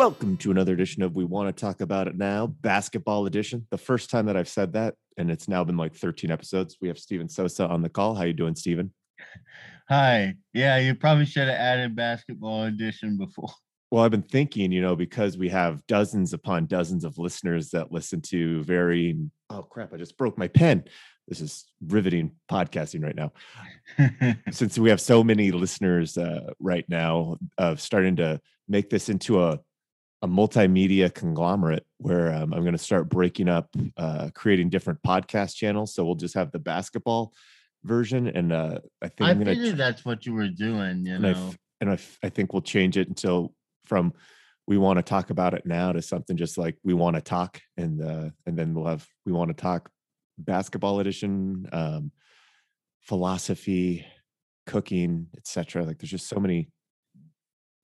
Welcome 0.00 0.38
to 0.38 0.50
another 0.50 0.72
edition 0.72 1.02
of 1.02 1.14
We 1.14 1.26
Want 1.26 1.54
to 1.54 1.60
Talk 1.60 1.82
About 1.82 2.08
It 2.08 2.16
Now, 2.16 2.46
basketball 2.46 3.26
edition. 3.26 3.66
The 3.70 3.76
first 3.76 4.08
time 4.08 4.24
that 4.24 4.36
I've 4.36 4.48
said 4.48 4.72
that, 4.72 4.94
and 5.18 5.30
it's 5.30 5.46
now 5.46 5.62
been 5.62 5.76
like 5.76 5.94
13 5.94 6.30
episodes. 6.30 6.78
We 6.80 6.88
have 6.88 6.98
Steven 6.98 7.28
Sosa 7.28 7.68
on 7.68 7.82
the 7.82 7.90
call. 7.90 8.14
How 8.14 8.22
you 8.22 8.32
doing, 8.32 8.54
Steven? 8.54 8.94
Hi. 9.90 10.36
Yeah, 10.54 10.78
you 10.78 10.94
probably 10.94 11.26
should 11.26 11.48
have 11.48 11.54
added 11.58 11.94
basketball 11.94 12.62
edition 12.62 13.18
before. 13.18 13.50
Well, 13.90 14.02
I've 14.02 14.10
been 14.10 14.22
thinking, 14.22 14.72
you 14.72 14.80
know, 14.80 14.96
because 14.96 15.36
we 15.36 15.50
have 15.50 15.86
dozens 15.86 16.32
upon 16.32 16.64
dozens 16.64 17.04
of 17.04 17.18
listeners 17.18 17.68
that 17.72 17.92
listen 17.92 18.22
to 18.22 18.62
very 18.62 19.18
Oh 19.50 19.64
crap! 19.64 19.92
I 19.92 19.98
just 19.98 20.16
broke 20.16 20.38
my 20.38 20.48
pen. 20.48 20.84
This 21.28 21.42
is 21.42 21.66
riveting 21.86 22.30
podcasting 22.50 23.04
right 23.04 23.16
now. 23.16 23.32
Since 24.50 24.78
we 24.78 24.88
have 24.88 25.00
so 25.00 25.22
many 25.22 25.50
listeners 25.50 26.16
uh, 26.16 26.54
right 26.58 26.86
now, 26.88 27.36
of 27.58 27.82
starting 27.82 28.16
to 28.16 28.40
make 28.66 28.88
this 28.88 29.10
into 29.10 29.44
a 29.44 29.58
a 30.22 30.28
multimedia 30.28 31.12
conglomerate 31.12 31.86
where 31.98 32.32
um, 32.32 32.52
I'm 32.52 32.60
going 32.60 32.72
to 32.72 32.78
start 32.78 33.08
breaking 33.08 33.48
up, 33.48 33.68
uh, 33.96 34.30
creating 34.34 34.68
different 34.68 35.00
podcast 35.02 35.54
channels. 35.54 35.94
So 35.94 36.04
we'll 36.04 36.14
just 36.14 36.34
have 36.34 36.52
the 36.52 36.58
basketball 36.58 37.32
version, 37.84 38.26
and 38.26 38.52
uh, 38.52 38.80
I 39.00 39.08
think 39.08 39.28
I 39.28 39.30
I'm 39.30 39.42
going 39.42 39.56
figured 39.56 39.78
that's 39.78 40.04
what 40.04 40.26
you 40.26 40.34
were 40.34 40.48
doing, 40.48 41.06
you 41.06 41.14
and 41.14 41.26
I, 41.26 41.32
know. 41.32 41.48
f- 41.48 41.58
and 41.80 41.90
I, 41.90 41.94
f- 41.94 42.18
I 42.22 42.28
think 42.28 42.52
we'll 42.52 42.62
change 42.62 42.98
it 42.98 43.08
until 43.08 43.54
from 43.86 44.12
we 44.66 44.78
want 44.78 44.98
to 44.98 45.02
talk 45.02 45.30
about 45.30 45.54
it 45.54 45.66
now 45.66 45.92
to 45.92 46.02
something 46.02 46.36
just 46.36 46.58
like 46.58 46.76
we 46.84 46.94
want 46.94 47.16
to 47.16 47.22
talk 47.22 47.60
and 47.76 48.00
uh 48.00 48.30
and 48.46 48.56
then 48.56 48.72
we'll 48.72 48.86
have 48.86 49.04
we 49.26 49.32
want 49.32 49.48
to 49.48 49.60
talk 49.60 49.90
basketball 50.38 51.00
edition 51.00 51.68
um 51.72 52.12
philosophy 53.00 54.06
cooking 54.66 55.26
etc 55.36 55.84
like 55.84 55.98
there's 55.98 56.10
just 56.10 56.28
so 56.28 56.38
many 56.38 56.68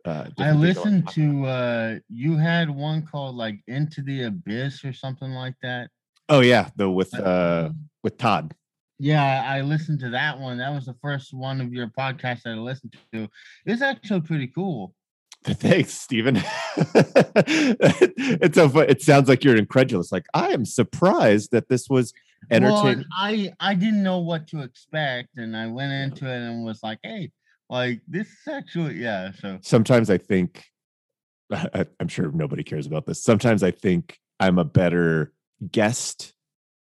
uh 0.07 0.25
I 0.39 0.53
different 0.53 0.62
things 0.62 0.77
wanna 0.77 0.91
listened 0.91 1.09
to 1.09 1.47
uh 1.47 1.99
you 2.09 2.37
had 2.37 2.71
one 2.71 3.03
called 3.07 3.37
like 3.37 3.61
Into 3.67 4.03
the 4.03 4.25
Abyss 4.25 4.85
or 4.85 4.93
something 4.93 5.31
like 5.31 5.55
that. 5.62 5.91
oh 6.29 6.41
yeah 6.41 6.69
the 6.77 6.91
with 6.91 7.12
Uh, 7.15 7.23
uh 7.23 7.71
with 8.03 8.17
todd 8.19 8.55
Yeah, 8.99 9.45
I 9.47 9.61
listened 9.61 10.01
to 10.01 10.11
that 10.11 10.39
one. 10.39 10.57
That 10.59 10.73
was 10.73 10.87
the 10.87 10.97
first 11.03 11.34
one 11.34 11.61
of 11.61 11.73
your 11.73 11.89
podcasts 11.89 12.43
that 12.45 12.55
I 12.55 12.55
listened 12.55 12.97
to. 13.12 13.29
It's 13.67 13.83
actually 13.83 14.23
pretty 14.23 14.47
cool. 14.49 14.95
Thanks, 15.45 15.93
Stephen. 15.93 16.37
it's 16.77 18.57
so 18.57 18.69
fun. 18.69 18.87
It 18.89 19.03
sounds 19.03 19.29
like 19.29 19.45
you're 19.45 19.57
incredulous. 19.57 20.11
Like 20.11 20.27
I 20.34 20.49
am 20.49 20.65
surprised 20.65 21.51
that 21.53 21.69
this 21.69 21.89
was 21.89 22.12
Well, 22.51 22.57
entertaining. 22.57 23.05
I 23.12 23.53
I 23.61 23.75
didn't 23.75 24.03
know 24.03 24.19
what 24.19 24.47
to 24.49 24.62
expect, 24.62 25.37
and 25.37 25.57
I 25.57 25.67
went 25.67 25.93
into 25.93 26.25
it 26.27 26.39
and 26.41 26.65
was 26.65 26.83
like, 26.83 26.99
"Hey, 27.03 27.31
like 27.69 28.00
this 28.09 28.27
is 28.28 28.48
actually 28.48 29.00
yeah." 29.00 29.33
So 29.41 29.59
sometimes 29.62 30.11
I 30.11 30.19
think 30.19 30.64
I, 31.53 31.86
I'm 32.00 32.09
sure 32.09 32.31
nobody 32.33 32.62
cares 32.62 32.86
about 32.86 33.06
this. 33.06 33.22
Sometimes 33.22 33.62
I 33.62 33.70
think 33.70 34.19
I'm 34.41 34.59
a 34.59 34.64
better 34.64 35.33
guest. 35.70 36.33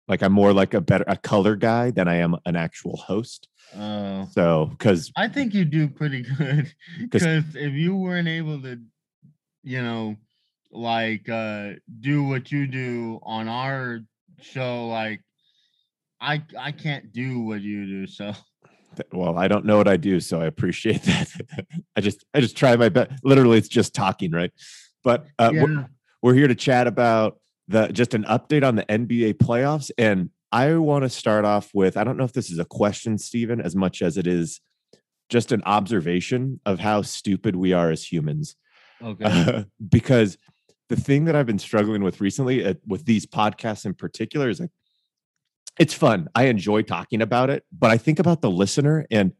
Like 0.08 0.22
I'm 0.22 0.32
more 0.32 0.52
like 0.52 0.74
a 0.74 0.80
better 0.80 1.04
a 1.08 1.16
color 1.16 1.56
guy 1.56 1.90
than 1.90 2.06
I 2.08 2.16
am 2.16 2.36
an 2.44 2.54
actual 2.56 2.96
host. 2.96 3.48
uh, 3.76 4.26
So 4.26 4.66
because 4.66 5.10
I 5.16 5.28
think 5.28 5.52
you 5.54 5.64
do 5.64 5.88
pretty 5.88 6.22
good. 6.38 6.72
because 7.00 7.56
if 7.56 7.72
you 7.72 7.96
weren't 7.96 8.28
able 8.28 8.60
to, 8.62 8.80
you 9.64 9.82
know, 9.82 10.16
like 10.70 11.28
uh 11.28 11.72
do 12.00 12.24
what 12.24 12.52
you 12.52 12.66
do 12.66 13.18
on 13.22 13.48
our 13.48 14.00
show, 14.40 14.86
like 14.88 15.22
I 16.20 16.42
I 16.58 16.70
can't 16.72 17.12
do 17.12 17.40
what 17.40 17.62
you 17.62 17.86
do. 17.86 18.06
So 18.06 18.32
well, 19.12 19.38
I 19.38 19.48
don't 19.48 19.64
know 19.64 19.76
what 19.76 19.88
I 19.88 19.96
do, 19.96 20.20
so 20.20 20.40
I 20.40 20.46
appreciate 20.46 21.02
that. 21.04 21.28
I 21.96 22.00
just 22.00 22.24
I 22.34 22.40
just 22.40 22.56
try 22.56 22.76
my 22.76 22.88
best. 22.88 23.12
Literally, 23.24 23.58
it's 23.58 23.68
just 23.68 23.94
talking, 23.94 24.30
right? 24.32 24.52
But 25.04 25.26
uh, 25.38 25.50
we're, 25.52 25.88
we're 26.22 26.34
here 26.34 26.48
to 26.48 26.54
chat 26.54 26.86
about 26.86 27.38
the 27.68 27.88
just 27.88 28.14
an 28.14 28.24
update 28.24 28.66
on 28.66 28.76
the 28.76 28.84
NBA 28.84 29.34
playoffs. 29.34 29.90
And 29.98 30.30
I 30.52 30.74
want 30.74 31.04
to 31.04 31.08
start 31.08 31.44
off 31.44 31.70
with 31.74 31.96
I 31.96 32.04
don't 32.04 32.16
know 32.16 32.24
if 32.24 32.32
this 32.32 32.50
is 32.50 32.58
a 32.58 32.64
question, 32.64 33.18
Stephen, 33.18 33.60
as 33.60 33.76
much 33.76 34.02
as 34.02 34.16
it 34.16 34.26
is 34.26 34.60
just 35.28 35.52
an 35.52 35.62
observation 35.64 36.60
of 36.64 36.78
how 36.78 37.02
stupid 37.02 37.56
we 37.56 37.72
are 37.72 37.90
as 37.90 38.04
humans. 38.04 38.56
okay. 39.02 39.64
because 39.88 40.38
the 40.88 40.96
thing 40.96 41.24
that 41.24 41.34
I've 41.34 41.46
been 41.46 41.58
struggling 41.58 42.02
with 42.02 42.20
recently 42.20 42.64
uh, 42.64 42.74
with 42.86 43.04
these 43.04 43.26
podcasts 43.26 43.84
in 43.84 43.94
particular 43.94 44.48
is 44.48 44.60
like 44.60 44.70
it's 45.78 45.94
fun. 45.94 46.28
I 46.34 46.44
enjoy 46.44 46.82
talking 46.82 47.22
about 47.22 47.50
it, 47.50 47.64
but 47.76 47.90
I 47.90 47.98
think 47.98 48.18
about 48.18 48.40
the 48.40 48.50
listener 48.50 49.06
and 49.10 49.32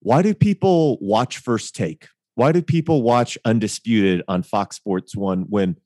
why 0.00 0.22
do 0.22 0.34
people 0.34 0.98
watch 1.00 1.38
First 1.38 1.74
Take? 1.74 2.08
Why 2.34 2.52
do 2.52 2.60
people 2.60 3.02
watch 3.02 3.38
Undisputed 3.44 4.22
on 4.28 4.42
Fox 4.42 4.76
Sports 4.76 5.16
1 5.16 5.46
when 5.48 5.76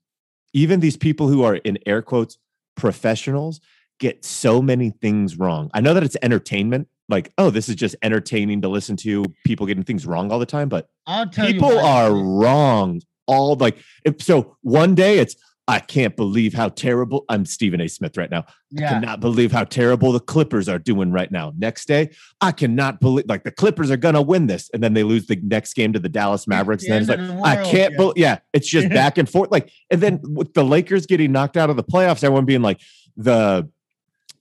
even 0.52 0.80
these 0.80 0.96
people 0.96 1.28
who 1.28 1.44
are 1.44 1.56
in 1.56 1.78
air 1.86 2.02
quotes 2.02 2.36
professionals 2.76 3.60
get 4.00 4.24
so 4.24 4.60
many 4.60 4.90
things 4.90 5.38
wrong? 5.38 5.70
I 5.72 5.80
know 5.80 5.94
that 5.94 6.02
it's 6.02 6.16
entertainment, 6.20 6.88
like, 7.08 7.32
oh, 7.38 7.50
this 7.50 7.68
is 7.68 7.76
just 7.76 7.94
entertaining 8.02 8.62
to 8.62 8.68
listen 8.68 8.96
to 8.98 9.24
people 9.44 9.66
getting 9.66 9.84
things 9.84 10.04
wrong 10.04 10.32
all 10.32 10.40
the 10.40 10.46
time, 10.46 10.68
but 10.68 10.88
I'll 11.06 11.28
tell 11.28 11.46
people 11.46 11.78
are 11.78 12.12
wrong 12.12 13.00
all 13.28 13.54
like 13.56 13.78
if 14.04 14.20
so 14.22 14.56
one 14.62 14.94
day 14.94 15.18
it's 15.18 15.36
i 15.68 15.78
can't 15.78 16.16
believe 16.16 16.52
how 16.52 16.68
terrible 16.68 17.24
i'm 17.28 17.44
stephen 17.44 17.80
a 17.80 17.88
smith 17.88 18.16
right 18.16 18.30
now 18.30 18.44
i 18.76 18.80
cannot 18.80 19.20
believe 19.20 19.52
how 19.52 19.64
terrible 19.64 20.10
the 20.10 20.20
clippers 20.20 20.68
are 20.68 20.78
doing 20.78 21.12
right 21.12 21.30
now 21.30 21.52
next 21.58 21.86
day 21.86 22.10
i 22.40 22.50
cannot 22.50 23.00
believe 23.00 23.24
like 23.28 23.44
the 23.44 23.50
clippers 23.50 23.90
are 23.90 23.96
gonna 23.96 24.22
win 24.22 24.46
this 24.46 24.70
and 24.74 24.82
then 24.82 24.94
they 24.94 25.04
lose 25.04 25.26
the 25.26 25.36
next 25.44 25.74
game 25.74 25.92
to 25.92 25.98
the 25.98 26.08
dallas 26.08 26.48
mavericks 26.48 26.84
the 26.84 26.92
and 26.92 27.06
then 27.06 27.20
it's 27.20 27.28
like 27.28 27.36
the 27.36 27.44
i 27.44 27.56
world, 27.56 27.70
can't 27.70 27.92
yeah. 27.92 27.96
believe 27.96 28.16
yeah 28.16 28.38
it's 28.52 28.68
just 28.68 28.88
back 28.90 29.18
and 29.18 29.28
forth 29.28 29.50
like 29.50 29.70
and 29.90 30.00
then 30.00 30.20
with 30.22 30.52
the 30.54 30.64
lakers 30.64 31.06
getting 31.06 31.30
knocked 31.30 31.56
out 31.56 31.70
of 31.70 31.76
the 31.76 31.84
playoffs 31.84 32.24
everyone 32.24 32.44
being 32.44 32.62
like 32.62 32.80
the 33.16 33.68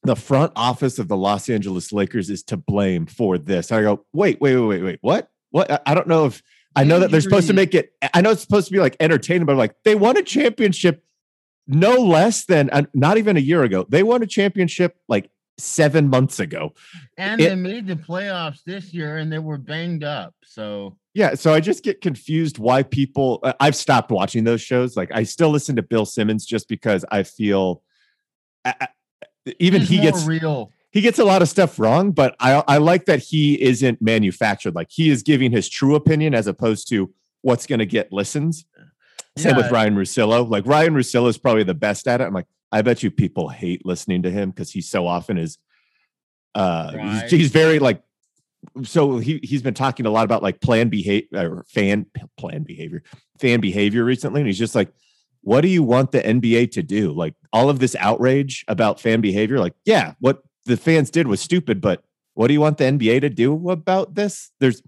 the 0.04 0.16
front 0.16 0.52
office 0.56 1.00
of 1.00 1.08
the 1.08 1.18
Los 1.18 1.50
Angeles 1.50 1.92
Lakers 1.92 2.30
is 2.30 2.42
to 2.44 2.56
blame 2.56 3.06
for 3.06 3.38
this. 3.38 3.72
I 3.72 3.82
go, 3.82 4.06
wait, 4.14 4.40
wait, 4.40 4.56
wait, 4.56 4.68
wait, 4.68 4.84
wait. 4.84 5.00
What? 5.02 5.30
What? 5.52 5.70
I- 5.70 5.80
I 5.88 5.94
don't 5.94 6.08
know 6.08 6.26
if 6.26 6.42
I 6.76 6.84
know 6.84 7.00
that 7.00 7.10
they're 7.10 7.22
supposed 7.22 7.48
to 7.48 7.54
make 7.54 7.74
it. 7.74 7.92
I 8.14 8.22
know 8.22 8.30
it's 8.30 8.42
supposed 8.42 8.68
to 8.68 8.72
be 8.74 8.80
like 8.80 8.96
entertaining, 9.00 9.46
but 9.46 9.56
like 9.56 9.74
they 9.84 9.96
won 9.96 10.16
a 10.16 10.22
championship 10.22 11.04
no 11.68 11.96
less 11.96 12.46
than 12.46 12.70
uh, 12.72 12.84
not 12.94 13.18
even 13.18 13.38
a 13.38 13.42
year 13.42 13.64
ago. 13.64 13.86
They 13.90 14.04
won 14.04 14.24
a 14.24 14.28
championship 14.28 14.96
like 15.08 15.30
seven 15.58 16.08
months 16.10 16.40
ago. 16.40 16.74
and 17.18 17.42
it- 17.42 17.50
they 17.50 17.56
made 17.56 17.88
the 17.88 17.96
playoffs 17.96 18.64
this 18.64 18.94
year, 18.94 19.18
and 19.18 19.32
they 19.32 19.40
were 19.40 19.58
banged 19.58 20.04
up. 20.04 20.34
So 20.44 20.98
Yeah, 21.14 21.34
so 21.36 21.54
I 21.54 21.60
just 21.60 21.84
get 21.84 22.00
confused 22.02 22.58
why 22.60 22.84
people. 22.84 23.40
uh, 23.44 23.54
I've 23.60 23.76
stopped 23.76 24.12
watching 24.12 24.44
those 24.44 24.62
shows. 24.62 24.96
Like 24.96 25.12
I 25.14 25.24
still 25.24 25.50
listen 25.50 25.76
to 25.78 25.82
Bill 25.82 26.06
Simmons 26.06 26.46
just 26.46 26.68
because 26.68 27.04
I 27.12 27.24
feel. 27.24 27.82
I- 28.66 28.76
I- 28.82 28.88
even 29.60 29.82
he 29.82 30.00
gets 30.00 30.26
real. 30.26 30.72
he 30.92 31.00
gets 31.02 31.20
a 31.20 31.24
lot 31.26 31.42
of 31.42 31.48
stuff 31.50 31.80
wrong, 31.80 32.12
but 32.12 32.36
I 32.40 32.64
I 32.68 32.78
like 32.78 33.06
that 33.06 33.20
he 33.20 33.60
isn't 33.62 34.02
manufactured. 34.02 34.76
Like 34.76 34.88
he 34.92 35.10
is 35.10 35.24
giving 35.24 35.52
his 35.52 35.70
true 35.70 35.96
opinion 35.96 36.36
as 36.36 36.48
opposed 36.48 36.90
to 36.90 37.14
what's 37.42 37.66
going 37.66 37.80
to 37.80 37.86
get 37.86 38.12
listens. 38.12 38.66
Same 39.38 39.56
with 39.56 39.72
Ryen 39.72 39.96
Russillo. 39.96 40.50
Like 40.50 40.66
Ryen 40.66 40.94
Russillo 40.94 41.28
is 41.30 41.38
probably 41.38 41.64
the 41.64 41.74
best 41.74 42.08
at 42.08 42.22
it. 42.22 42.26
I'm 42.26 42.34
like, 42.34 42.48
I 42.72 42.82
bet 42.82 43.04
you 43.04 43.12
people 43.12 43.50
hate 43.50 43.86
listening 43.86 44.24
to 44.24 44.32
him 44.32 44.50
because 44.52 44.72
he 44.72 44.82
so 44.82 45.08
often 45.08 45.38
is. 45.38 45.58
Uh, 46.56 46.92
he's- 46.92 47.22
Right. 47.22 47.32
he's, 47.32 47.52
very 47.52 47.80
like. 47.80 48.02
So 48.84 49.20
he 49.20 49.40
he's 49.44 49.62
been 49.62 49.76
talking 49.76 50.06
a 50.06 50.10
lot 50.10 50.26
about 50.26 50.42
like 50.42 50.60
plan 50.62 50.90
behavior 50.90 51.28
or 51.34 51.66
fan 51.70 52.08
plan 52.38 52.64
behavior, 52.64 53.04
fan 53.40 53.60
behavior 53.62 54.04
recently, 54.04 54.42
and 54.42 54.48
he's 54.48 54.58
just 54.58 54.74
like, 54.76 54.92
what 55.42 55.62
do 55.62 55.68
you 55.68 55.84
want 55.84 56.12
the 56.12 56.20
NBA 56.22 56.72
to 56.72 56.84
do? 56.84 57.12
Like 57.14 57.36
all 57.54 57.70
of 57.70 57.80
this 57.80 57.96
outrage 58.00 58.66
about 58.68 59.00
fan 59.00 59.22
behavior, 59.22 59.60
like, 59.60 59.76
yeah, 59.86 60.14
what 60.20 60.42
the 60.66 60.76
fans 60.76 61.12
did 61.12 61.28
was 61.28 61.40
stupid, 61.40 61.80
but 61.82 62.04
what 62.34 62.48
do 62.48 62.54
you 62.54 62.60
want 62.60 62.78
the 62.78 62.86
NBA 62.86 63.22
to 63.22 63.30
do 63.30 63.70
about 63.70 64.16
this? 64.16 64.52
There's 64.60 64.82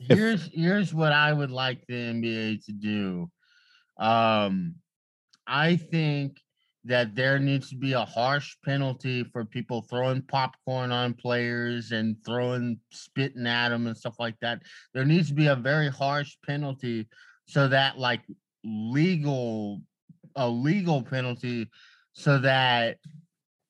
If- 0.00 0.18
here's 0.18 0.48
here's 0.52 0.94
what 0.94 1.12
I 1.12 1.32
would 1.32 1.50
like 1.50 1.84
the 1.86 1.94
NBA 1.94 2.64
to 2.64 2.72
do. 2.72 3.30
Um, 4.02 4.74
I 5.46 5.76
think 5.76 6.40
that 6.84 7.14
there 7.14 7.38
needs 7.38 7.70
to 7.70 7.76
be 7.76 7.92
a 7.92 8.04
harsh 8.04 8.56
penalty 8.64 9.22
for 9.22 9.44
people 9.44 9.82
throwing 9.82 10.22
popcorn 10.22 10.90
on 10.90 11.14
players 11.14 11.92
and 11.92 12.16
throwing 12.26 12.80
spitting 12.90 13.46
at 13.46 13.68
them 13.68 13.86
and 13.86 13.96
stuff 13.96 14.16
like 14.18 14.34
that. 14.40 14.62
There 14.92 15.04
needs 15.04 15.28
to 15.28 15.34
be 15.34 15.46
a 15.46 15.54
very 15.54 15.88
harsh 15.88 16.36
penalty 16.44 17.06
so 17.46 17.68
that 17.68 17.98
like 17.98 18.22
legal 18.64 19.80
a 20.36 20.48
legal 20.48 21.02
penalty 21.02 21.68
so 22.12 22.38
that 22.38 22.98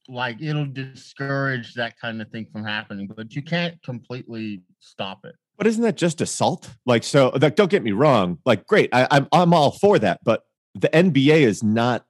like 0.08 0.40
it'll 0.40 0.66
discourage 0.66 1.74
that 1.74 1.98
kind 1.98 2.20
of 2.22 2.28
thing 2.30 2.46
from 2.52 2.64
happening 2.64 3.08
but 3.16 3.34
you 3.34 3.42
can't 3.42 3.80
completely 3.82 4.62
stop 4.78 5.24
it 5.24 5.34
but 5.62 5.68
isn't 5.68 5.84
that 5.84 5.96
just 5.96 6.20
assault? 6.20 6.68
Like, 6.86 7.04
so 7.04 7.30
like, 7.40 7.54
don't 7.54 7.70
get 7.70 7.84
me 7.84 7.92
wrong. 7.92 8.38
Like, 8.44 8.66
great, 8.66 8.90
I, 8.92 9.06
I'm 9.12 9.28
I'm 9.30 9.54
all 9.54 9.70
for 9.70 9.96
that, 10.00 10.18
but 10.24 10.42
the 10.74 10.88
NBA 10.88 11.42
is 11.42 11.62
not. 11.62 12.04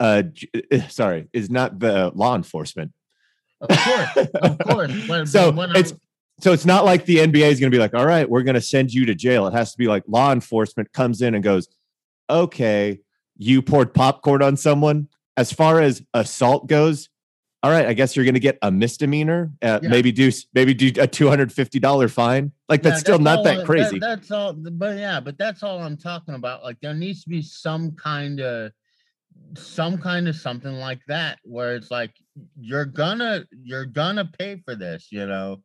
Uh, 0.00 0.24
sorry, 0.88 1.28
is 1.32 1.48
not 1.48 1.78
the 1.78 2.10
law 2.16 2.34
enforcement. 2.34 2.90
Of 3.60 3.68
course, 3.68 4.28
of 4.34 4.58
course. 4.66 5.06
But, 5.06 5.28
So 5.28 5.52
when 5.52 5.76
it's 5.76 5.94
so 6.40 6.52
it's 6.52 6.66
not 6.66 6.84
like 6.84 7.04
the 7.04 7.18
NBA 7.18 7.52
is 7.52 7.60
going 7.60 7.70
to 7.70 7.76
be 7.76 7.78
like, 7.78 7.94
all 7.94 8.04
right, 8.04 8.28
we're 8.28 8.42
going 8.42 8.56
to 8.56 8.60
send 8.60 8.92
you 8.92 9.06
to 9.06 9.14
jail. 9.14 9.46
It 9.46 9.52
has 9.52 9.70
to 9.70 9.78
be 9.78 9.86
like 9.86 10.02
law 10.08 10.32
enforcement 10.32 10.92
comes 10.92 11.22
in 11.22 11.36
and 11.36 11.44
goes, 11.44 11.68
okay, 12.28 12.98
you 13.36 13.62
poured 13.62 13.94
popcorn 13.94 14.42
on 14.42 14.56
someone. 14.56 15.06
As 15.36 15.52
far 15.52 15.80
as 15.80 16.02
assault 16.14 16.66
goes, 16.66 17.10
all 17.62 17.70
right, 17.70 17.86
I 17.86 17.92
guess 17.92 18.14
you're 18.14 18.24
going 18.24 18.34
to 18.34 18.40
get 18.40 18.58
a 18.62 18.70
misdemeanor. 18.70 19.50
Uh, 19.62 19.80
Yeah. 19.82 19.88
Maybe 19.88 20.12
do 20.12 20.30
maybe 20.54 20.74
do 20.74 20.92
a 21.00 21.06
two 21.06 21.28
hundred 21.28 21.52
fifty 21.52 21.78
dollar 21.80 22.08
fine. 22.08 22.52
Like 22.68 22.82
that's 22.82 22.98
Yeah, 22.98 23.00
still 23.00 23.18
not 23.18 23.38
all 23.38 23.44
that 23.44 23.64
crazy. 23.66 23.98
that's 23.98 24.30
all, 24.30 24.52
but 24.52 24.96
yeah, 24.98 25.18
but 25.20 25.36
that's 25.38 25.62
all 25.62 25.80
I'm 25.80 25.96
talking 25.96 26.34
about. 26.34 26.62
Like 26.62 26.78
there 26.80 26.94
needs 26.94 27.22
to 27.24 27.28
be 27.28 27.42
some 27.42 27.92
kind 27.92 28.40
of, 28.40 28.72
some 29.56 29.98
kind 29.98 30.28
of 30.28 30.36
something 30.36 30.72
like 30.74 31.00
that 31.08 31.38
where 31.44 31.74
it's 31.74 31.90
like 31.90 32.12
you're 32.60 32.84
gonna 32.84 33.44
you're 33.62 33.86
gonna 33.86 34.24
pay 34.38 34.60
for 34.64 34.74
this, 34.74 35.08
you 35.10 35.26
know. 35.26 35.62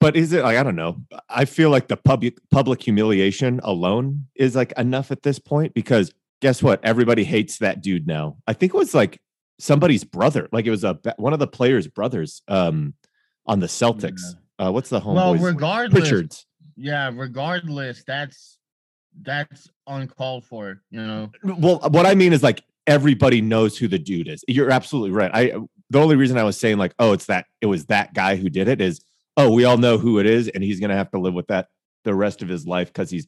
but 0.00 0.16
is 0.16 0.32
it 0.32 0.42
like 0.42 0.56
I 0.56 0.62
don't 0.62 0.76
know? 0.76 1.00
I 1.28 1.44
feel 1.44 1.70
like 1.70 1.88
the 1.88 1.96
public 1.96 2.38
public 2.50 2.82
humiliation 2.82 3.60
alone 3.62 4.26
is 4.34 4.54
like 4.56 4.72
enough 4.78 5.10
at 5.10 5.22
this 5.22 5.38
point 5.38 5.74
because 5.74 6.12
guess 6.40 6.62
what? 6.62 6.84
Everybody 6.84 7.24
hates 7.24 7.58
that 7.58 7.82
dude 7.82 8.06
now. 8.06 8.36
I 8.46 8.52
think 8.52 8.74
it 8.74 8.76
was 8.76 8.94
like 8.94 9.20
somebody's 9.58 10.04
brother. 10.04 10.48
Like 10.52 10.66
it 10.66 10.70
was 10.70 10.84
a 10.84 10.98
one 11.16 11.32
of 11.32 11.38
the 11.38 11.46
players' 11.46 11.86
brothers 11.86 12.42
um 12.48 12.94
on 13.46 13.60
the 13.60 13.66
Celtics. 13.66 14.22
Uh, 14.58 14.70
what's 14.72 14.88
the 14.90 15.00
home? 15.00 15.14
well, 15.16 15.34
regardless, 15.36 16.00
Pritchard's. 16.00 16.46
yeah, 16.76 17.10
regardless, 17.14 18.02
that's 18.06 18.58
that's 19.22 19.68
uncalled 19.86 20.44
for, 20.44 20.82
you 20.90 21.00
know. 21.00 21.30
Well, 21.42 21.78
what 21.90 22.06
I 22.06 22.14
mean 22.14 22.32
is 22.32 22.42
like 22.42 22.62
everybody 22.86 23.40
knows 23.40 23.76
who 23.76 23.88
the 23.88 23.98
dude 23.98 24.28
is. 24.28 24.44
You're 24.48 24.70
absolutely 24.70 25.10
right. 25.10 25.30
I 25.34 25.52
the 25.90 26.00
only 26.00 26.16
reason 26.16 26.36
I 26.38 26.42
was 26.44 26.58
saying 26.58 26.78
like, 26.78 26.94
oh, 26.98 27.12
it's 27.12 27.26
that 27.26 27.46
it 27.60 27.66
was 27.66 27.86
that 27.86 28.14
guy 28.14 28.36
who 28.36 28.48
did 28.50 28.68
it 28.68 28.80
is, 28.80 29.00
oh, 29.36 29.52
we 29.52 29.64
all 29.64 29.78
know 29.78 29.96
who 29.98 30.18
it 30.18 30.26
is, 30.26 30.48
and 30.48 30.62
he's 30.62 30.80
gonna 30.80 30.96
have 30.96 31.10
to 31.12 31.18
live 31.18 31.34
with 31.34 31.46
that 31.48 31.68
the 32.04 32.14
rest 32.14 32.42
of 32.42 32.48
his 32.48 32.66
life 32.66 32.88
because 32.88 33.10
he's 33.10 33.26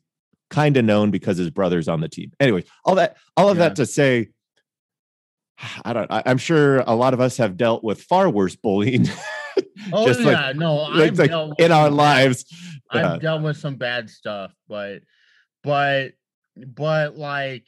kind 0.51 0.77
of 0.77 0.85
known 0.85 1.11
because 1.11 1.37
his 1.39 1.51
brother's 1.51 1.89
on 1.89 2.01
the 2.01 2.09
team. 2.09 2.33
Anyway, 2.41 2.65
all 2.85 2.97
that 2.97 3.17
all 3.37 3.49
of 3.49 3.57
Yeah. 3.59 3.69
that 3.69 3.77
to 3.77 3.87
say, 3.87 4.29
I 5.85 5.93
don't. 5.93 6.11
I, 6.11 6.23
I'm 6.27 6.39
sure 6.39 6.79
a 6.81 6.95
lot 6.95 7.15
of 7.15 7.21
us 7.21 7.37
have 7.37 7.57
dealt 7.57 7.85
with 7.85 8.03
far 8.03 8.31
worse 8.31 8.57
bullying 8.57 9.07
Oh 9.93 10.07
Just 10.07 10.21
like- 10.21 10.37
yeah, 10.37 10.53
no, 10.55 10.75
like, 10.75 11.17
like 11.19 11.31
dealt 11.31 11.51
with 11.51 11.61
in 11.61 11.73
our 11.73 11.91
lives. 11.91 12.45
I've 12.91 13.03
Yeah. 13.05 13.19
dealt 13.19 13.43
with 13.43 13.57
some 13.57 13.77
bad 13.77 14.09
stuff, 14.11 14.53
but 14.69 15.03
but 15.63 16.13
but 16.57 17.17
like 17.17 17.65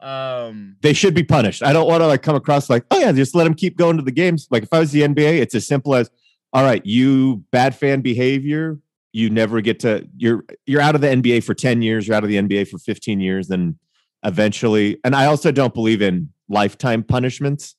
um 0.00 0.76
they 0.82 0.92
should 0.92 1.14
be 1.14 1.22
punished. 1.22 1.62
I 1.62 1.72
don't 1.72 1.86
want 1.86 2.02
to 2.02 2.06
like 2.06 2.22
come 2.22 2.34
across 2.36 2.68
like, 2.68 2.84
oh 2.90 2.98
yeah, 2.98 3.12
just 3.12 3.34
let 3.34 3.44
them 3.44 3.54
keep 3.54 3.76
going 3.76 3.96
to 3.98 4.02
the 4.02 4.10
games. 4.12 4.48
Like 4.50 4.62
if 4.64 4.72
I 4.72 4.78
was 4.80 4.90
the 4.92 5.02
NBA, 5.02 5.38
it's 5.40 5.54
as 5.54 5.66
simple 5.66 5.94
as, 5.94 6.10
all 6.52 6.64
right, 6.64 6.84
you 6.84 7.44
bad 7.52 7.74
fan 7.76 8.00
behavior, 8.00 8.78
you 9.12 9.30
never 9.30 9.60
get 9.60 9.80
to 9.80 10.08
you're 10.16 10.44
you're 10.66 10.80
out 10.80 10.94
of 10.94 11.00
the 11.02 11.08
NBA 11.08 11.44
for 11.44 11.54
10 11.54 11.82
years, 11.82 12.06
you're 12.08 12.16
out 12.16 12.24
of 12.24 12.30
the 12.30 12.36
NBA 12.36 12.68
for 12.68 12.78
15 12.78 13.20
years, 13.20 13.48
then 13.48 13.78
eventually. 14.24 14.98
And 15.04 15.14
I 15.14 15.26
also 15.26 15.52
don't 15.52 15.74
believe 15.74 16.02
in 16.02 16.30
lifetime 16.48 17.02
punishments 17.02 17.76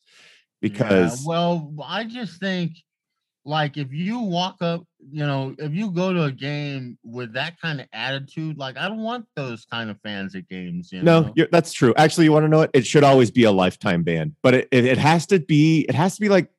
yeah, 0.61 0.69
because 0.69 1.23
well 1.25 1.73
I 1.85 2.05
just 2.05 2.39
think 2.39 2.77
like 3.45 3.77
if 3.77 3.91
you 3.91 4.19
walk 4.19 4.61
up, 4.61 4.85
you 5.11 5.25
know, 5.25 5.53
if 5.59 5.73
you 5.73 5.91
go 5.91 6.13
to 6.13 6.23
a 6.23 6.31
game 6.31 6.97
with 7.03 7.33
that 7.33 7.59
kind 7.59 7.81
of 7.81 7.87
attitude, 7.91 8.57
like 8.57 8.77
I 8.77 8.87
don't 8.87 9.03
want 9.03 9.25
those 9.35 9.65
kind 9.65 9.89
of 9.89 9.99
fans 10.01 10.35
at 10.35 10.47
games, 10.47 10.91
you 10.91 11.03
no, 11.03 11.21
know. 11.21 11.33
you're, 11.35 11.47
that's 11.51 11.73
true. 11.73 11.93
Actually, 11.97 12.25
you 12.25 12.31
want 12.31 12.45
to 12.45 12.47
know 12.47 12.59
what? 12.59 12.71
It 12.73 12.85
should 12.85 13.03
always 13.03 13.31
be 13.31 13.43
a 13.43 13.51
lifetime 13.51 14.03
ban, 14.03 14.35
but 14.41 14.53
it, 14.53 14.67
it, 14.71 14.85
it 14.85 14.97
has 14.97 15.25
to 15.27 15.39
be, 15.39 15.85
it 15.89 15.95
has 15.95 16.15
to 16.15 16.21
be 16.21 16.29
like 16.29 16.49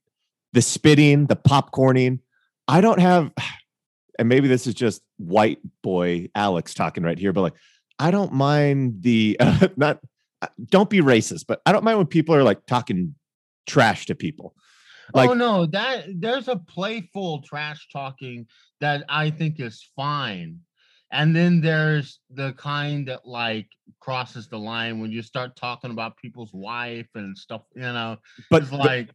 the 0.53 0.61
spitting, 0.63 1.27
the 1.27 1.37
popcorning. 1.37 2.21
I 2.69 2.81
don't 2.81 3.01
have, 3.01 3.33
and 4.19 4.29
maybe 4.29 4.49
this 4.49 4.67
is 4.67 4.75
just 4.75 5.03
white 5.17 5.59
boy 5.83 6.29
Alex 6.35 6.75
talking 6.75 7.03
right 7.03 7.19
here, 7.19 7.33
but 7.33 7.41
like, 7.41 7.55
I 7.99 8.11
don't 8.11 8.33
mind 8.33 9.03
the, 9.03 9.37
uh, 9.41 9.69
not, 9.77 10.01
uh, 10.43 10.49
don't 10.71 10.91
be 10.91 11.01
racist, 11.01 11.47
but 11.47 11.61
I 11.67 11.73
don't 11.73 11.85
mind 11.85 11.99
when 11.99 12.07
people 12.07 12.35
are 12.35 12.43
like 12.43 12.67
talking 12.67 13.15
trash 13.67 14.07
to 14.07 14.15
people. 14.15 14.55
Like, 15.13 15.31
oh 15.31 15.35
no, 15.35 15.67
that 15.67 16.07
there's 16.17 16.49
a 16.49 16.57
playful 16.57 17.43
trash 17.43 17.89
talking 17.93 18.47
that 18.81 19.05
I 19.09 19.31
think 19.31 19.61
is 19.61 19.87
fine. 19.95 20.61
And 21.13 21.37
then 21.37 21.61
there's 21.61 22.21
the 22.31 22.55
kind 22.55 23.07
that 23.09 23.27
like 23.27 23.69
crosses 24.01 24.49
the 24.49 24.59
line 24.59 25.01
when 25.01 25.13
you 25.13 25.23
start 25.23 25.57
talking 25.57 25.91
about 25.91 26.17
people's 26.17 26.53
wife 26.53 27.07
and 27.15 27.37
stuff, 27.37 27.63
you 27.77 27.83
know. 27.83 28.17
but 28.51 28.63
It's 28.63 28.73
like 28.73 29.11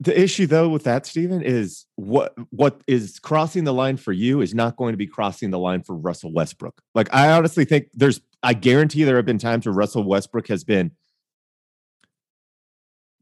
the 0.00 0.18
issue 0.18 0.46
though 0.46 0.68
with 0.68 0.84
that 0.84 1.06
Stephen 1.06 1.42
is 1.42 1.86
what 1.96 2.34
what 2.50 2.80
is 2.86 3.18
crossing 3.18 3.64
the 3.64 3.74
line 3.74 3.96
for 3.96 4.12
you 4.12 4.40
is 4.40 4.54
not 4.54 4.76
going 4.76 4.92
to 4.92 4.96
be 4.96 5.06
crossing 5.06 5.50
the 5.50 5.58
line 5.58 5.82
for 5.82 5.96
Russell 5.96 6.32
Westbrook. 6.32 6.80
Like 6.94 7.12
I 7.12 7.30
honestly 7.30 7.64
think 7.64 7.88
there's 7.94 8.20
I 8.42 8.54
guarantee 8.54 9.04
there 9.04 9.16
have 9.16 9.26
been 9.26 9.38
times 9.38 9.66
where 9.66 9.74
Russell 9.74 10.04
Westbrook 10.04 10.48
has 10.48 10.62
been 10.62 10.92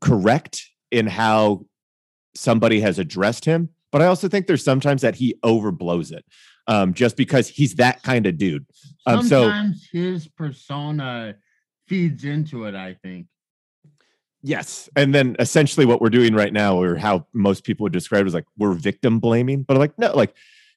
correct 0.02 0.68
in 0.90 1.06
how 1.06 1.64
somebody 2.34 2.80
has 2.80 2.98
addressed 2.98 3.46
him, 3.46 3.70
but 3.90 4.02
I 4.02 4.06
also 4.06 4.28
think 4.28 4.46
there's 4.46 4.64
sometimes 4.64 5.00
that 5.02 5.14
he 5.14 5.36
overblows 5.42 6.12
it. 6.12 6.24
Um, 6.68 6.94
just 6.94 7.16
because 7.16 7.48
he's 7.48 7.76
that 7.76 8.02
kind 8.02 8.26
of 8.26 8.38
dude. 8.38 8.66
Um, 9.06 9.22
so 9.22 9.42
sometimes 9.44 9.88
his 9.92 10.26
persona 10.26 11.36
feeds 11.86 12.24
into 12.24 12.64
it, 12.64 12.74
I 12.74 12.94
think. 12.94 13.28
Yes. 14.46 14.88
And 14.94 15.12
then 15.12 15.34
essentially 15.40 15.86
what 15.86 16.00
we're 16.00 16.08
doing 16.08 16.32
right 16.32 16.52
now, 16.52 16.80
or 16.80 16.94
how 16.94 17.26
most 17.32 17.64
people 17.64 17.82
would 17.82 17.92
describe 17.92 18.22
it, 18.22 18.28
is 18.28 18.34
like 18.34 18.46
we're 18.56 18.74
victim 18.74 19.18
blaming. 19.18 19.64
But 19.64 19.74
I'm 19.74 19.80
like, 19.80 19.98
no, 19.98 20.14
like 20.14 20.34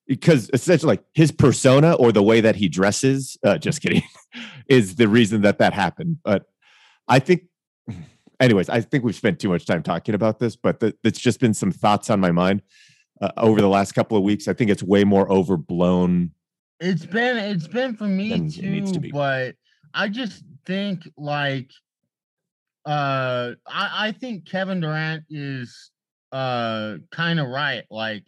because 0.07 0.50
essentially 0.54 0.88
like 0.88 1.04
his 1.13 1.31
persona 1.31 1.94
or 1.94 2.12
the 2.12 2.24
way 2.24 2.42
that 2.42 2.56
he 2.56 2.68
dresses, 2.68 3.38
uh, 3.44 3.60
just 3.60 3.83
kidding, 3.83 4.01
is 4.68 4.95
the 4.95 5.07
reason 5.07 5.44
that 5.44 5.60
that 5.60 5.74
happened. 5.74 6.18
But 6.24 6.48
I 7.07 7.19
think, 7.19 7.44
anyways, 8.39 8.69
I 8.69 8.81
think 8.81 9.04
we've 9.04 9.16
spent 9.16 9.38
too 9.38 9.50
much 9.50 9.68
time 9.68 9.83
talking 9.83 10.16
about 10.16 10.39
this, 10.39 10.56
but 10.56 10.80
th- 10.80 10.95
it's 11.04 11.19
just 11.19 11.39
been 11.39 11.54
some 11.54 11.71
thoughts 11.71 12.10
on 12.10 12.19
my 12.19 12.31
mind 12.31 12.63
uh, 13.21 13.30
over 13.38 13.62
the 13.62 13.69
last 13.69 13.92
couple 13.92 14.18
of 14.18 14.24
weeks. 14.24 14.48
I 14.48 14.54
think 14.54 14.71
it's 14.71 14.81
way 14.81 15.04
more 15.04 15.31
overblown. 15.31 16.31
It's 16.80 17.06
been 17.06 17.38
it's 17.38 17.68
been 17.68 17.95
for 17.95 18.06
me 18.06 18.50
too, 18.50 18.92
to 18.94 19.00
be. 19.00 19.12
but 19.12 19.57
I 19.94 20.07
just 20.07 20.44
think 20.66 21.07
like 21.18 21.69
uh 22.89 23.53
I, 23.68 24.07
I 24.07 24.12
think 24.13 24.50
Kevin 24.50 24.80
Durant 24.81 25.24
is 25.30 25.92
uh 26.31 26.95
kind 27.11 27.40
of 27.40 27.47
right. 27.47 27.83
Like 27.92 28.23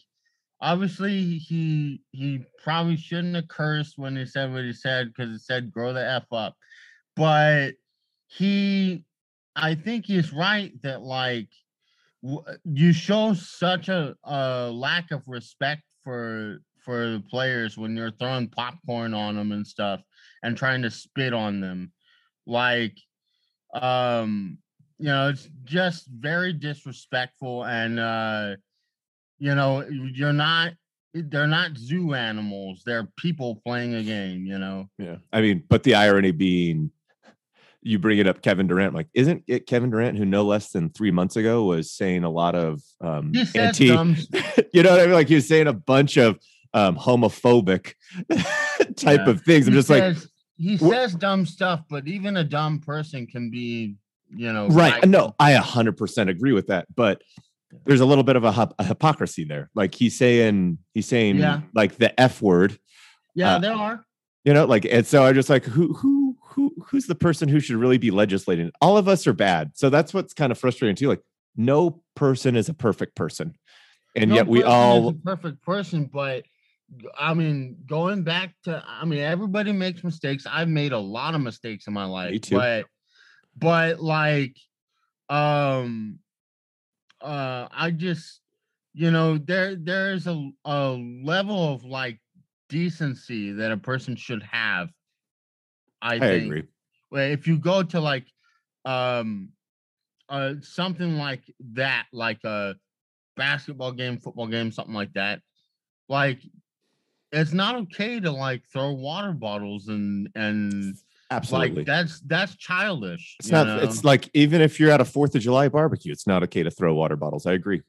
obviously 0.62 1.38
he 1.40 2.02
he 2.12 2.46
probably 2.64 2.96
shouldn't 2.96 3.36
have 3.36 3.48
cursed 3.48 3.98
when 3.98 4.16
he 4.16 4.26
said 4.26 4.54
what 4.54 4.64
he 4.64 4.74
said 4.74 5.08
because 5.08 5.36
it 5.36 5.42
said 5.42 5.72
grow 5.72 5.94
the 5.94 6.08
F 6.08 6.32
up. 6.32 6.56
But 7.16 7.72
he 8.28 9.04
I 9.56 9.74
think 9.74 10.06
he's 10.06 10.32
right 10.32 10.72
that 10.84 11.02
like 11.02 11.50
w- 12.24 12.46
you 12.64 12.94
show 12.94 13.34
such 13.34 13.90
a, 13.90 14.16
a 14.24 14.70
lack 14.72 15.10
of 15.10 15.24
respect 15.28 15.82
for 16.04 16.60
for 16.86 17.10
the 17.10 17.24
players 17.32 17.80
when 17.80 17.96
you're 17.96 18.12
throwing 18.12 18.48
popcorn 18.48 19.16
on 19.16 19.36
them 19.36 19.52
and 19.52 19.66
stuff 19.66 20.02
and 20.44 20.56
trying 20.56 20.84
to 20.84 20.92
spit 20.92 21.34
on 21.34 21.62
them 21.62 21.92
like 22.46 22.96
um 23.74 24.58
you 25.00 25.06
know 25.06 25.30
it's 25.30 25.50
just 25.64 26.08
very 26.08 26.54
disrespectful 26.54 27.66
and 27.66 28.00
uh 28.00 28.56
you 29.40 29.56
know 29.56 29.84
you're 29.90 30.34
not 30.34 30.74
they're 31.14 31.48
not 31.48 31.78
zoo 31.78 32.14
animals 32.14 32.84
they're 32.86 33.08
people 33.18 33.62
playing 33.66 33.96
a 33.96 34.04
game 34.04 34.46
you 34.46 34.58
know 34.58 34.88
Yeah. 34.98 35.18
I 35.34 35.42
mean, 35.42 35.64
but 35.68 35.84
the 35.84 35.96
irony 35.96 36.32
being 36.32 36.92
you 37.84 37.98
bring 37.98 38.20
it 38.20 38.28
up 38.28 38.44
Kevin 38.44 38.68
Durant, 38.68 38.94
like, 38.94 39.08
isn't 39.16 39.44
it 39.48 39.66
Kevin 39.66 39.90
Durant 39.90 40.16
who 40.18 40.24
no 40.26 40.44
less 40.44 40.70
than 40.70 40.90
three 40.90 41.10
months 41.10 41.36
ago 41.36 41.64
was 41.64 41.92
saying 41.92 42.24
a 42.24 42.30
lot 42.30 42.54
of 42.56 42.82
um 43.02 43.34
anti, 43.56 43.86
you 44.74 44.84
know 44.84 44.92
what 44.92 45.00
I 45.00 45.06
mean? 45.06 45.14
Like 45.14 45.28
he 45.30 45.36
was 45.36 45.48
saying 45.48 45.68
a 45.68 45.74
bunch 45.74 46.18
of 46.18 46.38
um 46.74 46.96
homophobic 46.96 47.94
type 48.96 49.22
Yeah. 49.26 49.30
of 49.30 49.42
things. 49.42 49.68
I'm 49.68 49.74
he 49.74 49.80
just 49.80 49.90
like, 49.90 50.04
says, 50.04 50.30
he 50.62 50.78
says 50.78 51.14
dumb 51.16 51.46
stuff 51.46 51.82
but 51.90 52.08
even 52.08 52.38
a 52.38 52.44
dumb 52.44 52.80
person 52.80 53.26
can 53.28 53.50
be 53.50 53.96
you 54.30 54.54
know 54.54 54.68
right. 54.70 55.06
No, 55.08 55.36
I 55.40 55.54
100% 55.54 56.30
agree 56.30 56.54
with 56.54 56.68
that. 56.68 56.88
But 56.96 57.22
there's 57.86 58.00
a 58.00 58.06
little 58.06 58.24
bit 58.24 58.36
of 58.36 58.44
a, 58.44 58.70
a 58.80 58.84
hypocrisy 58.84 59.44
there. 59.44 59.70
Like 59.76 59.94
he's 59.96 60.18
saying, 60.18 60.78
he's 60.94 61.08
saying 61.08 61.38
Yeah. 61.38 61.62
like 61.74 61.98
the 61.98 62.18
F 62.20 62.42
word, 62.42 62.78
yeah 63.36 63.56
uh, 63.56 63.60
there 63.60 63.74
are 63.74 64.06
you 64.44 64.54
know, 64.54 64.66
like, 64.66 64.86
and 64.86 65.06
so 65.06 65.24
I'm 65.24 65.36
just 65.36 65.50
like, 65.50 65.66
who, 65.66 65.94
who, 65.94 66.36
who, 66.42 66.74
who's 66.88 67.06
the 67.06 67.16
person 67.16 67.48
who 67.48 67.60
should 67.60 67.76
really 67.76 68.00
be 68.00 68.10
legislating? 68.12 68.72
All 68.82 68.98
of 68.98 69.08
us 69.08 69.28
are 69.28 69.34
bad. 69.34 69.72
So 69.76 69.90
that's 69.90 70.14
what's 70.14 70.34
kind 70.34 70.52
of 70.52 70.58
frustrating 70.58 70.96
too. 70.96 71.08
Like, 71.08 71.22
no 71.56 72.02
person 72.16 72.56
is 72.56 72.68
a 72.68 72.74
perfect 72.74 73.16
person. 73.16 73.54
And 74.16 74.30
No 74.32 74.38
yet 74.38 74.48
we 74.48 74.64
all, 74.64 75.10
a 75.10 75.14
perfect 75.14 75.62
person, 75.62 76.10
but 76.12 76.44
I 77.18 77.34
mean, 77.34 77.78
going 77.86 78.24
back 78.24 78.54
to, 78.64 78.84
I 78.86 79.06
mean, 79.06 79.20
everybody 79.20 79.72
makes 79.72 80.04
mistakes. 80.04 80.46
I've 80.50 80.68
made 80.68 80.92
a 80.92 81.00
lot 81.00 81.36
of 81.36 81.42
mistakes 81.42 81.88
in 81.88 81.94
my 81.94 82.06
life, 82.06 82.42
too. 82.42 82.56
but, 82.56 82.86
but 83.58 84.02
like, 84.02 84.58
um, 85.30 86.20
uh, 87.22 87.68
I 87.72 87.92
just, 87.92 88.42
you 88.94 89.12
know, 89.12 89.38
there, 89.38 89.76
there's 89.76 90.28
a, 90.28 90.52
a 90.66 90.90
level 91.24 91.74
of 91.74 91.86
like 91.86 92.20
decency 92.68 93.52
that 93.54 93.72
a 93.72 93.78
person 93.78 94.16
should 94.16 94.44
have. 94.44 94.90
I, 96.02 96.16
I 96.16 96.20
think, 96.20 96.46
agree. 96.46 96.64
If 97.12 97.48
you 97.48 97.58
go 97.58 97.84
to 97.84 98.00
like 98.00 98.26
um 98.84 99.50
uh 100.30 100.56
something 100.62 101.18
like 101.18 101.44
that, 101.74 102.08
like 102.12 102.44
a 102.44 102.76
basketball 103.38 103.92
game, 103.92 104.18
football 104.18 104.48
game, 104.48 104.72
something 104.72 104.96
like 104.96 105.14
that, 105.14 105.42
like 106.10 106.40
it's 107.32 107.54
not 107.54 107.76
okay 107.76 108.20
to 108.20 108.32
like 108.32 108.64
throw 108.72 108.92
water 108.92 109.32
bottles 109.32 109.88
and 109.88 110.30
and 110.36 110.96
Absolutely. 111.30 111.78
like 111.78 111.86
that's 111.86 112.20
that's 112.22 112.56
childish. 112.56 113.38
it's 113.40 113.50
not 113.50 113.68
know? 113.68 113.80
it's 113.80 114.04
like 114.04 114.30
even 114.34 114.60
if 114.62 114.80
you're 114.80 114.92
at 114.92 115.00
a 115.00 115.06
Fourth 115.06 115.34
of 115.34 115.42
July 115.42 115.70
barbecue, 115.70 116.12
it's 116.12 116.28
not 116.28 116.44
okay 116.44 116.64
to 116.64 116.72
throw 116.72 116.94
water 116.94 117.16
bottles. 117.16 117.46
I 117.46 117.54
agree. 117.54 117.82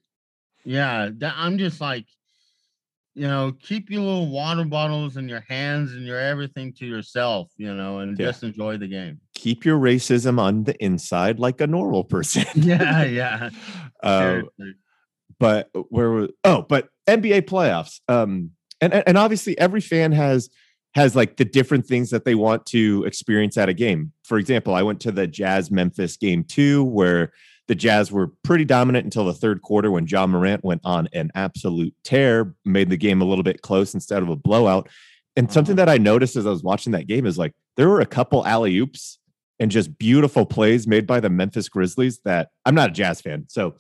Yeah, 0.65 1.11
that, 1.15 1.35
I'm 1.37 1.59
just 1.59 1.81
like, 1.81 2.07
you 3.15 3.27
know, 3.27 3.53
keep 3.61 3.91
your 3.91 4.03
little 4.03 4.31
water 4.31 4.65
bottles 4.65 5.17
and 5.17 5.29
your 5.29 5.45
hands 5.49 5.93
and 5.93 6.07
your 6.07 6.21
everything 6.21 6.73
to 6.75 6.87
yourself, 6.87 7.51
you 7.57 7.75
know, 7.75 7.99
and 7.99 8.17
Yeah. 8.17 8.27
just 8.27 8.45
enjoy 8.45 8.77
the 8.77 8.87
game. 8.87 9.21
Keep 9.35 9.65
your 9.65 9.77
racism 9.79 10.39
on 10.39 10.63
the 10.63 10.81
inside 10.83 11.41
like 11.41 11.61
a 11.61 11.67
normal 11.67 12.05
person. 12.05 12.45
Yeah, 12.55 13.05
yeah. 13.05 13.51
Uh, 14.03 14.43
but 15.39 15.71
where 15.91 16.11
was 16.11 16.31
oh 16.43 16.63
but 16.69 16.89
nba 17.07 17.43
playoffs 17.43 18.01
um 18.09 18.51
and 18.83 19.03
and 19.07 19.17
obviously 19.17 19.57
every 19.59 19.81
fan 19.81 20.13
has 20.13 20.51
has 20.95 21.17
like 21.17 21.39
the 21.39 21.45
different 21.45 21.87
things 21.87 22.11
that 22.11 22.27
they 22.27 22.35
want 22.35 22.67
to 22.67 23.03
experience 23.05 23.57
at 23.57 23.71
a 23.71 23.75
game. 23.75 24.13
For 24.25 24.37
example 24.37 24.75
i 24.75 24.83
went 24.83 25.01
to 25.01 25.13
the 25.13 25.27
jazz 25.27 25.71
memphis 25.71 26.17
game 26.17 26.45
two 26.45 26.85
where 26.85 27.33
the 27.69 27.75
jazz 27.75 28.11
were 28.11 28.33
pretty 28.43 28.65
dominant 28.65 29.05
until 29.05 29.25
the 29.25 29.33
third 29.33 29.63
quarter 29.63 29.91
when 29.91 30.07
ja 30.07 30.27
morant 30.27 30.65
went 30.65 30.83
on 30.85 31.09
an 31.15 31.31
absolute 31.35 31.95
tear 32.05 32.55
made 32.65 32.91
the 32.91 32.97
game 32.97 33.23
a 33.23 33.25
little 33.25 33.45
bit 33.45 33.63
close 33.63 33.95
instead 33.95 34.23
of 34.23 34.29
a 34.29 34.37
blowout. 34.37 34.89
And 35.37 35.51
something 35.51 35.79
uh-huh. 35.79 35.87
that 35.87 35.93
i 35.93 35.99
noticed 35.99 36.37
as 36.37 36.47
i 36.47 36.51
was 36.51 36.63
watching 36.63 36.93
that 36.93 37.07
game 37.07 37.25
is 37.25 37.39
like 37.39 37.53
there 37.77 37.89
were 37.89 38.01
a 38.01 38.07
couple 38.07 38.45
alley 38.47 38.77
oops 38.77 39.19
and 39.59 39.71
just 39.71 39.97
beautiful 39.97 40.45
plays 40.45 40.87
made 40.89 41.07
by 41.07 41.21
the 41.21 41.31
memphis 41.31 41.69
grizzlies 41.69 42.19
that 42.25 42.49
i'm 42.67 42.75
not 42.75 42.91
a 42.91 42.93
jazz 42.93 43.21
fan 43.21 43.45
so 43.49 43.75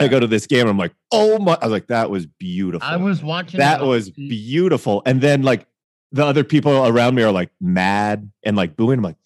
I 0.00 0.08
go 0.08 0.20
to 0.20 0.26
this 0.26 0.46
game 0.46 0.62
and 0.62 0.70
I'm 0.70 0.78
like, 0.78 0.94
oh 1.12 1.38
my! 1.38 1.58
I 1.60 1.66
was 1.66 1.72
like, 1.72 1.88
that 1.88 2.10
was 2.10 2.26
beautiful. 2.26 2.86
I 2.86 2.96
was 2.96 3.22
watching 3.22 3.58
that 3.58 3.82
was 3.82 4.10
beautiful. 4.10 5.02
And 5.06 5.20
then 5.20 5.42
like 5.42 5.66
the 6.12 6.24
other 6.24 6.44
people 6.44 6.86
around 6.86 7.14
me 7.14 7.22
are 7.22 7.32
like 7.32 7.50
mad 7.60 8.30
and 8.42 8.56
like 8.56 8.76
booing. 8.76 8.98
I'm 8.98 9.04
like, 9.04 9.16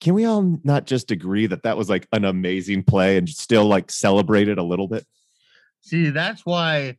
can 0.00 0.14
we 0.14 0.24
all 0.24 0.58
not 0.62 0.86
just 0.86 1.10
agree 1.10 1.46
that 1.46 1.62
that 1.64 1.76
was 1.76 1.88
like 1.88 2.06
an 2.12 2.24
amazing 2.24 2.84
play 2.84 3.16
and 3.16 3.28
still 3.28 3.64
like 3.66 3.90
celebrate 3.90 4.48
it 4.48 4.58
a 4.58 4.62
little 4.62 4.88
bit? 4.88 5.06
See, 5.80 6.10
that's 6.10 6.44
why 6.44 6.96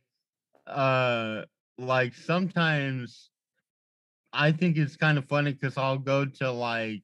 uh 0.66 1.44
like 1.78 2.14
sometimes 2.14 3.30
I 4.34 4.52
think 4.52 4.78
it's 4.78 4.98
kind 4.98 5.18
of 5.18 5.26
funny 5.26 5.54
because 5.54 5.78
I'll 5.78 5.98
go 5.98 6.26
to 6.26 6.52
like 6.52 7.04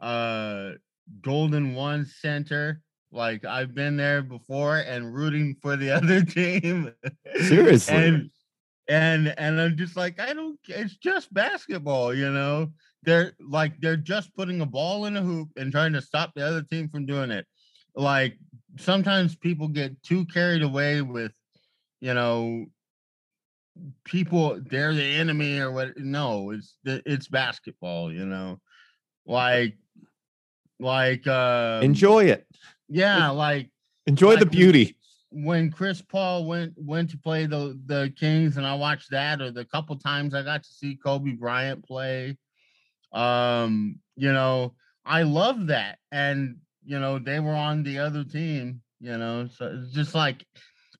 uh 0.00 0.72
Golden 1.20 1.74
One 1.74 2.06
Center. 2.06 2.80
Like 3.14 3.44
I've 3.44 3.74
been 3.74 3.96
there 3.96 4.22
before 4.22 4.78
and 4.78 5.14
rooting 5.14 5.56
for 5.62 5.76
the 5.76 5.90
other 5.96 6.22
team. 6.22 6.92
Seriously. 7.36 7.94
and 7.94 8.30
and 8.88 9.34
and 9.38 9.60
I'm 9.60 9.76
just 9.76 9.96
like, 9.96 10.20
I 10.20 10.34
don't 10.34 10.58
it's 10.66 10.96
just 10.96 11.32
basketball, 11.32 12.12
you 12.12 12.30
know. 12.30 12.72
They're 13.04 13.32
like 13.38 13.80
they're 13.80 13.96
just 13.96 14.34
putting 14.34 14.60
a 14.62 14.66
ball 14.66 15.04
in 15.06 15.16
a 15.16 15.22
hoop 15.22 15.50
and 15.56 15.70
trying 15.70 15.92
to 15.92 16.02
stop 16.02 16.32
the 16.34 16.46
other 16.46 16.62
team 16.62 16.88
from 16.88 17.06
doing 17.06 17.30
it. 17.30 17.46
Like 17.94 18.36
sometimes 18.78 19.36
people 19.36 19.68
get 19.68 20.02
too 20.02 20.26
carried 20.26 20.62
away 20.62 21.00
with, 21.00 21.32
you 22.00 22.14
know, 22.14 22.66
people 24.04 24.60
they're 24.70 24.94
the 24.94 25.04
enemy 25.04 25.60
or 25.60 25.70
what. 25.70 25.96
No, 25.98 26.50
it's 26.50 26.76
it's 26.84 27.28
basketball, 27.28 28.12
you 28.12 28.26
know. 28.26 28.58
Like 29.24 29.76
like 30.80 31.26
uh 31.26 31.80
Enjoy 31.82 32.24
it. 32.24 32.46
Yeah, 32.88 33.30
like 33.30 33.70
Enjoy 34.06 34.30
like 34.30 34.40
the 34.40 34.46
beauty. 34.46 34.96
when 35.30 35.70
Chris 35.70 36.02
Paul 36.02 36.46
went 36.46 36.74
went 36.76 37.10
to 37.10 37.18
play 37.18 37.46
the 37.46 37.78
the 37.86 38.12
Kings 38.18 38.56
and 38.56 38.66
I 38.66 38.74
watched 38.74 39.10
that 39.10 39.40
or 39.40 39.50
the 39.50 39.64
couple 39.64 39.96
times 39.98 40.34
I 40.34 40.42
got 40.42 40.62
to 40.62 40.68
see 40.70 40.96
Kobe 40.96 41.32
Bryant 41.32 41.84
play 41.86 42.36
um 43.12 43.96
you 44.16 44.32
know 44.32 44.74
I 45.04 45.22
love 45.22 45.68
that 45.68 45.98
and 46.12 46.56
you 46.84 46.98
know 46.98 47.18
they 47.18 47.40
were 47.40 47.52
on 47.54 47.82
the 47.82 47.98
other 47.98 48.24
team 48.24 48.82
you 49.00 49.16
know 49.16 49.46
so 49.46 49.80
it's 49.82 49.92
just 49.92 50.14
like 50.14 50.44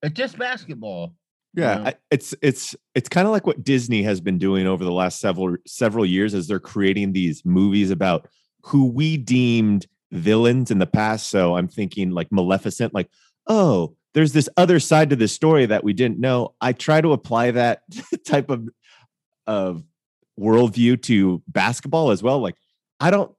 it's 0.02 0.14
just 0.16 0.38
basketball 0.38 1.14
Yeah, 1.54 1.74
know? 1.76 1.84
I, 1.86 1.94
it's 2.10 2.34
it's 2.42 2.74
it's 2.94 3.08
kind 3.08 3.26
of 3.26 3.32
like 3.32 3.46
what 3.46 3.62
Disney 3.64 4.02
has 4.02 4.20
been 4.20 4.38
doing 4.38 4.66
over 4.66 4.84
the 4.84 4.92
last 4.92 5.20
several 5.20 5.56
several 5.66 6.06
years 6.06 6.34
as 6.34 6.46
they're 6.48 6.58
creating 6.60 7.12
these 7.12 7.44
movies 7.44 7.90
about 7.90 8.28
who 8.62 8.86
we 8.86 9.16
deemed 9.16 9.86
villains 10.14 10.70
in 10.70 10.78
the 10.78 10.86
past. 10.86 11.28
So 11.28 11.56
I'm 11.56 11.68
thinking 11.68 12.10
like 12.10 12.30
Maleficent, 12.30 12.94
like, 12.94 13.10
oh, 13.46 13.96
there's 14.14 14.32
this 14.32 14.48
other 14.56 14.78
side 14.80 15.10
to 15.10 15.16
this 15.16 15.32
story 15.32 15.66
that 15.66 15.82
we 15.84 15.92
didn't 15.92 16.18
know. 16.20 16.54
I 16.60 16.72
try 16.72 17.00
to 17.00 17.12
apply 17.12 17.50
that 17.52 17.82
type 18.26 18.48
of 18.50 18.68
of 19.46 19.84
worldview 20.40 21.00
to 21.02 21.42
basketball 21.48 22.10
as 22.10 22.22
well. 22.22 22.38
Like, 22.40 22.54
I 23.00 23.10
don't 23.10 23.32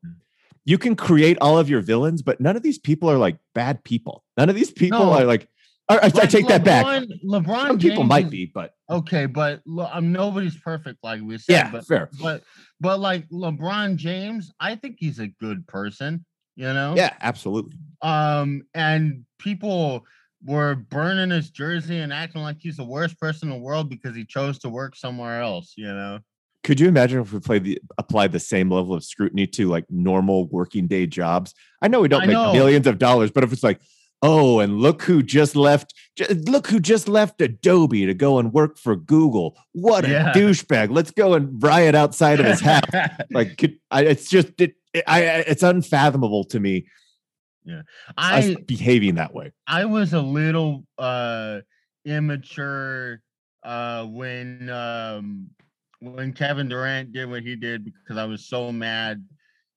you 0.67 0.77
can 0.77 0.95
create 0.95 1.37
all 1.41 1.57
of 1.59 1.69
your 1.69 1.81
villains, 1.81 2.21
but 2.23 2.41
none 2.41 2.55
of 2.55 2.63
these 2.63 2.79
people 2.79 3.09
are 3.09 3.17
like 3.17 3.37
bad 3.53 3.83
people. 3.83 4.23
None 4.37 4.49
of 4.49 4.55
these 4.55 4.71
people 4.71 4.99
No. 4.99 5.13
are 5.13 5.23
like 5.25 5.47
I, 5.87 5.99
I- 6.03 6.09
take 6.09 6.47
that 6.47 6.63
back. 6.63 6.83
LeBron- 6.85 7.23
LeBron 7.23 7.67
Some 7.67 7.77
people 7.79 7.97
James 7.97 8.09
might 8.09 8.29
be, 8.29 8.51
but 8.53 8.71
okay 8.89 9.25
but 9.27 9.61
um, 9.91 10.11
nobody's 10.11 10.57
perfect 10.57 10.99
like 11.03 11.21
we 11.21 11.37
said 11.37 11.53
yeah, 11.53 11.71
but 11.71 11.85
fair. 11.87 12.09
but 12.21 12.43
but 12.81 12.99
like 12.99 13.27
LeBron 13.29 13.95
James 13.95 14.51
I 14.59 14.75
think 14.75 14.97
he's 14.99 15.19
a 15.19 15.27
good 15.27 15.65
person 15.67 16.25
you 16.55 16.71
know 16.73 16.93
Yeah, 16.95 17.13
absolutely. 17.21 17.73
um 18.01 18.63
and 18.73 19.25
people 19.39 20.05
were 20.43 20.75
burning 20.75 21.31
his 21.31 21.49
jersey 21.49 21.99
and 21.99 22.13
acting 22.13 22.41
like 22.41 22.57
he's 22.59 22.77
the 22.77 22.83
worst 22.83 23.19
person 23.19 23.49
in 23.51 23.57
the 23.57 23.61
world 23.63 23.89
because 23.89 24.15
he 24.15 24.25
chose 24.25 24.59
to 24.59 24.69
work 24.69 24.95
somewhere 24.95 25.41
else 25.41 25.73
you 25.75 25.87
know 25.87 26.19
Could 26.63 26.79
you 26.79 26.87
imagine 26.87 27.21
if 27.21 27.33
we 27.33 27.39
played 27.39 27.63
the 27.63 27.79
applied 27.97 28.31
the 28.31 28.39
same 28.39 28.69
level 28.71 28.93
of 28.95 29.03
scrutiny 29.03 29.47
to 29.47 29.67
like 29.67 29.85
normal 29.89 30.47
working 30.47 30.87
day 30.87 31.05
jobs? 31.07 31.53
I 31.81 31.87
know 31.87 31.99
we 32.01 32.07
don't 32.07 32.23
I 32.23 32.25
make 32.27 32.35
know. 32.35 32.53
millions 32.53 32.87
of 32.87 32.97
dollars, 32.97 33.31
but 33.31 33.43
if 33.43 33.53
it's 33.53 33.63
like, 33.63 33.79
oh, 34.21 34.59
and 34.59 34.79
look 34.79 35.03
who 35.03 35.21
just 35.21 35.55
left, 35.55 35.93
look 36.47 36.67
who 36.67 36.79
just 36.79 37.07
left 37.07 37.41
Adobe 37.41 38.05
to 38.05 38.13
go 38.13 38.39
and 38.39 38.53
work 38.53 38.77
for 38.77 38.95
Google. 38.95 39.57
What 39.73 40.05
a 40.05 40.09
Yeah. 40.09 40.33
douchebag! 40.33 40.89
Let's 40.91 41.11
go 41.11 41.33
and 41.33 41.61
riot 41.61 41.95
outside 41.95 42.39
of 42.39 42.45
his 42.45 42.61
house. 42.61 42.81
like, 43.31 43.61
it's 43.91 44.29
just 44.29 44.59
it, 44.59 44.75
I, 45.07 45.21
I, 45.23 45.35
it's 45.47 45.63
unfathomable 45.63 46.45
to 46.45 46.59
me 46.59 46.85
Yeah, 47.65 47.81
I 48.17 48.55
behaving 48.67 49.15
that 49.15 49.33
way. 49.33 49.51
I 49.67 49.85
was 49.85 50.13
a 50.13 50.21
little 50.21 50.85
uh 50.97 51.61
immature 52.05 53.21
uh 53.63 54.05
when 54.05 54.69
um 54.69 55.49
when 55.99 56.33
Kevin 56.33 56.69
Durant 56.69 57.11
did 57.13 57.29
what 57.29 57.41
he 57.43 57.55
did 57.55 57.83
because 57.83 58.17
I 58.17 58.25
was 58.25 58.45
so 58.45 58.71
mad 58.71 59.25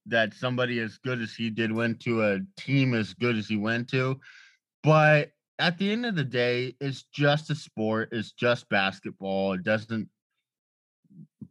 that 0.08 0.34
somebody 0.34 0.80
as 0.80 0.98
good 0.98 1.20
as 1.20 1.34
he 1.34 1.50
did 1.50 1.72
went 1.72 2.00
to 2.00 2.24
a 2.24 2.40
team 2.56 2.94
as 2.94 3.14
good 3.14 3.36
as 3.36 3.46
he 3.46 3.56
went 3.56 3.88
to. 3.90 4.18
But 4.82 5.30
at 5.58 5.78
the 5.78 5.90
end 5.90 6.06
of 6.06 6.14
the 6.14 6.24
day, 6.24 6.74
it's 6.80 7.04
just 7.12 7.50
a 7.50 7.54
sport, 7.54 8.10
it's 8.12 8.32
just 8.32 8.68
basketball. 8.68 9.54
It 9.54 9.62
doesn't 9.64 10.08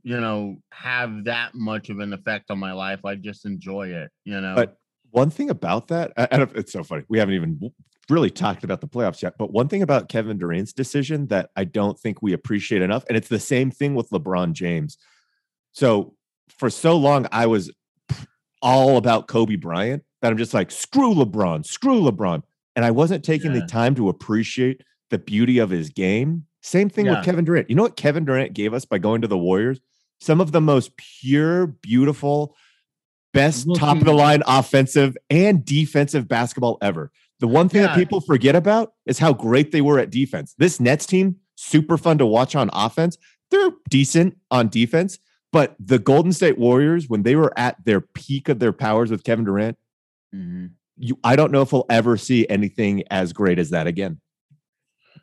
you 0.03 0.19
know 0.19 0.55
have 0.71 1.25
that 1.25 1.53
much 1.53 1.89
of 1.89 1.99
an 1.99 2.13
effect 2.13 2.49
on 2.49 2.59
my 2.59 2.71
life. 2.71 3.03
I 3.03 3.15
just 3.15 3.45
enjoy 3.45 3.89
it, 3.89 4.09
you 4.23 4.39
know. 4.39 4.55
But 4.55 4.77
one 5.11 5.29
thing 5.29 5.49
about 5.49 5.89
that, 5.89 6.13
I 6.17 6.27
it's 6.55 6.71
so 6.71 6.83
funny. 6.83 7.03
We 7.09 7.19
haven't 7.19 7.35
even 7.35 7.73
really 8.09 8.29
talked 8.29 8.63
about 8.63 8.79
the 8.79 8.87
playoffs 8.87 9.21
yet. 9.21 9.33
But 9.37 9.51
one 9.51 9.67
thing 9.67 9.81
about 9.81 10.07
Kevin 10.07 10.37
Durant's 10.37 10.71
decision 10.71 11.27
that 11.27 11.49
I 11.57 11.65
don't 11.65 11.99
think 11.99 12.21
we 12.21 12.33
appreciate 12.33 12.81
enough, 12.81 13.03
and 13.09 13.17
it's 13.17 13.27
the 13.27 13.39
same 13.39 13.69
thing 13.69 13.95
with 13.95 14.09
LeBron 14.09 14.53
James. 14.53 14.97
So 15.73 16.15
for 16.57 16.69
so 16.69 16.95
long, 16.97 17.27
I 17.31 17.47
was 17.47 17.71
all 18.61 18.97
about 18.97 19.27
Kobe 19.27 19.55
Bryant 19.55 20.03
that 20.21 20.31
I'm 20.31 20.37
just 20.37 20.53
like, 20.53 20.71
screw 20.71 21.13
LeBron, 21.13 21.65
screw 21.65 22.01
LeBron. 22.01 22.41
And 22.75 22.85
I 22.85 22.91
wasn't 22.91 23.23
taking 23.23 23.53
Yeah. 23.53 23.61
the 23.61 23.67
time 23.67 23.95
to 23.95 24.09
appreciate 24.09 24.81
the 25.09 25.17
beauty 25.17 25.57
of 25.59 25.69
his 25.69 25.89
game. 25.89 26.45
Same 26.61 26.89
thing 26.89 27.05
Yeah. 27.05 27.17
with 27.17 27.25
Kevin 27.25 27.45
Durant. 27.45 27.69
You 27.69 27.75
know 27.75 27.83
what 27.83 27.95
Kevin 27.95 28.25
Durant 28.25 28.53
gave 28.53 28.73
us 28.73 28.85
by 28.85 28.97
going 28.97 29.21
to 29.21 29.27
the 29.27 29.37
Warriors? 29.37 29.79
Some 30.19 30.41
of 30.41 30.51
the 30.51 30.61
most 30.61 30.91
pure, 30.97 31.67
beautiful, 31.67 32.55
best 33.33 33.67
top 33.75 33.97
of 33.97 34.05
the 34.05 34.13
line 34.13 34.41
offensive 34.47 35.15
and 35.29 35.63
defensive 35.63 36.27
basketball 36.27 36.77
ever. 36.81 37.11
The 37.39 37.47
one 37.47 37.69
thing 37.69 37.83
that 37.83 37.95
people 37.95 38.19
forget 38.19 38.55
about 38.55 38.93
is 39.05 39.19
how 39.19 39.31
great 39.33 39.71
they 39.71 39.81
were 39.81 39.99
at 39.99 40.09
defense. 40.09 40.55
This 40.57 40.79
Nets 40.79 41.05
team, 41.05 41.35
super 41.55 41.97
fun 41.97 42.17
to 42.17 42.25
watch 42.25 42.55
on 42.55 42.69
offense. 42.73 43.17
They're 43.51 43.69
decent 43.89 44.37
on 44.49 44.69
defense, 44.69 45.19
but 45.51 45.75
the 45.79 45.99
Golden 45.99 46.33
State 46.33 46.57
Warriors, 46.57 47.07
when 47.09 47.23
they 47.23 47.35
were 47.35 47.57
at 47.57 47.83
their 47.85 48.01
peak 48.01 48.49
of 48.49 48.59
their 48.59 48.73
powers 48.73 49.09
with 49.11 49.23
Kevin 49.23 49.45
Durant, 49.45 49.77
Mhm. 50.35 50.71
you 50.97 51.17
I 51.23 51.35
don't 51.35 51.51
know 51.51 51.61
if 51.61 51.71
we'll 51.71 51.85
ever 51.89 52.17
see 52.17 52.47
anything 52.49 53.03
as 53.09 53.33
great 53.33 53.59
as 53.59 53.69
that 53.71 53.87
again. 53.87 54.19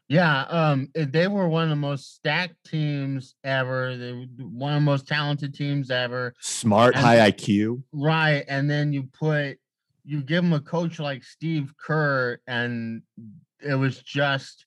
Yeah, 0.08 0.42
um, 0.42 0.90
eh, 0.94 1.06
they 1.08 1.28
were 1.28 1.48
one 1.48 1.64
of 1.64 1.70
the 1.70 1.76
most 1.76 2.14
stacked 2.16 2.62
teams 2.66 3.34
ever. 3.42 3.96
They 3.96 4.12
were 4.12 4.26
one 4.46 4.74
of 4.74 4.82
the 4.82 4.84
most 4.84 5.08
talented 5.08 5.54
teams 5.54 5.90
ever. 5.90 6.34
Smart, 6.40 6.94
And- 6.94 7.04
high 7.04 7.30
IQ. 7.30 7.82
Right, 7.92 8.44
and 8.48 8.68
then 8.70 8.92
you 8.92 9.04
put 9.04 9.58
you 10.06 10.22
give 10.22 10.44
them 10.44 10.52
a 10.52 10.60
coach 10.60 10.98
like 10.98 11.24
Steve 11.24 11.72
Kerr, 11.78 12.38
and 12.46 13.00
it 13.62 13.74
was 13.74 13.98
just 14.02 14.66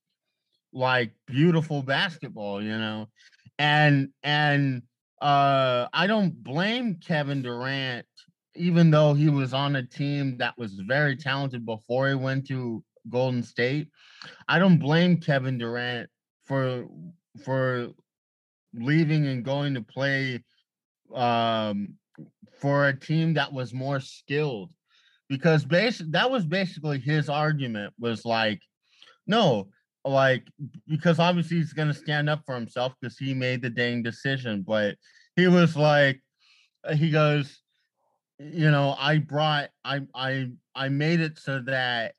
like 0.74 1.14
beautiful 1.28 1.84
basketball, 1.84 2.60
you 2.64 2.76
know. 2.76 3.08
And 3.60 4.10
and 4.24 4.82
uh 5.22 5.88
I 5.94 6.08
don't 6.08 6.44
blame 6.44 6.96
Kevin 6.96 7.42
Durant, 7.42 8.06
even 8.56 8.92
though 8.92 9.14
he 9.14 9.30
was 9.30 9.54
on 9.54 9.76
a 9.76 9.86
team 9.86 10.38
that 10.38 10.58
was 10.58 10.74
very 10.74 11.16
talented 11.16 11.66
before 11.66 12.10
he 12.10 12.16
went 12.16 12.48
to 12.48 12.84
Golden 13.10 13.44
State. 13.44 13.90
I 14.48 14.60
don't 14.60 14.78
blame 14.78 15.18
Kevin 15.18 15.58
Durant 15.58 16.10
for 16.46 16.88
for 17.44 17.90
leaving 18.74 19.28
and 19.28 19.44
going 19.44 19.74
to 19.74 19.82
play 19.82 20.44
um 21.16 21.96
for 22.60 22.88
a 22.88 23.00
team 23.00 23.34
that 23.36 23.54
was 23.54 23.74
more 23.74 24.00
skilled 24.00 24.72
because 25.30 25.66
basic 25.66 26.12
that 26.12 26.30
was 26.30 26.46
basically 26.46 27.00
his 27.00 27.30
argument 27.30 27.94
was 28.00 28.26
like 28.26 28.62
no 29.26 29.68
like 30.08 30.48
because 30.88 31.20
obviously 31.20 31.58
he's 31.58 31.74
going 31.74 31.88
to 31.88 31.94
stand 31.94 32.30
up 32.30 32.42
for 32.46 32.56
himself 32.56 32.94
because 33.00 33.18
he 33.18 33.34
made 33.34 33.62
the 33.62 33.70
dang 33.70 34.02
decision 34.02 34.64
but 34.66 34.96
he 35.36 35.48
was 35.48 35.76
like 35.76 36.22
uh, 36.86 36.96
he 36.96 37.10
goes 37.10 37.62
you 38.40 38.72
know 38.72 38.96
i 39.00 39.18
brought 39.18 39.70
i 39.84 40.02
i 40.16 40.48
i 40.76 40.90
made 40.90 41.20
it 41.20 41.38
so 41.38 41.60
that 41.60 42.14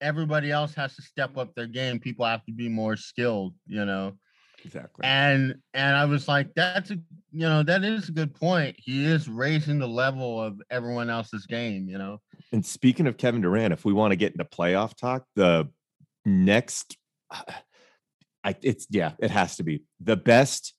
everybody 0.00 0.50
else 0.50 0.74
has 0.74 0.94
to 0.96 1.02
step 1.02 1.36
up 1.36 1.54
their 1.54 1.66
game. 1.66 1.98
People 1.98 2.26
have 2.26 2.44
to 2.46 2.52
be 2.52 2.68
more 2.68 2.96
skilled 2.96 3.54
you 3.66 3.84
know? 3.84 4.12
Exactly. 4.64 5.04
and 5.04 5.54
and 5.74 5.96
i 5.96 6.04
was 6.04 6.26
like 6.26 6.52
that's 6.56 6.90
a 6.90 6.94
you 7.30 7.48
know 7.48 7.62
that 7.62 7.84
is 7.84 8.08
a 8.08 8.12
good 8.12 8.34
point. 8.34 8.74
He 8.78 9.04
is 9.04 9.28
raising 9.28 9.78
the 9.78 9.86
level 9.86 10.42
of 10.42 10.60
everyone 10.70 11.08
else's 11.10 11.46
game 11.46 11.88
you 11.88 11.98
know? 11.98 12.20
And 12.52 12.64
speaking 12.64 13.06
of 13.06 13.16
Kevin 13.16 13.42
Durant, 13.42 13.72
if 13.72 13.84
we 13.84 13.92
want 13.92 14.12
to 14.12 14.16
get 14.16 14.32
into 14.32 14.44
playoff 14.44 14.94
talk, 14.96 15.24
the 15.36 15.68
next, 16.26 16.98
I 18.44 18.54
it's 18.62 18.86
yeah, 18.90 19.12
it 19.18 19.30
has 19.30 19.56
to 19.56 19.64
be 19.64 19.82
the 20.00 20.16
best 20.16 20.74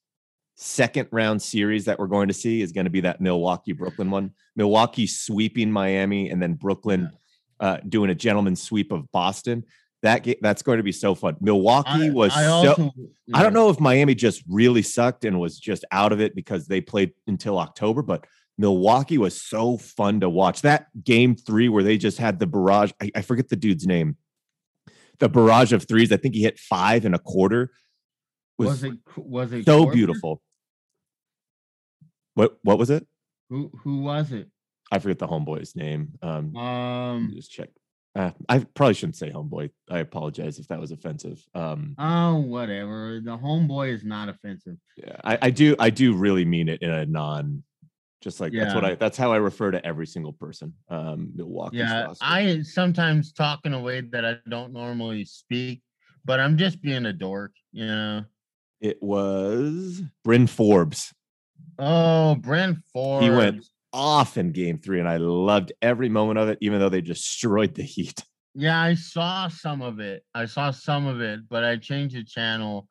second 0.56 1.08
round 1.12 1.42
series 1.42 1.86
that 1.86 2.00
we're 2.00 2.08
going 2.08 2.28
to 2.28 2.34
see 2.34 2.62
is 2.62 2.72
going 2.72 2.86
to 2.86 2.92
be 2.92 3.02
that 3.02 3.22
Milwaukee 3.22 3.74
Brooklyn 3.74 4.10
one. 4.10 4.32
Milwaukee 4.56 5.06
sweeping 5.06 5.72
Miami 5.72 6.30
and 6.30 6.42
then 6.42 6.54
Brooklyn 6.54 7.12
uh, 7.60 7.78
doing 7.88 8.10
a 8.10 8.16
gentleman's 8.16 8.62
sweep 8.62 8.92
of 8.92 9.12
Boston. 9.12 9.64
That 10.04 10.24
ga- 10.24 10.38
that's 10.42 10.62
going 10.62 10.78
to 10.78 10.84
be 10.84 10.92
so 10.92 11.16
fun. 11.16 11.38
Milwaukee 11.42 12.10
was 12.10 12.34
so. 12.34 12.40
also, 12.40 12.94
I 13.34 13.44
don't 13.44 13.54
know 13.54 13.70
if 13.70 13.80
Miami 13.80 14.16
just 14.16 14.44
really 14.48 14.82
sucked 14.82 15.26
and 15.26 15.40
was 15.40 15.60
just 15.60 15.86
out 15.92 16.12
of 16.12 16.22
it 16.22 16.36
because 16.36 16.68
they 16.68 16.82
played 16.82 17.14
until 17.28 17.60
October, 17.60 18.02
but 18.02 18.26
Milwaukee 18.58 19.18
was 19.18 19.42
so 19.42 19.78
fun 19.78 20.20
to 20.22 20.30
watch. 20.30 20.62
That 20.62 20.88
game 21.04 21.36
three 21.36 21.70
where 21.70 21.84
they 21.84 21.98
just 21.98 22.18
had 22.18 22.40
the 22.40 22.48
barrage, 22.48 22.92
I, 23.02 23.12
I 23.16 23.22
forget 23.22 23.50
the 23.50 23.56
dude's 23.56 23.86
name. 23.86 24.18
The 25.20 25.30
barrage 25.30 25.74
of 25.74 25.88
threes. 25.88 26.12
I 26.12 26.18
think 26.18 26.36
he 26.36 26.44
hit 26.44 26.60
five 26.60 27.06
and 27.06 27.16
a 27.16 27.20
quarter. 27.20 27.72
Was, 28.58 28.70
was, 28.70 28.84
it 28.84 28.94
was 29.18 29.54
it 29.54 29.66
so 29.66 29.86
Korver? 29.86 29.94
beautiful. 29.94 30.42
What 32.36 32.58
what 32.64 32.78
was 32.78 32.90
it? 32.90 33.08
who 33.50 33.72
who 33.84 34.02
was 34.02 34.32
it 34.32 34.50
I 34.90 35.00
forget 35.00 35.20
the 35.20 35.28
homeboy's 35.28 35.76
name. 35.76 36.14
Um, 36.22 36.56
um 36.56 37.32
just 37.36 37.52
check. 37.52 37.70
Uh, 38.16 38.32
I 38.48 38.60
probably 38.60 38.94
shouldn't 38.94 39.18
say 39.18 39.30
homeboy. 39.30 39.70
I 39.90 40.00
apologize 40.00 40.60
if 40.60 40.68
that 40.70 40.80
was 40.80 40.92
offensive. 40.92 41.44
Um, 41.54 41.94
oh 42.00 42.38
whatever 42.38 43.20
the 43.24 43.38
homeboy 43.38 43.94
is 43.94 44.06
not 44.06 44.30
offensive 44.30 44.78
Yeah, 44.96 45.18
I, 45.26 45.38
I 45.42 45.50
do. 45.50 45.76
I 45.78 45.90
do 45.90 46.14
really 46.14 46.46
mean 46.46 46.70
it 46.70 46.82
in 46.82 46.90
a 46.90 47.06
non, 47.06 47.64
just 48.22 48.40
like 48.40 48.52
that's 48.54 48.74
what 48.74 48.86
I. 48.86 48.96
That's 48.96 49.18
how 49.18 49.32
I 49.32 49.38
refer 49.38 49.72
to 49.72 49.86
every 49.86 50.08
single 50.08 50.34
person. 50.34 50.74
Um, 50.90 51.32
Milwaukee's 51.36 51.80
yeah 51.80 52.14
i 52.22 52.62
sometimes 52.62 53.32
talk 53.32 53.60
in 53.66 53.74
a 53.74 53.80
way 53.80 54.02
that 54.02 54.26
i 54.26 54.36
don't 54.50 54.74
normally 54.74 55.26
speak 55.26 55.82
but 56.26 56.40
i'm 56.40 56.58
just 56.58 56.82
being 56.82 57.06
a 57.06 57.14
dork 57.14 57.52
you 57.72 57.86
know 57.86 58.24
It 58.82 59.02
was 59.02 60.02
Bryn 60.24 60.48
Forbes 60.48 61.14
oh 61.80 62.36
bryn 62.36 62.82
forbes 62.92 63.26
He 63.26 63.30
went 63.30 63.66
off 63.94 64.38
in 64.38 64.52
Game 64.52 64.78
Three, 64.78 65.00
and 65.00 65.10
I 65.10 65.18
loved 65.18 65.72
every 65.82 66.10
moment 66.10 66.38
of 66.38 66.50
it, 66.50 66.58
even 66.62 66.80
though 66.80 66.90
they 66.90 67.02
destroyed 67.02 67.74
the 67.74 67.84
Heat. 67.96 68.24
Yeah, 68.54 68.80
I 68.80 68.96
saw 68.96 69.48
some 69.48 69.82
of 69.82 70.00
it. 70.00 70.24
I 70.34 70.46
saw 70.46 70.72
some 70.72 71.08
of 71.08 71.22
it, 71.22 71.42
but 71.50 71.64
I 71.64 71.78
changed 71.78 72.16
the 72.16 72.24
channel. 72.24 72.88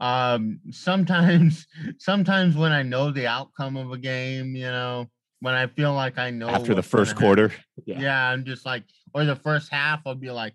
Um, 0.00 0.60
sometimes, 0.70 1.66
sometimes 1.98 2.56
when 2.56 2.72
I 2.72 2.82
know 2.82 3.10
the 3.10 3.26
outcome 3.26 3.76
of 3.76 3.92
a 3.92 3.98
game, 3.98 4.54
you 4.54 4.64
know, 4.64 5.06
when 5.40 5.54
I 5.54 5.66
feel 5.66 5.94
like 5.94 6.18
I 6.18 6.30
know 6.30 6.48
After 6.48 6.74
the 6.74 6.82
first 6.82 7.16
quarter, 7.16 7.52
yeah. 7.86 8.00
yeah. 8.00 8.30
I'm 8.30 8.44
just 8.44 8.66
like, 8.66 8.84
or 9.14 9.24
the 9.24 9.36
first 9.36 9.70
half, 9.70 10.00
I'll 10.04 10.14
be 10.14 10.30
like, 10.30 10.54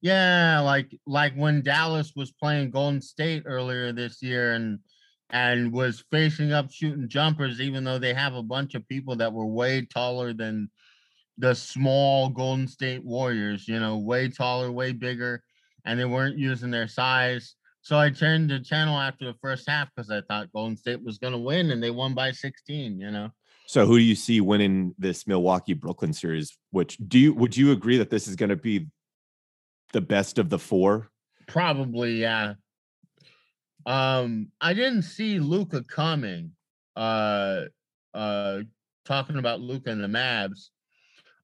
yeah, 0.00 0.60
like 0.60 0.90
like 1.06 1.34
when 1.34 1.62
Dallas 1.62 2.12
was 2.14 2.32
playing 2.32 2.70
Golden 2.70 3.00
State 3.00 3.44
earlier 3.46 3.92
this 3.92 4.22
year, 4.22 4.52
and 4.52 4.78
and 5.30 5.72
was 5.72 6.04
facing 6.10 6.52
up 6.52 6.70
shooting 6.70 7.08
jumpers, 7.08 7.60
even 7.60 7.84
though 7.84 7.98
they 7.98 8.14
have 8.14 8.34
a 8.34 8.42
bunch 8.42 8.74
of 8.74 8.86
people 8.88 9.16
that 9.16 9.32
were 9.32 9.46
way 9.46 9.84
taller 9.84 10.32
than 10.32 10.70
the 11.38 11.54
small 11.54 12.28
Golden 12.28 12.68
State 12.68 13.04
Warriors, 13.04 13.66
you 13.68 13.80
know, 13.80 13.98
way 13.98 14.28
taller, 14.28 14.70
way 14.70 14.92
bigger, 14.92 15.42
and 15.84 15.98
they 15.98 16.04
weren't 16.04 16.38
using 16.38 16.70
their 16.70 16.88
size. 16.88 17.54
So 17.86 17.96
I 17.96 18.10
turned 18.10 18.50
the 18.50 18.58
channel 18.58 18.98
after 18.98 19.26
the 19.26 19.38
first 19.40 19.70
half 19.70 19.88
because 19.94 20.10
I 20.10 20.20
thought 20.22 20.52
Golden 20.52 20.76
State 20.76 21.04
was 21.04 21.18
going 21.18 21.34
to 21.34 21.38
win, 21.38 21.70
and 21.70 21.80
they 21.80 21.92
won 21.92 22.14
by 22.14 22.32
16. 22.32 22.98
You 22.98 23.12
know, 23.12 23.30
So, 23.68 23.86
who 23.86 23.96
do 23.96 24.02
you 24.02 24.16
see 24.16 24.40
winning 24.40 24.92
this 24.98 25.24
Milwaukee 25.28 25.72
Brooklyn 25.72 26.12
series? 26.12 26.58
Which 26.72 26.98
do 27.06 27.16
you 27.16 27.32
would 27.34 27.56
you 27.56 27.70
agree 27.70 27.96
that 27.98 28.10
this 28.10 28.26
is 28.26 28.34
going 28.34 28.48
to 28.48 28.56
be 28.56 28.88
the 29.92 30.00
best 30.00 30.40
of 30.40 30.50
the 30.50 30.58
four? 30.58 31.12
probably 31.46 32.22
yeah. 32.22 32.54
Um, 33.86 34.48
I 34.60 34.74
didn't 34.74 35.02
see 35.02 35.38
Luka 35.38 35.84
coming. 35.84 36.50
Uh, 36.96 37.66
uh, 38.12 38.62
talking 39.04 39.36
about 39.36 39.60
Luka 39.60 39.90
and 39.90 40.02
the 40.02 40.08
Mavs, 40.08 40.70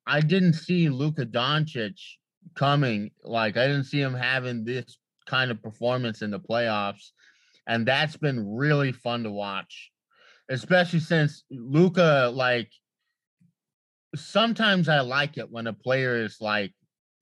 I 0.09 0.21
didn't 0.21 0.55
see 0.55 0.89
Luka 0.89 1.25
Doncic 1.25 2.01
coming. 2.57 3.13
Like 3.23 3.57
I 3.57 3.69
didn't 3.69 3.85
see 3.85 4.01
him 4.01 4.15
having 4.15 4.65
this 4.65 4.99
kind 5.27 5.51
of 5.51 5.63
performance 5.63 6.23
in 6.23 6.31
the 6.31 6.41
playoffs, 6.41 7.11
and 7.67 7.87
that's 7.87 8.17
been 8.17 8.55
really 8.57 8.93
fun 8.93 9.23
to 9.25 9.31
watch, 9.31 9.91
especially 10.51 11.01
since 11.01 11.45
Luka. 11.51 12.31
Like 12.35 12.71
sometimes 14.15 14.89
I 14.89 15.01
like 15.01 15.39
it 15.39 15.51
when 15.51 15.67
a 15.67 15.73
player 15.73 16.23
is 16.23 16.39
like 16.41 16.73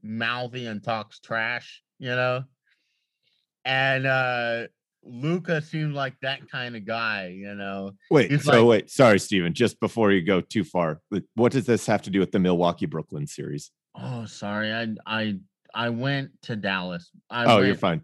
mouthy 0.03 0.67
and 0.67 0.83
talks 0.83 1.21
trash, 1.21 1.83
you 1.99 2.09
know. 2.11 2.45
And 3.65 4.07
uh 4.07 4.67
Luka 5.03 5.63
seemed 5.63 5.95
like 5.95 6.15
that 6.21 6.51
kind 6.51 6.77
of 6.77 6.85
guy, 6.85 7.29
you 7.29 7.55
know. 7.55 7.93
Wait, 8.11 8.31
He's 8.31 8.45
so 8.45 8.67
like- 8.67 8.83
wait, 8.83 8.91
sorry, 8.91 9.19
Steven, 9.19 9.55
just 9.55 9.81
before 9.81 10.13
you 10.13 10.21
go 10.23 10.41
too 10.43 10.63
far, 10.65 11.01
what 11.35 11.53
does 11.53 11.65
this 11.67 11.87
have 11.87 12.03
to 12.03 12.11
do 12.11 12.21
with 12.21 12.33
the 12.33 12.39
Milwaukee 12.39 12.87
Brooklyn 12.87 13.27
series? 13.27 13.71
Oh, 13.95 14.25
sorry, 14.27 14.73
I 14.73 14.89
I 15.07 15.39
I 15.75 15.91
went 15.91 16.31
to 16.43 16.57
Dallas. 16.57 17.11
I 17.29 17.45
oh, 17.45 17.61
you're 17.61 17.75
fine. 17.75 18.03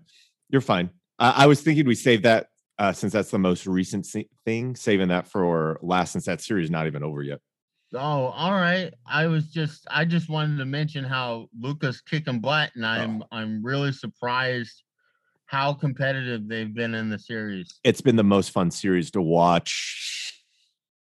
You're 0.48 0.60
fine. 0.60 0.90
I, 1.18 1.44
I 1.44 1.46
was 1.46 1.60
thinking 1.60 1.86
we 1.86 1.94
save 1.94 2.22
that 2.22 2.48
uh, 2.78 2.92
since 2.92 3.12
that's 3.12 3.30
the 3.30 3.38
most 3.38 3.66
recent 3.66 4.06
se- 4.06 4.28
thing, 4.44 4.76
saving 4.76 5.08
that 5.08 5.28
for 5.28 5.78
last 5.82 6.12
since 6.12 6.26
that 6.26 6.40
series 6.40 6.64
is 6.64 6.70
not 6.70 6.86
even 6.86 7.02
over 7.02 7.22
yet. 7.22 7.40
Oh, 7.94 7.98
all 8.26 8.52
right. 8.52 8.92
I 9.06 9.26
was 9.26 9.48
just 9.48 9.86
I 9.90 10.04
just 10.04 10.28
wanted 10.28 10.58
to 10.58 10.64
mention 10.64 11.04
how 11.04 11.48
Luka's 11.58 12.00
kicking 12.00 12.40
butt, 12.40 12.72
and 12.74 12.84
I'm 12.84 13.22
I'm 13.30 13.64
really 13.64 13.92
surprised 13.92 14.82
how 15.46 15.72
competitive 15.72 16.48
they've 16.48 16.74
been 16.74 16.94
in 16.94 17.08
the 17.08 17.18
series. 17.18 17.78
It's 17.84 18.00
been 18.00 18.16
the 18.16 18.24
most 18.24 18.50
fun 18.50 18.70
series 18.70 19.12
to 19.12 19.22
watch. 19.22 20.42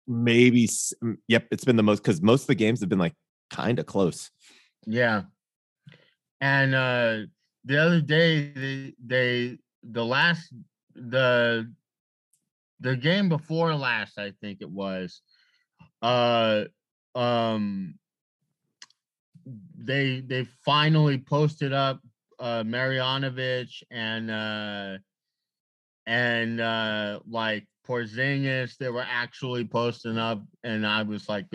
Maybe, 0.07 0.67
mm, 0.67 1.17
yep, 1.27 1.47
it's 1.51 1.63
been 1.63 1.75
the 1.75 1.83
most 1.83 2.01
because 2.01 2.21
most 2.21 2.41
of 2.41 2.47
the 2.47 2.55
games 2.55 2.79
have 2.81 2.89
been 2.89 2.99
like 2.99 3.13
kind 3.51 3.79
of 3.79 3.85
close. 3.85 4.31
Yeah. 4.85 5.23
And 6.43 6.75
uh 6.75 7.19
the 7.63 7.77
other 7.77 8.01
day 8.01 8.51
they 8.51 8.93
they 9.01 9.57
the 9.81 10.03
last 10.03 10.53
the 10.93 11.71
the 12.81 12.97
game 12.97 13.29
before 13.29 13.73
last, 13.73 14.19
I 14.19 14.33
think 14.41 14.57
it 14.59 14.69
was, 14.69 15.21
uh 16.01 16.65
um 17.15 17.97
they 19.77 20.19
they 20.19 20.43
finally 20.65 21.17
posted 21.17 21.71
up 21.71 22.01
uh 22.39 22.63
Marjanovic 22.63 23.69
and 23.89 24.29
uh 24.29 24.97
and 26.05 26.59
uh 26.59 27.21
like 27.25 27.65
Porzingis 27.87 28.75
they 28.75 28.89
were 28.89 29.05
actually 29.07 29.63
posting 29.63 30.17
up 30.17 30.43
and 30.65 30.85
I 30.85 31.03
was 31.03 31.29
like 31.29 31.45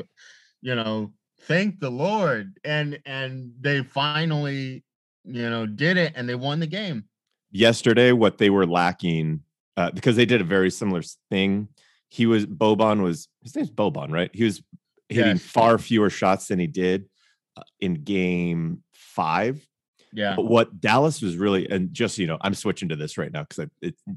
you 0.62 0.74
know 0.74 1.12
thank 1.49 1.81
the 1.81 1.91
lord 1.91 2.57
and 2.65 2.99
and 3.07 3.53
they 3.61 3.83
finally 3.83 4.85
you 5.25 5.51
know 5.51 5.67
did 5.67 5.97
it 5.97 6.13
and 6.15 6.29
they 6.29 6.35
won 6.37 6.61
the 6.61 6.67
game 6.67 7.05
yesterday 7.51 8.13
what 8.13 8.39
they 8.39 8.51
were 8.51 8.67
lacking 8.67 9.41
uh, 9.79 9.91
because 9.93 10.17
they 10.17 10.27
did 10.27 10.41
a 10.41 10.45
very 10.45 10.71
similar 10.71 11.03
thing. 11.31 11.69
He 12.09 12.27
was 12.27 12.47
Boban 12.47 13.01
was 13.01 13.29
his 13.43 13.55
name's 13.55 13.71
Boban, 13.71 14.11
right? 14.11 14.31
He 14.35 14.43
was 14.43 14.61
hitting 15.09 15.37
Yes. 15.37 15.43
far 15.43 15.79
fewer 15.79 16.11
shots 16.11 16.49
than 16.49 16.59
he 16.59 16.67
did 16.67 17.09
uh, 17.57 17.63
in 17.81 17.95
game 17.95 18.83
five. 18.93 19.65
Yeah. 20.12 20.35
But 20.37 20.47
what 20.47 20.81
Dallas 20.81 21.21
was 21.21 21.37
really, 21.37 21.68
and 21.71 21.92
just 21.92 22.18
you 22.18 22.27
know, 22.27 22.38
I'm 22.40 22.55
switching 22.55 22.88
to 22.90 22.97
this 22.97 23.18
right 23.18 23.33
now 23.33 23.44
because 23.49 23.71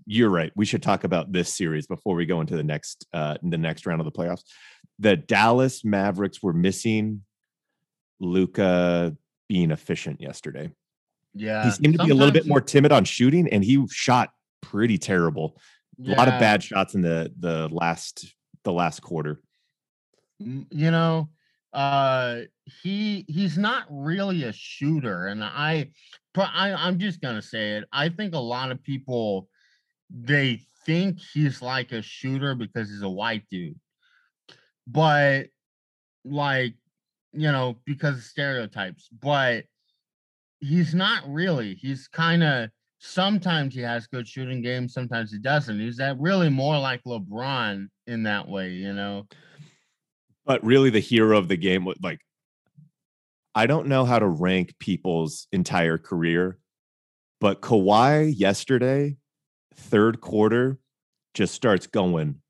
you're 0.05 0.29
right. 0.29 0.51
We 0.55 0.65
should 0.65 0.83
talk 0.83 1.03
about 1.03 1.31
this 1.31 1.53
series 1.53 1.87
before 1.87 2.15
we 2.15 2.25
go 2.25 2.41
into 2.41 2.55
the 2.55 2.63
next 2.63 3.07
uh 3.13 3.37
the 3.43 3.57
next 3.57 3.85
round 3.85 4.01
of 4.01 4.05
the 4.05 4.11
playoffs. 4.11 4.43
The 4.99 5.15
Dallas 5.15 5.83
Mavericks 5.83 6.41
were 6.41 6.53
missing 6.53 7.23
Luka 8.19 9.15
being 9.47 9.71
efficient 9.71 10.21
yesterday. 10.21 10.71
Yeah. 11.33 11.63
he 11.63 11.71
seemed 11.71 11.97
to 11.97 12.05
be 12.05 12.11
a 12.11 12.15
little 12.15 12.33
bit 12.33 12.45
more 12.45 12.61
timid 12.61 12.91
on 12.91 13.05
shooting, 13.05 13.47
and 13.49 13.63
he 13.63 13.85
shot 13.89 14.29
pretty 14.61 14.97
terrible. 14.97 15.57
A 16.05 16.15
lot 16.15 16.27
of 16.27 16.39
bad 16.39 16.63
shots 16.63 16.95
in 16.95 17.01
the 17.01 17.31
the 17.39 17.69
last 17.71 18.33
the 18.63 18.71
last 18.71 19.01
quarter. 19.01 19.41
You 20.39 20.91
know 20.91 21.29
uh 21.73 22.41
he 22.65 23.25
he's 23.27 23.57
not 23.57 23.85
really 23.89 24.43
a 24.43 24.53
shooter 24.53 25.27
and 25.27 25.43
i 25.43 25.89
I 26.35 26.73
i'm 26.73 26.99
just 26.99 27.21
gonna 27.21 27.41
say 27.41 27.77
it 27.77 27.85
i 27.93 28.09
think 28.09 28.33
a 28.33 28.39
lot 28.39 28.71
of 28.71 28.83
people 28.83 29.47
they 30.09 30.61
think 30.85 31.19
he's 31.33 31.61
like 31.61 31.91
a 31.91 32.01
shooter 32.01 32.55
because 32.55 32.89
he's 32.89 33.03
a 33.03 33.09
white 33.09 33.43
dude. 33.49 33.79
But 34.87 35.47
like 36.25 36.75
you 37.33 37.51
know 37.51 37.77
because 37.85 38.17
of 38.17 38.23
stereotypes 38.23 39.09
but 39.21 39.63
he's 40.59 40.93
not 40.93 41.23
really 41.27 41.73
he's 41.75 42.07
kind 42.07 42.43
of 42.43 42.69
sometimes 42.99 43.73
he 43.73 43.81
has 43.81 44.05
good 44.05 44.27
shooting 44.27 44.61
games 44.61 44.93
sometimes 44.93 45.31
he 45.31 45.39
doesn't 45.39 45.79
he's 45.79 45.97
that 45.97 46.19
really 46.19 46.49
more 46.49 46.77
like 46.77 47.01
lebron 47.05 47.87
in 48.05 48.21
that 48.21 48.47
way 48.47 48.69
you 48.69 48.93
know 48.93 49.25
But 50.45 50.63
really, 50.63 50.89
the 50.89 50.99
hero 50.99 51.37
of 51.37 51.47
the 51.47 51.57
game 51.57 51.85
was 51.85 51.97
like, 52.01 52.19
I 53.53 53.67
don't 53.67 53.87
know 53.87 54.05
how 54.05 54.19
to 54.19 54.27
rank 54.27 54.75
people's 54.79 55.47
entire 55.51 55.97
career, 55.97 56.57
but 57.39 57.61
Kawhi 57.61 58.33
yesterday, 58.35 59.17
third 59.75 60.21
quarter, 60.21 60.79
just 61.33 61.53
starts 61.53 61.87
going. 61.87 62.41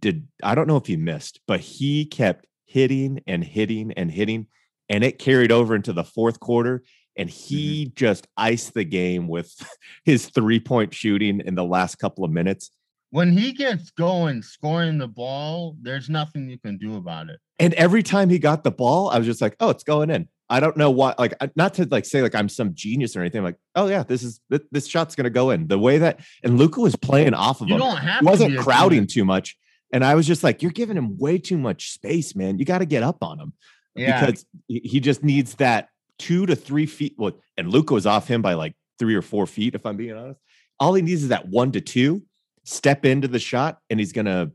Did 0.00 0.28
I 0.42 0.54
don't 0.54 0.68
know 0.68 0.76
if 0.76 0.86
he 0.86 0.96
missed, 0.96 1.40
but 1.46 1.60
he 1.60 2.04
kept 2.04 2.46
hitting 2.66 3.22
and 3.26 3.44
hitting 3.44 3.92
and 3.92 4.10
hitting, 4.10 4.46
and 4.88 5.04
it 5.04 5.18
carried 5.18 5.52
over 5.52 5.74
into 5.74 5.92
the 5.92 6.04
fourth 6.04 6.40
quarter. 6.40 6.82
And 7.16 7.28
he 7.28 7.84
mm-hmm. 7.84 7.94
just 7.94 8.26
iced 8.38 8.72
the 8.72 8.84
game 8.84 9.28
with 9.28 9.54
his 10.04 10.28
three 10.28 10.60
point 10.60 10.94
shooting 10.94 11.40
in 11.40 11.54
the 11.54 11.64
last 11.64 11.96
couple 11.96 12.24
of 12.24 12.30
minutes. 12.30 12.70
When 13.12 13.30
he 13.30 13.52
gets 13.52 13.90
going 13.90 14.40
scoring 14.40 14.96
the 14.96 15.06
ball, 15.06 15.76
there's 15.82 16.08
nothing 16.08 16.48
you 16.48 16.58
can 16.58 16.78
do 16.78 16.96
about 16.96 17.28
it. 17.28 17.38
And 17.58 17.74
every 17.74 18.02
time 18.02 18.30
he 18.30 18.38
got 18.38 18.64
the 18.64 18.70
ball, 18.70 19.10
I 19.10 19.18
was 19.18 19.26
just 19.26 19.42
like, 19.42 19.54
"Oh, 19.60 19.68
it's 19.68 19.84
going 19.84 20.08
in." 20.08 20.28
I 20.48 20.60
don't 20.60 20.78
know 20.78 20.90
why. 20.90 21.14
Like, 21.18 21.34
not 21.54 21.74
to 21.74 21.86
like 21.90 22.06
say 22.06 22.22
like 22.22 22.34
I'm 22.34 22.48
some 22.48 22.74
genius 22.74 23.14
or 23.14 23.20
anything. 23.20 23.40
I'm 23.40 23.44
like, 23.44 23.58
oh 23.74 23.88
yeah, 23.88 24.02
this 24.02 24.22
is 24.22 24.40
th- 24.50 24.62
this 24.70 24.86
shot's 24.86 25.14
gonna 25.14 25.28
go 25.28 25.50
in. 25.50 25.68
The 25.68 25.78
way 25.78 25.98
that 25.98 26.20
and 26.42 26.56
Luka 26.56 26.80
was 26.80 26.96
playing 26.96 27.34
off 27.34 27.60
of 27.60 27.68
You 27.68 27.74
him, 27.74 27.80
don't 27.80 27.98
have 27.98 28.20
he 28.20 28.26
wasn't 28.26 28.58
crowding 28.58 29.06
too 29.06 29.26
much. 29.26 29.56
And 29.92 30.02
I 30.02 30.14
was 30.14 30.26
just 30.26 30.42
like, 30.42 30.62
you're 30.62 30.72
giving 30.72 30.96
him 30.96 31.18
way 31.18 31.36
too 31.36 31.58
much 31.58 31.92
space, 31.92 32.34
man. 32.34 32.58
You 32.58 32.64
got 32.64 32.78
to 32.78 32.86
get 32.86 33.02
up 33.02 33.22
on 33.22 33.38
him 33.38 33.52
Yeah, 33.94 34.26
because 34.26 34.46
he 34.68 34.80
he 34.84 35.00
just 35.00 35.22
needs 35.22 35.56
that 35.56 35.88
two 36.18 36.46
to 36.46 36.56
three 36.56 36.86
feet. 36.86 37.14
Well, 37.18 37.32
and 37.58 37.68
Luka 37.68 37.92
was 37.92 38.06
off 38.06 38.26
him 38.26 38.40
by 38.40 38.54
like 38.54 38.74
three 38.98 39.14
or 39.14 39.22
four 39.22 39.46
feet, 39.46 39.74
if 39.74 39.84
I'm 39.84 39.98
being 39.98 40.16
honest. 40.16 40.40
All 40.80 40.94
he 40.94 41.02
needs 41.02 41.22
is 41.22 41.28
that 41.28 41.48
one 41.48 41.72
to 41.72 41.80
two 41.82 42.22
step 42.64 43.04
into 43.04 43.28
the 43.28 43.38
shot, 43.38 43.78
and 43.90 43.98
he's 43.98 44.12
gonna. 44.12 44.50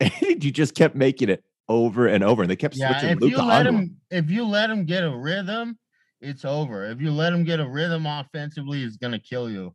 You 0.22 0.52
just 0.52 0.76
kept 0.76 0.94
making 0.94 1.30
it 1.30 1.42
over 1.68 2.06
and 2.06 2.22
over, 2.22 2.42
and 2.42 2.50
they 2.50 2.56
kept 2.56 2.76
yeah. 2.76 3.00
switching 3.00 3.18
If 3.20 3.30
you 3.32 3.42
let 3.42 3.66
him, 3.66 3.96
if 4.10 4.30
you 4.30 4.46
let 4.46 4.70
him 4.70 4.84
get 4.84 5.02
a 5.02 5.10
rhythm, 5.10 5.76
it's 6.20 6.44
over. 6.44 6.84
If 6.84 7.00
you 7.00 7.10
let 7.10 7.32
him 7.32 7.42
get 7.42 7.58
a 7.58 7.68
rhythm 7.68 8.06
offensively, 8.06 8.78
he's 8.78 8.96
gonna 8.96 9.18
kill 9.18 9.50
you. 9.50 9.74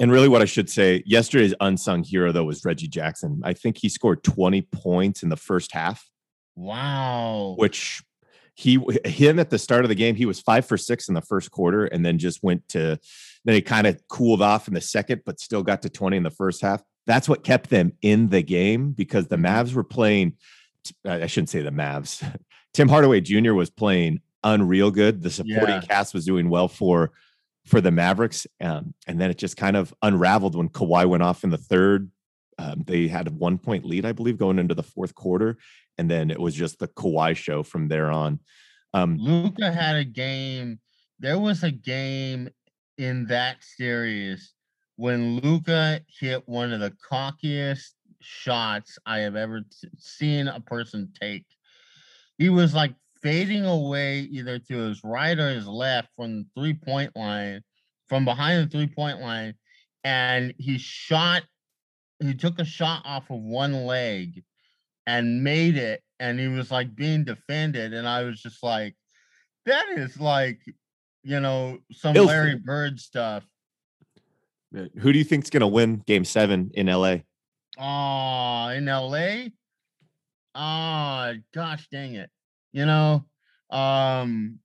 And 0.00 0.10
really, 0.10 0.28
what 0.28 0.42
I 0.42 0.46
should 0.46 0.70
say, 0.70 1.02
yesterday's 1.06 1.54
unsung 1.60 2.04
hero 2.04 2.32
though 2.32 2.44
was 2.44 2.64
Reggie 2.64 2.88
Jackson. 2.88 3.40
I 3.44 3.52
think 3.52 3.78
he 3.78 3.88
scored 3.88 4.22
20 4.22 4.62
points 4.62 5.22
in 5.22 5.28
the 5.28 5.36
first 5.36 5.72
half, 5.72 6.08
Wow. 6.56 7.54
which 7.58 8.02
he 8.54 8.78
him 9.04 9.38
at 9.38 9.50
the 9.50 9.58
start 9.58 9.84
of 9.84 9.88
the 9.88 9.94
game, 9.94 10.14
he 10.14 10.26
was 10.26 10.40
five 10.40 10.66
for 10.66 10.76
six 10.76 11.08
in 11.08 11.14
the 11.14 11.22
first 11.22 11.50
quarter, 11.50 11.86
and 11.86 12.04
then 12.04 12.18
just 12.18 12.42
went 12.42 12.68
to 12.68 12.98
then 13.44 13.54
he 13.54 13.60
kind 13.62 13.86
of 13.86 14.00
cooled 14.08 14.42
off 14.42 14.68
in 14.68 14.74
the 14.74 14.80
second, 14.80 15.22
but 15.26 15.40
still 15.40 15.62
got 15.62 15.82
to 15.82 15.88
20 15.90 16.16
in 16.16 16.22
the 16.22 16.30
first 16.30 16.60
half. 16.62 16.82
That's 17.06 17.28
what 17.28 17.42
kept 17.44 17.70
them 17.70 17.92
in 18.02 18.28
the 18.28 18.42
game 18.42 18.92
because 18.92 19.26
the 19.26 19.36
Mhm. 19.36 19.46
Mavs 19.46 19.74
were 19.74 19.84
playing. 19.84 20.34
I 21.04 21.26
shouldn't 21.26 21.50
say 21.50 21.62
the 21.62 21.70
Mavs. 21.70 22.22
Tim 22.74 22.88
Hardaway 22.88 23.20
Jr. 23.20 23.52
was 23.54 23.70
playing 23.70 24.20
unreal 24.44 24.90
good. 24.90 25.22
The 25.22 25.30
supporting 25.30 25.76
Yeah. 25.76 25.80
cast 25.82 26.14
was 26.14 26.24
doing 26.24 26.48
well 26.48 26.68
for 26.68 27.12
for 27.64 27.80
the 27.80 27.92
Mavericks, 27.92 28.44
um, 28.60 28.92
and 29.06 29.20
then 29.20 29.30
it 29.30 29.38
just 29.38 29.56
kind 29.56 29.76
of 29.76 29.94
unraveled 30.02 30.56
when 30.56 30.68
Kawhi 30.68 31.08
went 31.08 31.22
off 31.22 31.44
in 31.44 31.50
the 31.50 31.56
third. 31.58 32.10
Um, 32.58 32.82
they 32.88 33.06
had 33.06 33.28
a 33.28 33.30
one 33.30 33.56
point 33.56 33.84
lead, 33.84 34.04
I 34.04 34.10
believe, 34.10 34.36
going 34.36 34.58
into 34.58 34.74
the 34.74 34.82
fourth 34.82 35.14
quarter, 35.14 35.58
and 35.96 36.10
then 36.10 36.32
it 36.32 36.40
was 36.40 36.56
just 36.56 36.80
the 36.80 36.88
Kawhi 36.88 37.36
show 37.36 37.62
from 37.62 37.86
there 37.86 38.10
on. 38.10 38.40
Um, 38.94 39.16
Luka 39.16 39.70
had 39.70 39.94
a 39.94 40.04
game. 40.04 40.80
There 41.20 41.38
was 41.38 41.62
a 41.62 41.70
game 41.70 42.48
in 42.98 43.26
that 43.26 43.56
series 43.62 44.54
when 44.96 45.40
Luka 45.40 46.00
hit 46.06 46.46
one 46.46 46.72
of 46.72 46.80
the 46.80 46.92
cockiest 47.10 47.94
shots 48.20 48.98
I 49.06 49.18
have 49.20 49.36
ever 49.36 49.60
t- 49.60 49.88
seen 49.98 50.48
a 50.48 50.60
person 50.60 51.12
take. 51.20 51.46
He 52.38 52.48
was 52.48 52.74
like 52.74 52.94
fading 53.22 53.64
away 53.64 54.20
either 54.20 54.58
to 54.58 54.76
his 54.78 55.02
right 55.04 55.38
or 55.38 55.50
his 55.50 55.66
left 55.66 56.08
from 56.16 56.38
the 56.38 56.46
three 56.56 56.74
point 56.74 57.16
line, 57.16 57.62
from 58.08 58.24
behind 58.24 58.64
the 58.64 58.70
three 58.70 58.86
point 58.86 59.20
line, 59.20 59.54
and 60.04 60.54
he 60.58 60.78
shot. 60.78 61.42
He 62.20 62.34
took 62.34 62.60
a 62.60 62.64
shot 62.64 63.02
off 63.04 63.30
of 63.30 63.40
one 63.40 63.84
leg 63.86 64.44
and 65.06 65.42
made 65.42 65.76
it, 65.76 66.02
and 66.20 66.38
he 66.38 66.48
was 66.48 66.70
like 66.70 66.94
being 66.94 67.24
defended, 67.24 67.92
and 67.92 68.06
I 68.06 68.22
was 68.22 68.40
just 68.40 68.62
like, 68.62 68.94
that 69.66 69.86
is 69.96 70.20
like, 70.20 70.60
you 71.22 71.40
know, 71.40 71.78
some. 71.92 72.14
Larry 72.14 72.56
Bird 72.56 73.00
stuff. 73.00 73.44
who 74.72 75.12
do 75.12 75.18
you 75.18 75.24
think's 75.24 75.50
going 75.50 75.60
to 75.60 75.66
win 75.66 76.02
Game 76.06 76.24
Seven 76.24 76.70
in 76.74 76.86
LA? 76.86 77.18
Oh, 77.78 78.68
in 78.68 78.86
LA. 78.86 79.48
Ah, 80.54 81.32
gosh 81.54 81.88
dang 81.90 82.14
it. 82.14 82.30
You 82.72 82.86
know, 82.86 83.24
um 83.70 84.58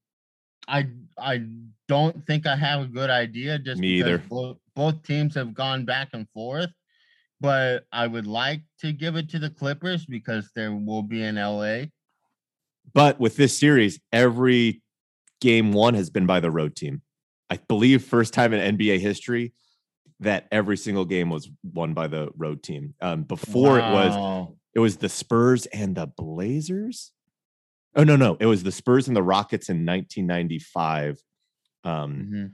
I 0.68 0.88
I 1.18 1.44
don't 1.88 2.26
think 2.26 2.46
I 2.46 2.56
have 2.56 2.82
a 2.82 2.88
good 2.88 3.10
idea 3.10 3.58
just 3.58 3.80
Me 3.80 3.98
because 3.98 4.10
either. 4.10 4.24
Both, 4.28 4.58
both 4.76 5.04
teams 5.04 5.36
have 5.36 5.54
gone 5.54 5.86
back 5.86 6.10
and 6.14 6.28
forth. 6.34 6.70
But 7.40 7.86
I 7.92 8.08
would 8.08 8.28
like 8.28 8.62
to 8.80 8.92
give 8.92 9.16
it 9.16 9.30
to 9.30 9.40
the 9.40 9.50
Clippers 9.50 10.06
because 10.06 10.50
there 10.56 10.74
will 10.74 11.04
be 11.04 11.24
in 11.24 11.36
LA. 11.36 11.84
But 12.94 13.20
with 13.20 13.38
this 13.38 13.58
series, 13.58 14.00
every 14.12 14.82
game 15.42 15.72
one 15.74 15.94
has 15.94 16.10
been 16.10 16.26
by 16.26 16.40
the 16.40 16.52
road 16.52 16.76
team. 16.76 17.02
I 17.50 17.58
believe 17.68 18.04
first 18.04 18.34
time 18.34 18.54
in 18.54 18.78
NBA 18.78 19.00
history 19.00 19.54
that 20.20 20.48
every 20.52 20.78
single 20.78 21.06
game 21.06 21.30
was 21.30 21.50
won 21.64 21.94
by 21.94 22.08
the 22.08 22.30
road 22.36 22.64
team. 22.64 22.96
Um, 23.02 23.24
before 23.24 23.80
it 23.80 23.88
was 23.88 24.16
it 24.74 24.80
was 24.80 24.98
the 24.98 25.10
Spurs 25.10 25.66
and 25.68 25.96
the 25.96 26.08
Blazers. 26.08 27.12
Oh 27.96 28.04
no, 28.04 28.16
no, 28.16 28.38
it 28.40 28.46
was 28.46 28.64
the 28.64 28.72
Spurs 28.72 29.08
and 29.08 29.16
the 29.18 29.24
Rockets 29.24 29.70
in 29.70 29.86
1995. 29.86 31.20
Um, 31.84 32.28
Mhm. 32.32 32.54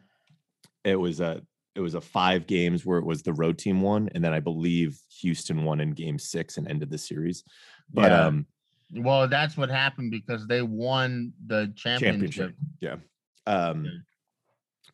it 0.83 0.95
was 0.95 1.19
a 1.19 1.41
it 1.75 1.81
was 1.81 1.95
a 1.95 2.01
five 2.01 2.45
games 2.45 2.85
where 2.85 2.99
it 2.99 3.05
was 3.05 3.23
the 3.23 3.33
road 3.33 3.57
team 3.57 3.81
won, 3.81 4.09
and 4.13 4.23
then 4.23 4.33
I 4.33 4.39
believe 4.39 4.99
Houston 5.21 5.63
won 5.63 5.79
in 5.79 5.91
game 5.91 6.19
six 6.19 6.57
and 6.57 6.67
ended 6.67 6.91
the 6.91 6.97
series. 6.99 7.43
But 7.91 8.11
Yeah. 8.11 8.27
um 8.27 8.47
Well, 8.95 9.27
that's 9.27 9.57
what 9.57 9.69
happened 9.69 10.11
because 10.11 10.47
they 10.47 10.61
won 10.61 11.33
the 11.47 11.71
championship. 11.75 12.53
championship. 12.81 13.09
Um, 13.45 13.85
Yeah. 13.85 13.91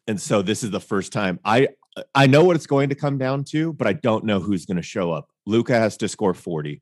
and 0.07 0.19
so 0.21 0.41
this 0.41 0.63
is 0.63 0.71
the 0.71 0.79
first 0.79 1.11
time 1.13 1.39
I 1.45 1.69
I 2.15 2.27
know 2.27 2.43
what 2.45 2.55
it's 2.55 2.67
going 2.67 2.89
to 2.89 2.95
come 2.95 3.17
down 3.17 3.43
to, 3.45 3.73
but 3.73 3.85
I 3.87 3.93
don't 3.93 4.23
know 4.23 4.39
who's 4.39 4.65
going 4.65 4.77
to 4.77 4.83
show 4.83 5.11
up. 5.11 5.27
Luka 5.45 5.73
has 5.77 5.97
to 5.97 6.07
score 6.07 6.33
40. 6.33 6.81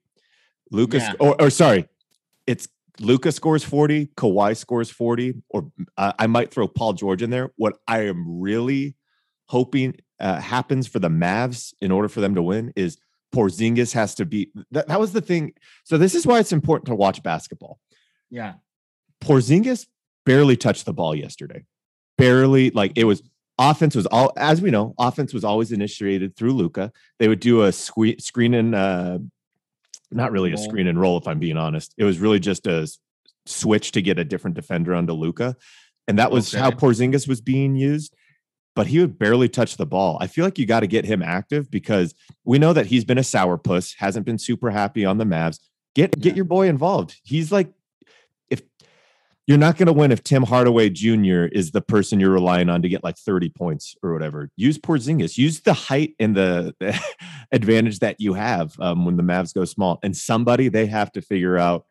Lucas 0.72 1.04
Yeah. 1.04 1.14
or, 1.20 1.42
or 1.42 1.50
sorry, 1.50 1.88
it's 2.46 2.68
Luka 3.00 3.32
scores 3.32 3.64
40, 3.64 4.08
Kawhi 4.18 4.56
scores 4.56 4.90
40, 4.90 5.36
or 5.50 5.72
uh, 5.98 6.14
I 6.20 6.28
might 6.28 6.52
throw 6.52 6.68
Paul 6.68 6.94
George 6.94 7.22
in 7.22 7.30
there. 7.30 7.52
What 7.56 7.78
I 7.88 8.08
am 8.08 8.40
really 8.42 8.96
hoping 9.46 9.96
uh, 10.20 10.40
happens 10.40 10.88
for 10.88 11.00
the 11.00 11.10
Mavs 11.10 11.74
in 11.82 11.92
order 11.92 12.10
for 12.10 12.22
them 12.22 12.36
to 12.36 12.42
win 12.42 12.74
is 12.76 12.98
Porzingis 13.34 13.94
has 13.94 14.16
to 14.16 14.26
be 14.26 14.50
that, 14.72 14.88
that 14.88 15.00
was 15.00 15.14
the 15.14 15.22
thing. 15.22 15.54
So 15.84 15.98
this 15.98 16.16
is 16.16 16.26
why 16.26 16.40
it's 16.40 16.52
important 16.52 16.88
to 16.88 16.96
watch 16.96 17.22
basketball. 17.24 17.80
Yeah. 18.30 18.54
Porzingis 19.22 19.88
barely 20.26 20.58
touched 20.58 20.86
the 20.86 20.94
ball 20.94 21.16
yesterday. 21.16 21.66
Barely, 22.18 22.72
like 22.72 22.94
it 22.96 23.04
was 23.04 23.22
offense 23.58 23.96
was 23.96 24.06
all 24.08 24.34
as 24.38 24.62
we 24.62 24.72
know, 24.72 24.94
offense 24.98 25.34
was 25.34 25.44
always 25.44 25.72
initiated 25.72 26.36
through 26.36 26.54
Luka. 26.54 26.92
They 27.20 27.28
would 27.28 27.40
do 27.40 27.64
a 27.64 27.70
sque- 27.70 28.22
screen 28.22 28.54
and 28.54 28.74
uh, 28.76 29.20
not 30.12 30.32
really 30.32 30.54
a 30.54 30.58
screen 30.58 30.88
and 30.88 31.00
roll, 31.00 31.18
if 31.18 31.28
I'm 31.28 31.40
being 31.40 31.58
honest. 31.58 31.94
It 31.98 32.06
was 32.06 32.20
really 32.20 32.40
just 32.40 32.66
a 32.68 32.88
switch 33.46 33.92
to 33.94 34.02
get 34.02 34.20
a 34.20 34.26
different 34.26 34.56
defender 34.56 34.96
onto 34.96 35.14
Luka. 35.14 35.56
And 36.08 36.20
that 36.20 36.32
was 36.32 36.54
how 36.54 36.68
Okay. 36.68 36.78
Porzingis 36.78 37.28
was 37.28 37.42
being 37.42 37.76
used. 37.76 38.16
But 38.78 38.88
he 38.88 39.00
would 39.00 39.18
barely 39.18 39.50
touch 39.50 39.76
the 39.78 39.88
ball. 39.88 40.18
I 40.22 40.28
feel 40.28 40.46
like 40.46 40.60
you 40.60 40.68
got 40.68 40.82
to 40.82 40.88
get 40.88 41.04
him 41.04 41.24
active 41.24 41.72
because 41.72 42.14
we 42.46 42.60
know 42.60 42.74
that 42.74 42.86
he's 42.86 43.04
been 43.04 43.18
a 43.18 43.22
sourpuss, 43.22 43.96
hasn't 43.98 44.24
been 44.26 44.38
super 44.38 44.70
happy 44.70 45.04
on 45.04 45.18
the 45.18 45.26
Mavs. 45.26 45.60
Get 45.96 46.12
get 46.20 46.34
Yeah. 46.34 46.36
your 46.36 46.46
boy 46.46 46.68
involved. 46.70 47.20
He's 47.24 47.52
like, 47.52 47.74
if 48.52 48.62
you're 49.48 49.58
not 49.58 49.78
going 49.78 49.88
to 49.88 49.94
win 49.94 50.12
if 50.12 50.24
Tim 50.24 50.44
Hardaway 50.44 50.92
Jr. 50.92 51.46
is 51.52 51.72
the 51.72 51.82
person 51.82 52.20
you're 52.20 52.30
relying 52.30 52.70
on 52.70 52.84
to 52.84 52.88
get 52.90 53.04
like 53.04 53.18
30 53.18 53.50
points 53.50 53.96
or 54.04 54.14
whatever. 54.14 54.52
Use 54.56 54.78
Porzingis. 54.78 55.40
Use 55.40 55.62
the 55.62 55.74
height 55.74 56.14
and 56.20 56.36
the, 56.36 56.76
the 56.80 57.00
advantage 57.52 57.98
that 58.00 58.18
you 58.20 58.36
have 58.36 58.80
um, 58.80 59.06
when 59.06 59.18
the 59.18 59.24
Mavs 59.24 59.56
go 59.56 59.66
small. 59.66 59.98
And 60.04 60.16
somebody 60.16 60.70
they 60.70 60.86
have 60.86 61.12
to 61.14 61.22
figure 61.22 61.58
out. 61.58 61.86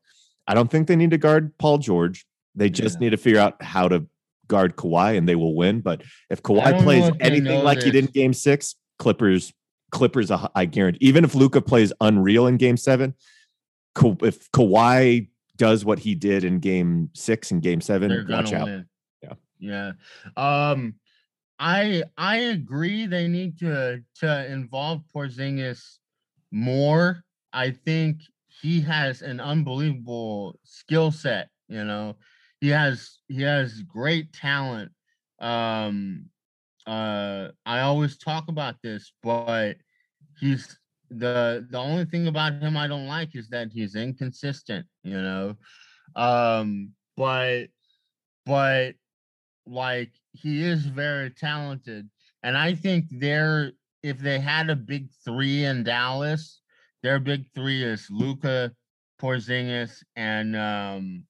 I 0.46 0.54
don't 0.54 0.70
think 0.70 0.86
they 0.86 0.94
need 0.94 1.10
to 1.10 1.18
guard 1.18 1.58
Paul 1.58 1.78
George. 1.78 2.24
They 2.54 2.70
just 2.70 2.96
Yeah. 2.96 3.00
need 3.06 3.10
to 3.10 3.16
figure 3.16 3.40
out 3.40 3.60
how 3.60 3.88
to 3.88 4.06
guard 4.48 4.76
Kawhi, 4.76 5.16
and 5.16 5.28
they 5.28 5.36
will 5.36 5.54
win. 5.54 5.80
But 5.80 6.02
if 6.30 6.42
Kawhi 6.42 6.82
plays 6.82 7.10
anything 7.20 7.64
like 7.64 7.82
he 7.82 7.90
did 7.90 8.06
in. 8.06 8.10
Game 8.10 8.32
Six, 8.32 8.76
Clippers, 8.98 9.52
Clippers, 9.90 10.30
I 10.30 10.64
guarantee. 10.64 11.06
Even 11.06 11.24
if 11.24 11.34
Luka 11.34 11.60
plays 11.60 11.92
unreal 12.00 12.46
in 12.46 12.56
Game 12.56 12.76
Seven, 12.76 13.14
if 13.96 14.50
Kawhi 14.52 15.28
does 15.56 15.84
what 15.84 15.98
he 15.98 16.14
did 16.14 16.44
in 16.44 16.58
Game 16.58 17.10
Six 17.14 17.50
and 17.50 17.62
Game 17.62 17.80
7 17.80 18.26
watch 18.28 18.52
out. 18.52 18.66
win. 18.66 18.86
Yeah. 19.22 19.32
Yeah. 19.58 19.92
Um 20.36 20.94
I 21.58 22.04
I 22.18 22.36
agree 22.36 23.06
they 23.06 23.28
need 23.28 23.58
to 23.60 24.02
to 24.20 24.52
involve 24.52 25.02
Porzingis 25.14 25.98
more. 26.50 27.24
I 27.52 27.70
think 27.70 28.20
he 28.48 28.80
has 28.82 29.22
an 29.22 29.40
unbelievable 29.40 30.58
skill 30.64 31.10
set, 31.10 31.48
you 31.68 31.84
know. 31.84 32.16
He 32.60 32.68
has 32.68 33.18
he 33.28 33.42
has 33.42 33.82
great 33.82 34.32
talent. 34.32 34.92
Um 35.40 36.26
uh 36.86 37.48
I 37.64 37.80
always 37.80 38.16
talk 38.16 38.48
about 38.48 38.76
this, 38.82 39.12
but 39.22 39.76
he's 40.38 40.78
the 41.10 41.66
the 41.70 41.78
only 41.78 42.04
thing 42.04 42.26
about 42.26 42.54
him 42.54 42.76
I 42.76 42.86
don't 42.88 43.06
like 43.06 43.36
is 43.36 43.48
that 43.50 43.68
he's 43.72 43.94
inconsistent, 43.94 44.86
you 45.02 45.20
know. 45.20 45.56
Um 46.14 46.92
but 47.16 47.66
but 48.44 48.94
like 49.66 50.12
he 50.32 50.64
is 50.64 50.86
very 50.86 51.30
talented 51.30 52.08
and 52.42 52.56
I 52.56 52.74
think 52.74 53.06
they're 53.10 53.72
if 54.02 54.18
they 54.18 54.38
had 54.38 54.70
a 54.70 54.76
big 54.76 55.08
3 55.24 55.64
in 55.64 55.82
Dallas, 55.82 56.60
their 57.02 57.18
big 57.18 57.46
3 57.54 57.82
is 57.82 58.06
Luka, 58.08 58.72
Porzingis 59.20 60.02
and 60.14 60.54
um 60.56 61.24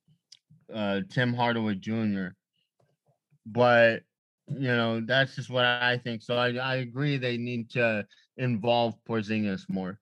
uh 0.72 1.00
Tim 1.10 1.34
Hardaway 1.34 1.74
Jr. 1.76 2.28
But 3.44 4.02
you 4.48 4.68
know, 4.68 5.00
that's 5.00 5.34
just 5.34 5.50
what 5.50 5.64
I 5.64 5.98
think. 5.98 6.22
So 6.22 6.36
I, 6.36 6.54
I 6.54 6.76
agree 6.76 7.16
they 7.16 7.36
need 7.36 7.70
to 7.70 8.06
involve 8.36 8.94
Porzingis 9.08 9.62
more. 9.68 9.98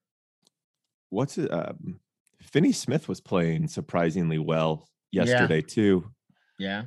What's 1.10 1.38
it? 1.38 1.50
Um, 1.52 1.98
Finney 2.42 2.72
Smith 2.72 3.08
was 3.08 3.20
playing 3.20 3.68
surprisingly 3.68 4.38
well 4.38 4.86
Yeah. 5.12 5.24
yesterday 5.24 5.62
too, 5.62 6.10
Yeah. 6.58 6.84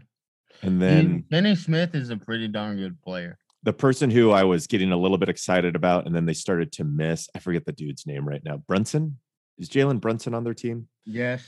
and 0.62 0.80
Then 0.82 1.06
then 1.08 1.20
Benny 1.30 1.56
Smith 1.56 1.96
is 1.96 2.10
a 2.12 2.18
pretty 2.18 2.48
darn 2.48 2.78
good 2.78 3.02
player. 3.02 3.40
the 3.64 3.74
person 3.74 4.12
who 4.12 4.30
I 4.32 4.44
was 4.44 4.68
getting 4.68 4.92
a 4.92 4.98
little 4.98 5.18
bit 5.18 5.28
excited 5.30 5.76
about, 5.76 6.06
and 6.06 6.16
then 6.16 6.26
they 6.26 6.34
started 6.34 6.72
to 6.74 6.84
miss. 6.84 7.28
I 7.36 7.40
forget 7.40 7.66
the 7.66 7.72
dude's 7.74 8.06
name 8.06 8.26
right 8.28 8.42
now. 8.46 8.58
Brunson 8.58 9.18
is 9.58 9.68
Jalen 9.68 10.00
Brunson 10.00 10.34
on 10.36 10.44
their 10.44 10.54
team. 10.54 10.88
Yes. 11.06 11.44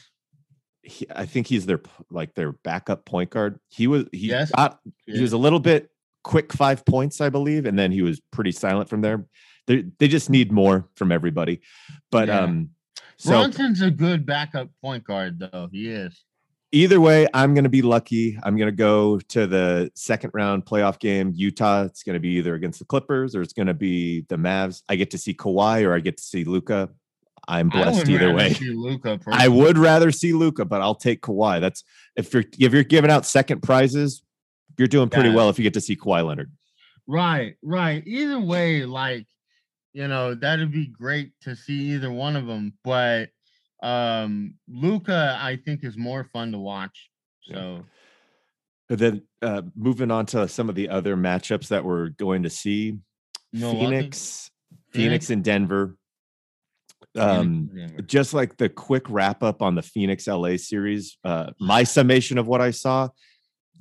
He, 0.81 1.05
I 1.13 1.25
think 1.25 1.47
he's 1.47 1.65
their 1.65 1.81
like 2.09 2.33
their 2.35 2.53
backup 2.53 3.05
point 3.05 3.29
guard. 3.29 3.59
He 3.69 3.87
was 3.87 4.05
he 4.11 4.27
Yes. 4.27 4.51
got 4.51 4.79
he 5.05 5.21
was 5.21 5.33
a 5.33 5.37
little 5.37 5.59
bit 5.59 5.89
quick 6.23 6.53
five 6.53 6.85
points, 6.85 7.19
I 7.21 7.29
believe, 7.29 7.65
and 7.65 7.77
then 7.77 7.91
he 7.91 8.01
was 8.01 8.21
pretty 8.31 8.51
silent 8.51 8.89
from 8.89 9.01
there. 9.01 9.25
They 9.67 9.83
they 9.99 10.07
just 10.07 10.29
need 10.29 10.51
more 10.51 10.87
from 10.95 11.11
everybody. 11.11 11.61
But 12.11 12.27
Yeah. 12.29 12.41
um 12.43 12.69
so 13.17 13.31
Brunson's 13.31 13.81
a 13.81 13.91
good 13.91 14.25
backup 14.25 14.69
point 14.81 15.03
guard, 15.03 15.39
though. 15.39 15.67
He 15.71 15.89
is. 15.89 16.23
either 16.71 17.01
way, 17.01 17.27
I'm 17.33 17.53
gonna 17.55 17.67
be 17.67 17.81
lucky. 17.81 18.37
I'm 18.43 18.55
gonna 18.55 18.71
go 18.71 19.19
to 19.19 19.47
the 19.47 19.91
second 19.95 20.31
round 20.33 20.65
playoff 20.65 20.99
game. 20.99 21.33
Utah. 21.35 21.83
It's 21.83 22.03
gonna 22.03 22.19
be 22.21 22.29
either 22.37 22.53
against 22.55 22.79
the 22.79 22.85
Clippers 22.85 23.35
or 23.35 23.41
it's 23.41 23.53
gonna 23.53 23.73
be 23.73 24.21
the 24.29 24.37
Mavs. 24.37 24.83
I 24.87 24.95
get 24.95 25.11
to 25.11 25.17
see 25.17 25.33
Kawhi 25.33 25.83
or 25.83 25.93
I 25.93 25.99
get 25.99 26.17
to 26.17 26.23
see 26.23 26.43
Luka. 26.45 26.89
I'm 27.49 27.69
blessed 27.69 28.07
either 28.07 28.31
way. 28.33 28.55
Luka. 28.61 29.19
I 29.31 29.47
would 29.47 29.77
rather 29.77 30.11
see 30.11 30.33
Luka, 30.33 30.65
but 30.65 30.81
I'll 30.81 30.93
take 30.95 31.21
Kawhi. 31.21 31.59
That's 31.59 31.83
if 32.15 32.33
you're 32.33 32.43
if 32.59 32.73
you're 32.73 32.83
giving 32.83 33.09
out 33.09 33.25
second 33.25 33.61
prizes, 33.63 34.21
you're 34.77 34.87
doing 34.87 35.09
pretty 35.09 35.29
Yeah. 35.29 35.35
well 35.35 35.49
if 35.49 35.57
you 35.57 35.63
get 35.63 35.73
to 35.73 35.81
see 35.81 35.95
Kawhi 35.95 36.25
Leonard. 36.25 36.51
Right, 37.07 37.55
right. 37.63 38.03
Either 38.05 38.39
way, 38.39 38.85
like 38.85 39.25
you 39.93 40.07
know, 40.07 40.35
that'd 40.35 40.71
be 40.71 40.85
great 40.87 41.31
to 41.41 41.55
see 41.55 41.93
either 41.93 42.11
one 42.11 42.35
of 42.35 42.45
them. 42.45 42.73
But 42.83 43.29
um 43.81 44.53
Luka, 44.67 45.37
I 45.41 45.55
think, 45.55 45.83
is 45.83 45.97
more 45.97 46.23
fun 46.25 46.51
to 46.51 46.59
watch. 46.59 47.09
Yeah. 47.47 47.55
So 47.55 47.85
But 48.89 48.99
then 48.99 49.23
uh, 49.41 49.63
moving 49.75 50.11
on 50.11 50.25
to 50.27 50.47
some 50.47 50.69
of 50.69 50.75
the 50.75 50.89
other 50.89 51.15
matchups 51.17 51.69
that 51.69 51.83
we're 51.83 52.09
going 52.09 52.43
to 52.43 52.49
see, 52.49 52.97
Milwaukee? 53.53 53.85
Phoenix, 53.85 54.51
Phoenix 54.91 55.29
and 55.29 55.43
Denver. 55.43 55.95
Um, 57.19 57.69
just 58.05 58.33
like 58.33 58.57
the 58.57 58.69
quick 58.69 59.03
wrap 59.09 59.43
up 59.43 59.61
on 59.61 59.75
the 59.75 59.81
Phoenix 59.81 60.27
LA 60.27 60.57
series, 60.57 61.17
uh, 61.23 61.51
my 61.59 61.83
summation 61.83 62.37
of 62.37 62.47
what 62.47 62.61
I 62.61 62.71
saw 62.71 63.09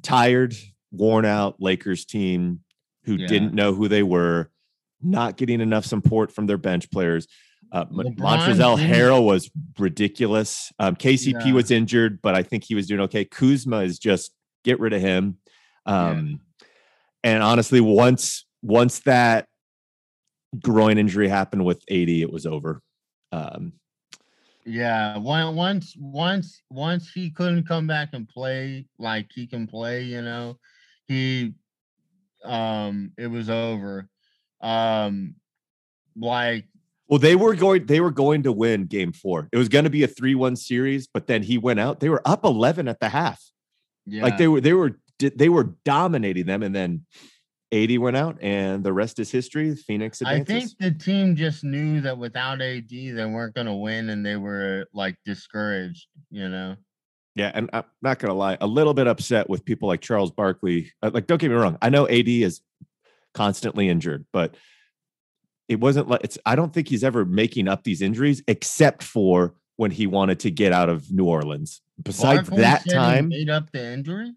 tired, 0.03 0.55
worn 0.91 1.25
out 1.25 1.57
Lakers 1.61 2.05
team 2.05 2.61
who 3.05 3.17
Yeah. 3.17 3.27
didn't 3.27 3.55
know 3.55 3.75
who 3.75 3.89
they 3.89 4.03
were, 4.03 4.51
not 5.03 5.37
getting 5.37 5.61
enough 5.61 5.85
support 5.85 6.33
from 6.33 6.47
their 6.47 6.59
bench 6.59 6.91
players. 6.91 7.27
Uh, 7.71 7.85
Montrezl 7.87 8.79
Harrell 8.79 9.25
was 9.25 9.51
ridiculous. 9.79 10.73
Um, 10.79 10.97
KCP 10.97 11.49
Yeah. 11.49 11.53
was 11.55 11.71
injured, 11.71 12.21
but 12.23 12.35
I 12.35 12.43
think 12.43 12.65
he 12.65 12.75
was 12.75 12.87
doing 12.87 13.01
okay. 13.03 13.25
Kuzma 13.25 13.79
is 13.83 13.99
just 13.99 14.33
get 14.65 14.81
rid 14.81 14.93
of 14.93 15.01
him. 15.01 15.39
Yeah. 15.87 16.11
Um, 16.11 16.41
And 17.25 17.43
honestly, 17.43 17.81
once 17.81 18.47
once 18.63 19.01
that 19.01 19.49
groin 20.59 20.99
injury 20.99 21.29
happened 21.29 21.65
with 21.65 21.83
AD, 21.91 22.23
it 22.23 22.33
was 22.33 22.47
over. 22.47 22.81
Um, 23.33 23.73
Yeah, 24.65 25.17
once 25.17 25.97
once 25.99 26.61
once 26.71 27.11
he 27.11 27.31
couldn't 27.31 27.67
come 27.67 27.87
back 27.87 28.11
and 28.13 28.29
play 28.29 28.87
like 28.99 29.31
he 29.35 29.47
can 29.47 29.67
play, 29.67 30.03
you 30.03 30.21
know, 30.21 30.59
he 31.07 31.55
um 32.45 33.13
it 33.17 33.29
was 33.29 33.49
over. 33.49 34.09
Um 34.61 35.37
like 36.17 36.67
Well, 37.09 37.19
they 37.19 37.35
were 37.35 37.55
going 37.55 37.87
they 37.87 38.01
were 38.01 38.11
going 38.11 38.43
to 38.43 38.53
win 38.53 38.85
game 38.85 39.13
4. 39.13 39.49
It 39.53 39.57
was 39.57 39.71
going 39.71 39.85
to 39.85 39.91
be 39.91 40.03
a 40.03 40.09
3-1 40.09 40.59
series, 40.59 41.07
but 41.07 41.27
then 41.27 41.43
he 41.43 41.57
went 41.57 41.81
out. 41.81 42.01
They 42.01 42.11
were 42.11 42.23
up 42.27 42.45
11 42.45 42.89
at 42.89 43.01
the 43.01 43.09
half. 43.09 43.43
yeah, 44.05 44.25
Like 44.25 44.37
they 44.37 44.49
were 44.49 44.61
they 44.61 44.75
were 44.75 45.01
they 45.19 45.49
were 45.49 45.75
dominating 45.85 46.47
them 46.47 46.63
and 46.63 46.75
then 46.75 47.07
AD 47.73 47.99
went 47.99 48.17
out 48.17 48.39
and 48.41 48.83
the 48.83 48.93
rest 48.93 49.19
is 49.19 49.31
history. 49.31 49.75
Phoenix 49.75 50.23
I 50.23 50.43
think 50.43 50.71
the 50.79 50.91
team 50.91 51.37
just 51.37 51.65
knew 51.65 52.01
that 52.01 52.17
without 52.17 52.63
AD 52.63 52.89
they 52.89 53.27
weren't 53.27 53.55
gonna 53.55 53.77
win 53.77 54.09
and 54.09 54.25
they 54.25 54.37
were 54.37 54.87
like 54.93 55.17
discouraged, 55.25 56.07
you 56.31 56.49
know. 56.49 56.77
yeah, 57.35 57.51
and 57.55 57.69
I'm 57.73 57.85
not 58.03 58.19
going 58.19 58.31
to 58.31 58.35
lie, 58.35 58.57
a 58.61 58.67
little 58.67 58.95
bit 58.95 59.07
upset 59.07 59.49
with 59.49 59.65
people 59.65 59.87
like 59.87 60.01
Charles 60.01 60.31
Barkley. 60.33 60.93
Uh, 61.03 61.11
Like 61.13 61.27
don't 61.27 61.39
get 61.41 61.51
me 61.51 61.57
wrong, 61.57 61.79
I 61.83 61.89
know 61.91 62.09
AD 62.09 62.29
is 62.29 62.63
constantly 63.35 63.89
injured, 63.89 64.25
but 64.33 64.55
it 65.69 65.79
wasn't 65.79 66.09
like 66.09 66.23
it's 66.25 66.39
I 66.47 66.57
don't 66.57 66.73
think 66.73 66.89
he's 66.89 67.05
ever 67.05 67.25
making 67.25 67.69
up 67.69 67.85
these 67.85 68.01
injuries 68.01 68.43
except 68.49 69.03
for 69.03 69.55
when 69.77 69.91
he 69.91 70.07
wanted 70.07 70.41
to 70.41 70.51
get 70.51 70.73
out 70.73 70.89
of 70.89 71.13
New 71.13 71.27
Orleans. 71.27 71.83
Besides 72.03 72.49
Barkley 72.49 72.63
that 72.63 72.89
time, 72.89 73.29
made 73.29 73.51
up 73.51 73.71
the 73.71 73.93
injury. 73.93 74.33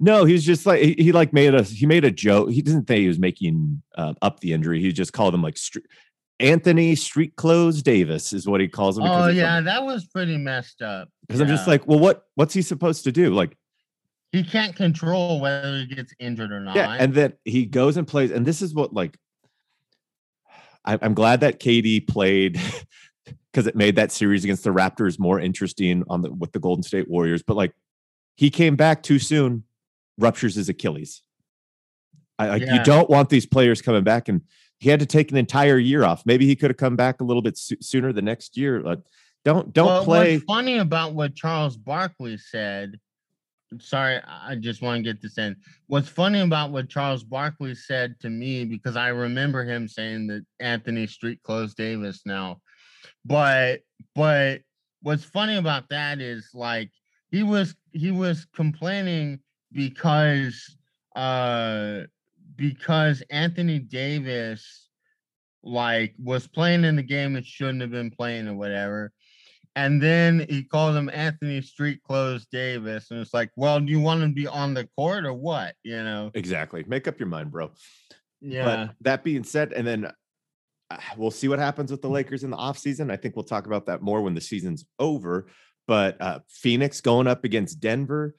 No, 0.00 0.24
he 0.24 0.32
was 0.32 0.44
just 0.44 0.64
like 0.64 0.80
he, 0.80 0.94
he 0.98 1.12
like 1.12 1.32
made 1.32 1.54
a 1.54 1.62
he 1.62 1.86
made 1.86 2.04
a 2.04 2.10
joke. 2.10 2.50
He 2.50 2.62
didn't 2.62 2.84
think 2.84 3.00
he 3.00 3.08
was 3.08 3.18
making 3.18 3.82
uh, 3.96 4.14
up 4.22 4.40
the 4.40 4.52
injury. 4.52 4.80
He 4.80 4.92
just 4.92 5.12
called 5.12 5.34
him 5.34 5.42
like 5.42 5.56
street, 5.56 5.86
Anthony 6.40 6.94
Street 6.94 7.34
Clothes 7.36 7.82
Davis 7.82 8.32
is 8.32 8.46
what 8.46 8.60
he 8.60 8.68
calls 8.68 8.96
him. 8.96 9.04
Oh 9.04 9.26
yeah, 9.28 9.56
from- 9.56 9.64
that 9.64 9.84
was 9.84 10.06
pretty 10.06 10.36
messed 10.36 10.82
up. 10.82 11.08
because 11.26 11.40
I'm 11.40 11.48
just 11.48 11.66
like, 11.66 11.86
well, 11.86 11.98
what 11.98 12.24
what's 12.36 12.54
he 12.54 12.62
supposed 12.62 13.04
to 13.04 13.12
do? 13.12 13.34
Like, 13.34 13.56
he 14.30 14.44
can't 14.44 14.76
control 14.76 15.40
whether 15.40 15.78
he 15.78 15.86
gets 15.86 16.14
injured 16.20 16.52
or 16.52 16.60
not. 16.60 16.76
yeah, 16.76 16.96
and 16.98 17.12
then 17.12 17.32
he 17.44 17.66
goes 17.66 17.96
and 17.96 18.06
plays, 18.06 18.30
and 18.30 18.46
this 18.46 18.62
is 18.62 18.74
what 18.74 18.92
like 18.92 19.16
I, 20.84 20.98
I'm 21.02 21.14
glad 21.14 21.40
that 21.40 21.58
KD 21.60 22.06
played 22.06 22.60
because 23.52 23.66
it 23.66 23.74
made 23.74 23.96
that 23.96 24.12
series 24.12 24.44
against 24.44 24.62
the 24.62 24.70
Raptors 24.70 25.18
more 25.18 25.40
interesting 25.40 26.04
on 26.08 26.22
the 26.22 26.32
with 26.32 26.52
the 26.52 26.60
Golden 26.60 26.84
State 26.84 27.08
Warriors. 27.08 27.42
But 27.42 27.56
like, 27.56 27.72
he 28.36 28.48
came 28.48 28.76
back 28.76 29.02
too 29.02 29.18
soon, 29.18 29.64
ruptures 30.18 30.56
his 30.56 30.68
Achilles. 30.68 31.22
I, 32.38 32.48
like, 32.48 32.62
Yeah. 32.62 32.74
You 32.74 32.84
don't 32.84 33.08
want 33.08 33.30
these 33.30 33.46
players 33.46 33.80
coming 33.80 34.04
back, 34.04 34.28
and 34.28 34.42
he 34.78 34.90
had 34.90 35.00
to 35.00 35.06
take 35.06 35.30
an 35.30 35.36
entire 35.36 35.78
year 35.78 36.04
off. 36.04 36.24
Maybe 36.26 36.46
he 36.46 36.54
could 36.54 36.70
have 36.70 36.76
come 36.76 36.96
back 36.96 37.20
a 37.20 37.24
little 37.24 37.42
bit 37.42 37.56
soo- 37.56 37.80
sooner 37.80 38.12
the 38.12 38.22
next 38.22 38.56
year. 38.56 38.80
Like, 38.82 39.00
don't 39.44 39.72
don't 39.72 39.86
Well, 39.86 40.04
play. 40.04 40.34
What's 40.36 40.44
funny 40.44 40.78
about 40.78 41.14
what 41.14 41.34
Charles 41.34 41.76
Barkley 41.76 42.36
said? 42.36 42.98
Sorry, 43.80 44.20
I 44.26 44.54
just 44.54 44.80
want 44.80 44.98
to 44.98 45.02
get 45.12 45.20
this 45.20 45.36
in. 45.36 45.56
What's 45.88 46.08
funny 46.08 46.40
about 46.40 46.70
what 46.70 46.88
Charles 46.88 47.22
Barkley 47.22 47.74
said 47.74 48.18
to 48.20 48.30
me 48.30 48.64
because 48.64 48.96
I 48.96 49.08
remember 49.08 49.62
him 49.64 49.88
saying 49.88 50.28
that 50.28 50.44
Anthony 50.58 51.06
Street 51.06 51.42
Clothes 51.42 51.74
Davis 51.74 52.22
now, 52.24 52.60
but 53.24 53.80
but 54.14 54.62
what's 55.02 55.24
funny 55.24 55.56
about 55.56 55.88
that 55.90 56.20
is 56.20 56.50
like 56.54 56.90
he 57.30 57.42
was 57.42 57.74
he 57.92 58.10
was 58.10 58.46
complaining 58.54 59.40
because 59.72 60.76
uh 61.16 62.00
because 62.56 63.22
Anthony 63.30 63.78
Davis 63.78 64.88
like 65.62 66.14
was 66.18 66.46
playing 66.46 66.84
in 66.84 66.96
the 66.96 67.02
game 67.02 67.36
it 67.36 67.44
shouldn't 67.44 67.80
have 67.80 67.90
been 67.90 68.10
playing 68.10 68.48
or 68.48 68.54
whatever. 68.54 69.12
And 69.76 70.02
then 70.02 70.44
he 70.48 70.64
called 70.64 70.96
him 70.96 71.08
Anthony 71.12 71.62
Street 71.62 72.02
Clothes 72.02 72.46
Davis. 72.50 73.12
And 73.12 73.20
it's 73.20 73.32
like, 73.32 73.50
well, 73.54 73.78
do 73.78 73.92
you 73.92 74.00
want 74.00 74.20
him 74.20 74.30
to 74.30 74.34
be 74.34 74.48
on 74.48 74.74
the 74.74 74.88
court 74.96 75.24
or 75.24 75.32
what? 75.32 75.76
You 75.84 76.02
know? 76.02 76.32
exactly. 76.34 76.84
Make 76.88 77.06
up 77.06 77.20
your 77.20 77.28
mind, 77.28 77.52
bro. 77.52 77.70
Yeah. 78.40 78.64
But 78.64 78.94
that 79.02 79.22
being 79.22 79.44
said, 79.44 79.72
and 79.72 79.86
then 79.86 80.10
uh, 80.90 80.96
we'll 81.16 81.30
see 81.30 81.46
what 81.46 81.60
happens 81.60 81.92
with 81.92 82.02
the 82.02 82.08
Lakers 82.08 82.42
in 82.42 82.50
the 82.50 82.56
offseason. 82.56 83.12
I 83.12 83.16
think 83.16 83.36
we'll 83.36 83.44
talk 83.44 83.66
about 83.66 83.86
that 83.86 84.02
more 84.02 84.20
when 84.20 84.34
the 84.34 84.40
season's 84.40 84.84
over. 84.98 85.46
But 85.86 86.20
uh, 86.20 86.40
Phoenix 86.48 87.00
going 87.00 87.28
up 87.28 87.44
against 87.44 87.78
Denver. 87.78 88.34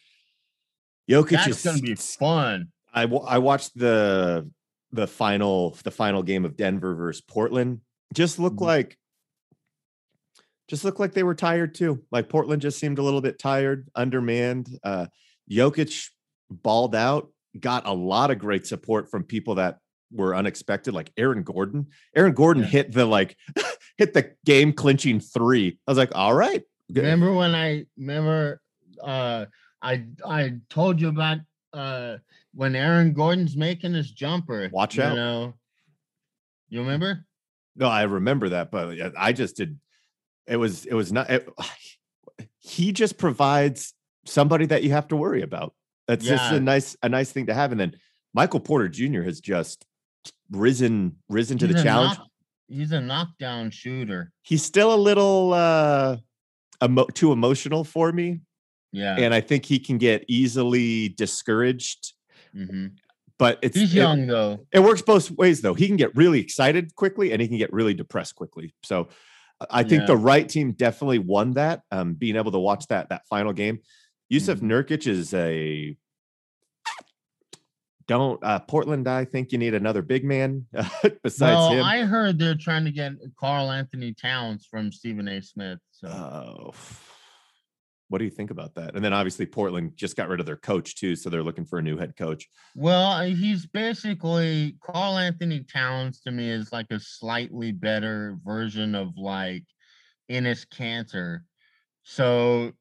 Jokic 1.10 1.30
That's 1.32 1.48
is 1.48 1.64
gonna 1.64 1.80
be 1.82 1.96
fun. 1.96 2.68
I 2.94 3.04
I 3.04 3.38
watched 3.40 3.78
the 3.78 4.50
the 4.92 5.08
final 5.08 5.78
the 5.84 5.92
final 5.92 6.24
game 6.24 6.46
of 6.46 6.56
Denver 6.58 6.96
versus 6.96 7.22
Portland. 7.22 7.82
Just 8.14 8.40
looked 8.40 8.58
Mhm. 8.58 8.66
like 8.66 8.98
just 10.68 10.84
looked 10.84 11.00
like 11.00 11.14
they 11.14 11.24
were 11.24 11.36
tired 11.36 11.74
too. 11.74 12.04
Like 12.12 12.30
Portland 12.30 12.62
just 12.62 12.80
seemed 12.80 13.00
a 13.00 13.04
little 13.04 13.22
bit 13.22 13.40
tired, 13.40 13.88
undermanned. 13.96 14.68
Uh 14.84 15.08
Jokic 15.50 16.10
balled 16.52 16.96
out, 16.96 17.30
got 17.60 17.88
a 17.88 17.94
lot 17.94 18.30
of 18.32 18.38
great 18.40 18.68
support 18.68 19.10
from 19.10 19.24
people 19.24 19.56
that 19.56 19.80
were 20.12 20.36
unexpected, 20.36 20.94
like 20.94 21.12
Aaron 21.18 21.44
Gordon. 21.44 21.88
Aaron 22.16 22.34
Gordon 22.34 22.64
Yeah. 22.64 22.70
hit 22.70 22.92
the 22.92 23.06
like 23.06 23.36
hit 23.98 24.14
the 24.14 24.34
game 24.46 24.74
clinching 24.74 25.20
three. 25.20 25.80
I 25.88 25.92
was 25.92 25.98
like, 25.98 26.12
all 26.16 26.34
right. 26.34 26.64
good." 26.92 27.02
Remember 27.04 27.34
when 27.34 27.56
I 27.56 27.86
remember 27.98 28.62
uh 29.04 29.46
I 29.82 30.06
I 30.26 30.54
told 30.70 31.00
you 31.00 31.10
about 31.10 31.40
uh 31.74 32.18
when 32.54 32.76
Aaron 32.76 33.14
Gordon's 33.14 33.56
making 33.56 33.94
his 33.94 34.12
jumper. 34.12 34.70
Watch 34.72 34.98
you 34.98 35.04
out. 35.04 35.16
know. 35.16 35.54
You 36.70 36.80
remember? 36.82 37.26
No, 37.76 37.88
I 37.88 38.04
remember 38.04 38.50
that, 38.50 38.72
but 38.72 38.98
I 39.18 39.32
just 39.34 39.56
did. 39.56 39.80
It 40.48 40.58
was 40.58 40.86
it 40.86 40.94
was 40.94 41.12
not. 41.12 41.30
It, 41.30 41.48
he 42.60 42.92
just 42.92 43.18
provides 43.18 43.94
somebody 44.26 44.66
that 44.68 44.84
you 44.84 44.92
have 44.92 45.08
to 45.10 45.16
worry 45.16 45.42
about. 45.42 45.74
That's 46.08 46.26
just 46.26 46.52
a 46.52 46.60
nice 46.60 46.98
a 47.04 47.10
nice 47.10 47.32
thing 47.32 47.46
to 47.48 47.54
have. 47.54 47.72
And 47.72 47.80
then 47.80 47.96
Michael 48.34 48.60
Porter 48.60 48.90
Jr. 48.90 49.22
has 49.22 49.40
just 49.40 49.86
risen 50.52 51.18
risen 51.30 51.58
to 51.60 51.68
the 51.68 51.82
challenge. 51.82 52.18
knock- 52.18 52.28
he's 52.68 52.92
a 52.92 53.00
knockdown 53.00 53.70
shooter. 53.72 54.32
He's 54.42 54.64
still 54.64 54.94
a 54.94 54.98
little 54.98 55.54
uh 55.54 56.18
emo- 56.84 57.08
too 57.14 57.32
emotional 57.32 57.84
for 57.84 58.12
me, 58.12 58.42
Yeah. 58.92 59.16
and 59.18 59.34
I 59.34 59.42
think 59.42 59.66
he 59.66 59.80
can 59.80 59.98
get 59.98 60.26
easily 60.28 61.10
discouraged. 61.10 62.14
mhm. 62.56 62.94
But 63.38 63.60
it's 63.62 63.78
He's 63.78 63.94
it- 63.94 63.98
young 63.98 64.28
though. 64.28 64.66
it 64.74 64.80
works 64.82 65.02
both 65.02 65.32
ways 65.32 65.62
though. 65.62 65.74
He 65.74 65.88
can 65.88 65.96
get 65.96 66.16
really 66.16 66.40
excited 66.42 66.94
quickly 66.96 67.32
and 67.32 67.42
he 67.42 67.48
can 67.48 67.58
get 67.58 67.72
really 67.72 67.94
depressed 67.94 68.36
quickly. 68.36 68.74
So 68.84 69.08
I- 69.62 69.66
I 69.80 69.84
think 69.84 70.02
Yeah. 70.02 70.08
the 70.08 70.18
right 70.18 70.48
team 70.50 70.72
definitely 70.74 71.20
won 71.20 71.52
that. 71.54 71.84
Um, 71.92 72.16
being 72.16 72.36
able 72.36 72.52
to 72.52 72.60
watch 72.60 72.88
that 72.88 73.10
that 73.10 73.28
final 73.30 73.54
game. 73.54 73.80
Jusuf 74.32 74.56
Mhm. 74.60 74.70
Nurkic 74.72 75.08
is 75.08 75.34
a 75.34 75.96
don't 78.08 78.44
uh, 78.44 78.60
Portland. 78.60 79.08
I 79.08 79.24
think 79.26 79.52
you 79.52 79.58
need 79.60 79.76
another 79.76 80.02
big 80.02 80.24
man 80.26 80.66
besides 81.24 81.56
well, 81.56 81.72
him. 81.74 81.84
I 81.84 82.00
heard 82.02 82.40
they're 82.40 82.56
trying 82.56 82.86
to 82.86 82.92
get 82.92 83.14
Karl 83.40 83.70
Anthony 83.72 84.14
Towns 84.14 84.66
from 84.66 84.92
Stephen 84.92 85.28
A. 85.28 85.42
Smith. 85.42 85.80
So 85.92 86.08
Oh, 86.08 86.74
what 88.10 88.18
do 88.20 88.26
you 88.26 88.32
think 88.32 88.52
about 88.52 88.76
that? 88.76 88.96
And 88.96 89.04
then 89.06 89.14
obviously 89.14 89.46
Portland 89.46 89.94
just 89.96 90.16
got 90.18 90.28
rid 90.30 90.40
of 90.40 90.46
their 90.46 90.58
coach 90.58 90.96
too, 90.96 91.16
so 91.16 91.30
they're 91.30 91.44
looking 91.44 91.66
for 91.66 91.80
a 91.80 91.82
new 91.82 91.98
head 91.98 92.16
coach. 92.18 92.48
Well, 92.76 93.24
he's 93.24 93.66
basically 93.68 94.76
Karl 94.84 95.18
Anthony 95.18 95.64
Towns 95.64 96.20
to 96.22 96.32
me 96.32 96.50
is 96.50 96.72
like 96.74 96.88
a 96.92 97.00
slightly 97.00 97.72
better 97.72 98.38
version 98.44 98.96
of 98.96 99.10
like 99.18 99.64
Enes 100.30 100.66
Kanter. 100.68 101.40
So, 102.04 102.72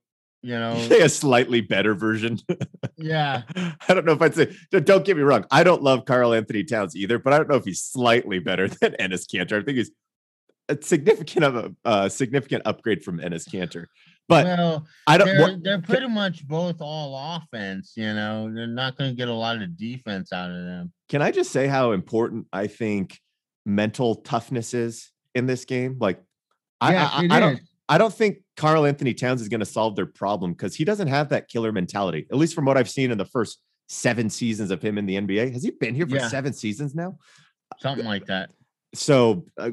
you 0.42 0.54
know, 0.58 0.78
Say 0.88 1.00
a 1.02 1.08
slightly 1.08 1.60
better 1.60 1.94
version. 1.94 2.38
yeah, 2.96 3.42
I 3.56 3.94
don't 3.94 4.06
know 4.06 4.12
if 4.12 4.22
I'd 4.22 4.34
say. 4.34 4.54
don't- 4.70 4.86
Don't 4.86 5.04
get 5.04 5.16
me 5.16 5.22
wrong. 5.22 5.44
I 5.50 5.62
don't 5.62 5.82
love 5.82 6.04
Karl 6.06 6.32
Anthony 6.32 6.64
Towns 6.64 6.96
either, 6.96 7.18
but 7.18 7.32
I 7.32 7.36
don't 7.38 7.48
know 7.48 7.56
if 7.56 7.64
he's 7.64 7.82
slightly 7.82 8.38
better 8.38 8.68
than 8.80 8.92
Enes 9.00 9.26
Kanter. 9.32 9.60
I 9.60 9.64
think 9.64 9.78
he's 9.78 9.90
a 10.70 10.78
significant 10.80 11.44
of 11.44 11.56
a 11.56 11.74
uh, 11.84 12.08
significant 12.08 12.62
upgrade 12.66 13.02
from 13.02 13.18
Enes 13.18 13.48
Kanter. 13.48 13.86
But 14.28 14.44
well, 14.44 14.86
I 15.06 15.16
don't. 15.16 15.26
they're 15.26 15.40
what- 15.40 15.62
they're 15.64 15.80
pretty 15.80 16.08
much 16.08 16.46
both 16.46 16.76
all 16.80 17.36
offense. 17.36 17.94
You 17.96 18.12
know, 18.12 18.52
they're 18.54 18.66
not 18.66 18.96
going 18.98 19.10
to 19.10 19.16
get 19.16 19.28
a 19.28 19.32
lot 19.34 19.60
of 19.62 19.76
defense 19.76 20.32
out 20.32 20.50
of 20.50 20.64
them. 20.64 20.92
can 21.08 21.22
I 21.22 21.30
just 21.30 21.50
say 21.50 21.66
how 21.66 21.92
important 21.92 22.46
I 22.52 22.66
think 22.66 23.18
mental 23.64 24.16
toughness 24.16 24.74
is 24.74 25.10
in 25.34 25.46
this 25.46 25.64
game? 25.64 25.96
Like, 25.98 26.22
I, 26.80 26.92
Yeah, 26.92 27.10
I, 27.12 27.24
it 27.24 27.32
I 27.32 27.40
don't. 27.40 27.60
I 27.90 27.96
don't 27.96 28.12
think 28.12 28.42
Karl 28.58 28.84
Anthony 28.84 29.14
Towns 29.14 29.40
is 29.40 29.48
going 29.48 29.60
to 29.60 29.66
solve 29.66 29.96
their 29.96 30.04
problem 30.04 30.52
because 30.52 30.74
he 30.74 30.84
doesn't 30.84 31.08
have 31.08 31.30
that 31.30 31.48
killer 31.48 31.72
mentality. 31.72 32.26
At 32.30 32.36
least 32.36 32.54
from 32.54 32.66
what 32.66 32.76
I've 32.76 32.90
seen 32.90 33.10
in 33.10 33.16
the 33.16 33.24
first 33.24 33.60
seven 33.88 34.28
seasons 34.28 34.70
of 34.70 34.82
him 34.82 34.98
in 34.98 35.06
the 35.06 35.16
NBA. 35.16 35.54
Has 35.54 35.62
he 35.62 35.70
been 35.70 35.94
here 35.94 36.06
for 36.06 36.16
Yeah. 36.16 36.28
seven 36.28 36.52
seasons 36.52 36.94
now? 36.94 37.16
something 37.80 38.04
like 38.04 38.26
that. 38.26 38.50
so 38.94 39.46
uh, 39.58 39.70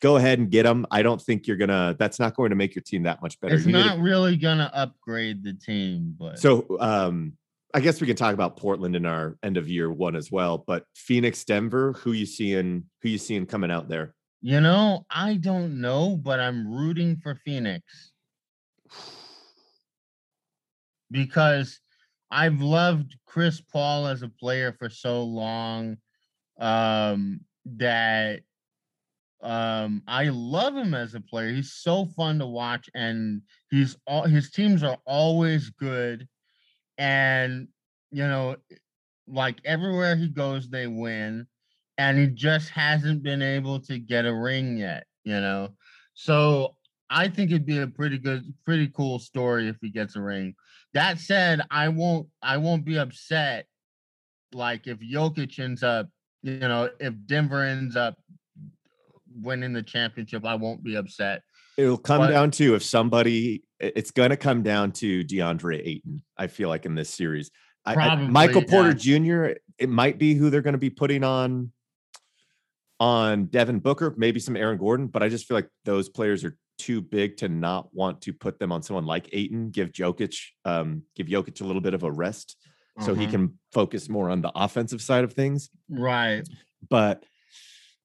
go 0.00 0.16
ahead 0.16 0.38
and 0.38 0.50
get 0.50 0.64
them. 0.64 0.86
I 0.90 1.02
don't 1.02 1.20
think 1.20 1.46
you're 1.46 1.56
gonna. 1.56 1.96
That's 1.98 2.18
not 2.18 2.34
going 2.36 2.50
to 2.50 2.56
make 2.56 2.74
your 2.74 2.82
team 2.82 3.04
that 3.04 3.22
much 3.22 3.40
better. 3.40 3.54
It's 3.54 3.66
You 3.66 3.72
need 3.72 3.82
to- 3.82 3.88
not 3.88 3.98
really 4.00 4.36
going 4.36 4.58
to 4.58 4.74
upgrade 4.76 5.42
the 5.42 5.54
team, 5.54 6.14
but 6.18 6.38
so 6.38 6.66
um, 6.80 7.32
I 7.74 7.80
guess 7.80 8.00
we 8.00 8.06
can 8.06 8.16
talk 8.16 8.34
about 8.34 8.56
Portland 8.56 8.96
in 8.96 9.06
our 9.06 9.36
end 9.42 9.56
of 9.56 9.68
year 9.68 9.90
one 9.90 10.16
as 10.16 10.30
well. 10.30 10.58
But 10.66 10.84
Phoenix, 10.94 11.44
Denver, 11.44 11.92
who 11.92 12.12
you 12.12 12.26
seeing? 12.26 12.84
Who 13.02 13.08
you 13.08 13.18
seeing 13.18 13.46
coming 13.46 13.70
out 13.70 13.88
there? 13.88 14.14
you 14.42 14.60
know, 14.60 15.04
I 15.10 15.34
don't 15.34 15.80
know, 15.80 16.16
but 16.16 16.38
I'm 16.38 16.72
rooting 16.72 17.16
for 17.16 17.34
Phoenix. 17.44 17.82
because 21.10 21.80
I've 22.30 22.60
loved 22.60 23.16
Chris 23.26 23.60
Paul 23.60 24.06
as 24.06 24.22
a 24.22 24.28
player 24.28 24.74
for 24.78 24.88
so 24.88 25.22
long 25.22 25.96
um, 26.58 27.40
that 27.64 28.40
um, 29.46 30.02
I 30.08 30.24
love 30.30 30.74
him 30.76 30.92
as 30.92 31.14
a 31.14 31.20
player. 31.20 31.52
He's 31.52 31.72
so 31.72 32.06
fun 32.16 32.40
to 32.40 32.46
watch, 32.46 32.90
and 32.96 33.42
he's 33.70 33.96
all 34.04 34.24
his 34.24 34.50
teams 34.50 34.82
are 34.82 34.98
always 35.06 35.70
good, 35.70 36.26
and 36.98 37.68
you 38.10 38.24
know, 38.24 38.56
like 39.28 39.58
everywhere 39.64 40.16
he 40.16 40.26
goes, 40.26 40.68
they 40.68 40.88
win, 40.88 41.46
and 41.96 42.18
he 42.18 42.26
just 42.26 42.70
hasn't 42.70 43.22
been 43.22 43.40
able 43.40 43.78
to 43.82 44.00
get 44.00 44.26
a 44.26 44.34
ring 44.34 44.78
yet. 44.78 45.06
You 45.22 45.40
know, 45.40 45.68
so 46.14 46.74
I 47.08 47.28
think 47.28 47.52
it'd 47.52 47.66
be 47.66 47.78
a 47.78 47.86
pretty 47.86 48.18
good, 48.18 48.52
pretty 48.64 48.88
cool 48.88 49.20
story 49.20 49.68
if 49.68 49.76
he 49.80 49.90
gets 49.90 50.16
a 50.16 50.20
ring. 50.20 50.56
That 50.92 51.20
said, 51.20 51.60
I 51.70 51.88
won't 51.88 52.26
I 52.42 52.56
won't 52.56 52.84
be 52.84 52.98
upset 52.98 53.66
like 54.52 54.88
if 54.88 54.98
Jokic 54.98 55.56
ends 55.60 55.84
up, 55.84 56.08
you 56.42 56.58
know, 56.58 56.90
if 56.98 57.14
Denver 57.26 57.62
ends 57.62 57.94
up 57.94 58.16
winning 59.40 59.72
the 59.72 59.82
championship, 59.82 60.44
I 60.44 60.54
won't 60.54 60.82
be 60.82 60.96
upset. 60.96 61.42
It'll 61.76 61.98
come 61.98 62.18
But- 62.18 62.30
down 62.30 62.50
to 62.52 62.74
if 62.74 62.82
somebody. 62.82 63.62
It's 63.78 64.10
going 64.10 64.30
to 64.30 64.38
come 64.38 64.62
down 64.62 64.92
to 64.92 65.22
DeAndre 65.22 65.86
Ayton. 65.86 66.22
I 66.38 66.46
feel 66.46 66.70
like 66.70 66.86
in 66.86 66.94
this 66.94 67.10
series, 67.10 67.50
I, 67.84 67.92
I- 67.92 67.94
Probably, 67.94 68.28
Michael 68.28 68.62
Porter. 68.62 68.94
Jr. 68.94 69.58
It 69.78 69.90
might 69.90 70.18
be 70.18 70.32
who 70.34 70.48
they're 70.48 70.62
going 70.62 70.72
to 70.72 70.78
be 70.78 70.88
putting 70.90 71.22
on 71.24 71.72
on 72.98 73.44
Devin 73.46 73.80
Booker, 73.80 74.14
maybe 74.16 74.40
some 74.40 74.56
Aaron 74.56 74.78
Gordon, 74.78 75.06
but 75.08 75.22
I 75.22 75.28
just 75.28 75.46
feel 75.46 75.56
like 75.56 75.68
those 75.84 76.08
players 76.08 76.44
are 76.44 76.56
too 76.78 77.02
big 77.02 77.36
to 77.38 77.48
not 77.48 77.94
want 77.94 78.22
to 78.22 78.32
put 78.32 78.58
them 78.58 78.72
on 78.72 78.82
someone 78.82 79.04
like 79.04 79.28
Ayton. 79.32 79.70
Give 79.70 79.92
Jokic, 79.92 80.34
um, 80.64 81.02
give 81.14 81.26
Jokic 81.26 81.60
a 81.60 81.64
little 81.64 81.82
bit 81.82 81.92
of 81.94 82.02
a 82.04 82.10
rest 82.10 82.56
so 83.00 83.14
he 83.14 83.24
Uh-huh. 83.24 83.32
can 83.32 83.58
focus 83.72 84.08
more 84.08 84.30
on 84.30 84.40
the 84.40 84.50
offensive 84.54 85.02
side 85.02 85.24
of 85.24 85.34
things. 85.34 85.68
right. 85.90 86.46
But 86.88 87.24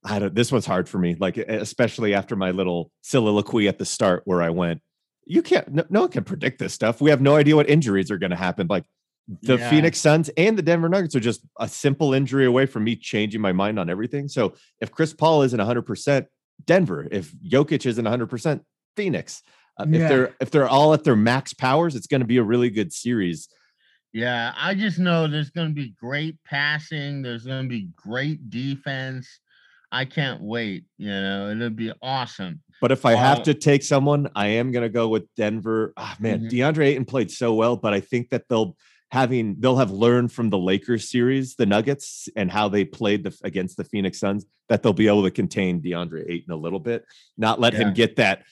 I 0.04 0.20
don't. 0.20 0.34
This 0.34 0.52
one's 0.52 0.66
hard 0.66 0.90
for 0.90 0.98
me, 0.98 1.16
like 1.20 1.38
especially 1.38 2.14
after 2.14 2.36
my 2.36 2.52
little 2.52 2.92
soliloquy 3.02 3.68
at 3.68 3.78
the 3.78 3.86
start 3.86 4.24
where 4.26 4.42
I 4.42 4.50
went, 4.50 4.82
"You 5.26 5.42
can't. 5.42 5.68
No, 5.74 5.84
no 5.90 6.02
one 6.02 6.10
can 6.10 6.24
predict 6.24 6.60
this 6.60 6.74
stuff. 6.74 7.02
We 7.02 7.12
have 7.12 7.22
no 7.22 7.36
idea 7.36 7.56
what 7.56 7.70
injuries 7.70 8.10
are 8.10 8.18
going 8.18 8.32
to 8.32 8.36
happen." 8.36 8.68
Like 8.68 8.86
the 9.28 9.58
Yeah. 9.58 9.70
Phoenix 9.70 10.00
Suns 10.00 10.30
and 10.36 10.58
the 10.58 10.64
Denver 10.64 10.90
Nuggets 10.90 11.16
are 11.16 11.20
just 11.20 11.42
a 11.60 11.68
simple 11.68 12.14
injury 12.14 12.46
away 12.46 12.66
from 12.66 12.84
me 12.84 12.96
changing 12.96 13.42
my 13.42 13.52
mind 13.52 13.78
on 13.80 13.90
everything. 13.90 14.28
So 14.28 14.56
if 14.82 14.92
Chris 14.92 15.14
Paul 15.14 15.44
isn't 15.44 15.60
100%, 15.60 16.26
Denver. 16.66 17.08
If 17.12 17.32
Jokic 17.34 17.86
isn't 17.86 18.06
100%, 18.06 18.62
Phoenix. 18.96 19.42
Uh, 19.78 19.86
If 19.88 20.10
they're 20.10 20.36
if 20.42 20.52
they're 20.52 20.68
all 20.68 20.94
at 20.94 21.04
their 21.04 21.16
max 21.16 21.54
powers, 21.54 21.96
it's 21.96 22.08
going 22.08 22.22
to 22.22 22.28
be 22.28 22.38
a 22.38 22.44
really 22.44 22.70
good 22.70 22.92
series. 22.92 23.48
Yeah, 24.14 24.54
I 24.58 24.76
just 24.76 25.00
know 25.00 25.28
there's 25.28 25.52
going 25.52 25.70
to 25.70 25.74
be 25.74 25.94
great 25.98 26.36
passing. 26.44 27.22
There's 27.22 27.46
going 27.46 27.64
to 27.64 27.70
be 27.70 27.90
great 27.96 28.50
defense. 28.50 29.40
I 29.92 30.06
can't 30.06 30.42
wait. 30.42 30.86
You 30.98 31.10
know, 31.10 31.50
it'll 31.50 31.70
be 31.70 31.92
awesome. 32.02 32.62
But 32.80 32.92
if 32.92 33.06
I 33.06 33.14
have 33.14 33.40
Uh, 33.40 33.44
to 33.44 33.54
take 33.54 33.84
someone, 33.84 34.30
I 34.36 34.48
am 34.48 34.72
going 34.72 34.84
to 34.84 34.90
go 34.90 35.08
with 35.10 35.26
Denver. 35.36 35.94
Ah, 35.98 36.16
man, 36.20 36.42
Mhm. 36.44 36.50
DeAndre 36.52 36.86
Ayton 36.88 37.06
played 37.06 37.30
so 37.30 37.54
well, 37.54 37.76
but 37.76 37.94
I 37.94 38.00
think 38.00 38.30
that 38.30 38.44
they'll 38.50 38.76
having 39.12 39.58
they'll 39.60 39.76
have 39.78 39.92
learned 39.92 40.32
from 40.32 40.50
the 40.50 40.58
Lakers 40.58 41.10
series, 41.12 41.56
the 41.56 41.66
Nuggets, 41.66 42.30
and 42.38 42.50
how 42.50 42.70
they 42.70 42.86
played 42.86 43.24
the, 43.26 43.38
against 43.44 43.76
the 43.76 43.84
Phoenix 43.84 44.18
Suns 44.20 44.46
that 44.70 44.82
they'll 44.82 44.94
be 44.94 45.08
able 45.08 45.24
to 45.24 45.32
contain 45.32 45.82
DeAndre 45.82 46.24
Ayton 46.30 46.54
a 46.54 46.56
little 46.56 46.80
bit, 46.80 47.04
not 47.38 47.60
let 47.60 47.74
Yeah. 47.74 47.80
him 47.80 47.94
get 47.94 48.16
that 48.16 48.44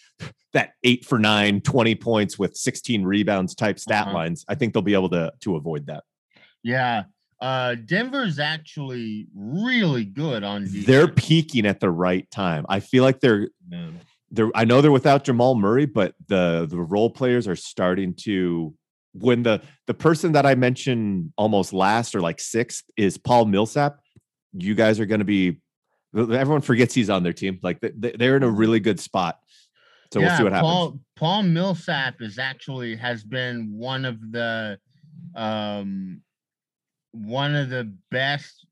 that 0.52 0.74
eight 0.84 1.06
for 1.06 1.18
nine, 1.20 1.62
20 1.62 1.94
points 1.96 2.38
with 2.38 2.58
16 2.58 3.04
rebounds 3.04 3.56
type 3.56 3.80
stat 3.80 4.08
Uh-huh. 4.08 4.16
lines. 4.16 4.44
I 4.50 4.56
think 4.56 4.74
they'll 4.74 4.82
be 4.82 4.96
able 4.96 5.10
to 5.12 5.32
to 5.42 5.56
avoid 5.56 5.86
that. 5.86 6.04
Yeah. 6.64 7.04
Uh 7.42 7.76
Denver's 7.76 8.40
actually 8.40 9.28
really 9.34 10.06
good 10.06 10.44
on 10.44 10.66
defense. 10.66 10.86
They're 10.86 11.08
peaking 11.08 11.66
at 11.66 11.80
the 11.80 11.90
right 11.90 12.30
time. 12.32 12.66
I 12.68 12.80
feel 12.80 13.04
like 13.04 13.20
they're 13.20 13.50
Yeah. 13.72 13.92
they're 14.32 14.52
I 14.56 14.66
know 14.66 14.82
they're 14.82 14.92
without 14.92 15.24
Jamal 15.24 15.56
Murray, 15.56 15.86
but 15.86 16.16
the 16.28 16.68
the 16.70 16.78
role 16.78 17.10
players 17.10 17.48
are 17.48 17.56
starting 17.56 18.14
to 18.26 18.76
when 19.14 19.44
the 19.44 19.62
the 19.88 19.94
person 19.94 20.34
that 20.34 20.46
I 20.46 20.56
mentioned 20.56 21.34
almost 21.38 21.74
last 21.74 22.14
or 22.14 22.22
like 22.22 22.40
sixth 22.40 22.84
is 22.98 23.18
Paul 23.18 23.46
Millsap. 23.46 24.00
You 24.54 24.76
guys 24.76 25.00
are 25.00 25.06
going 25.06 25.20
to 25.20 25.26
be 25.26 25.62
everyone 26.16 26.62
forgets 26.62 26.94
he's 26.94 27.10
on 27.10 27.24
their 27.24 27.34
team. 27.34 27.60
Like 27.62 27.80
they, 27.82 27.92
they're 28.18 28.36
in 28.36 28.44
a 28.44 28.50
really 28.50 28.80
good 28.80 29.00
spot. 29.00 29.40
So 30.12 30.20
we'll 30.20 30.36
see 30.36 30.44
what 30.44 30.54
happens. 30.54 30.72
Paul, 30.72 31.00
Paul 31.16 31.44
Millsap 31.44 32.16
is 32.22 32.40
actually 32.40 32.96
has 32.96 33.24
been 33.24 33.72
one 33.72 34.06
of 34.06 34.20
the 34.32 34.80
um 35.36 36.22
one 37.12 37.56
of 37.56 37.70
the 37.70 37.94
best 38.12 38.66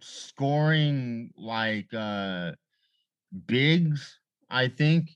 scoring 0.00 1.30
like 1.36 1.92
uh 1.94 2.52
bigs, 3.46 4.18
I 4.50 4.68
think, 4.68 5.10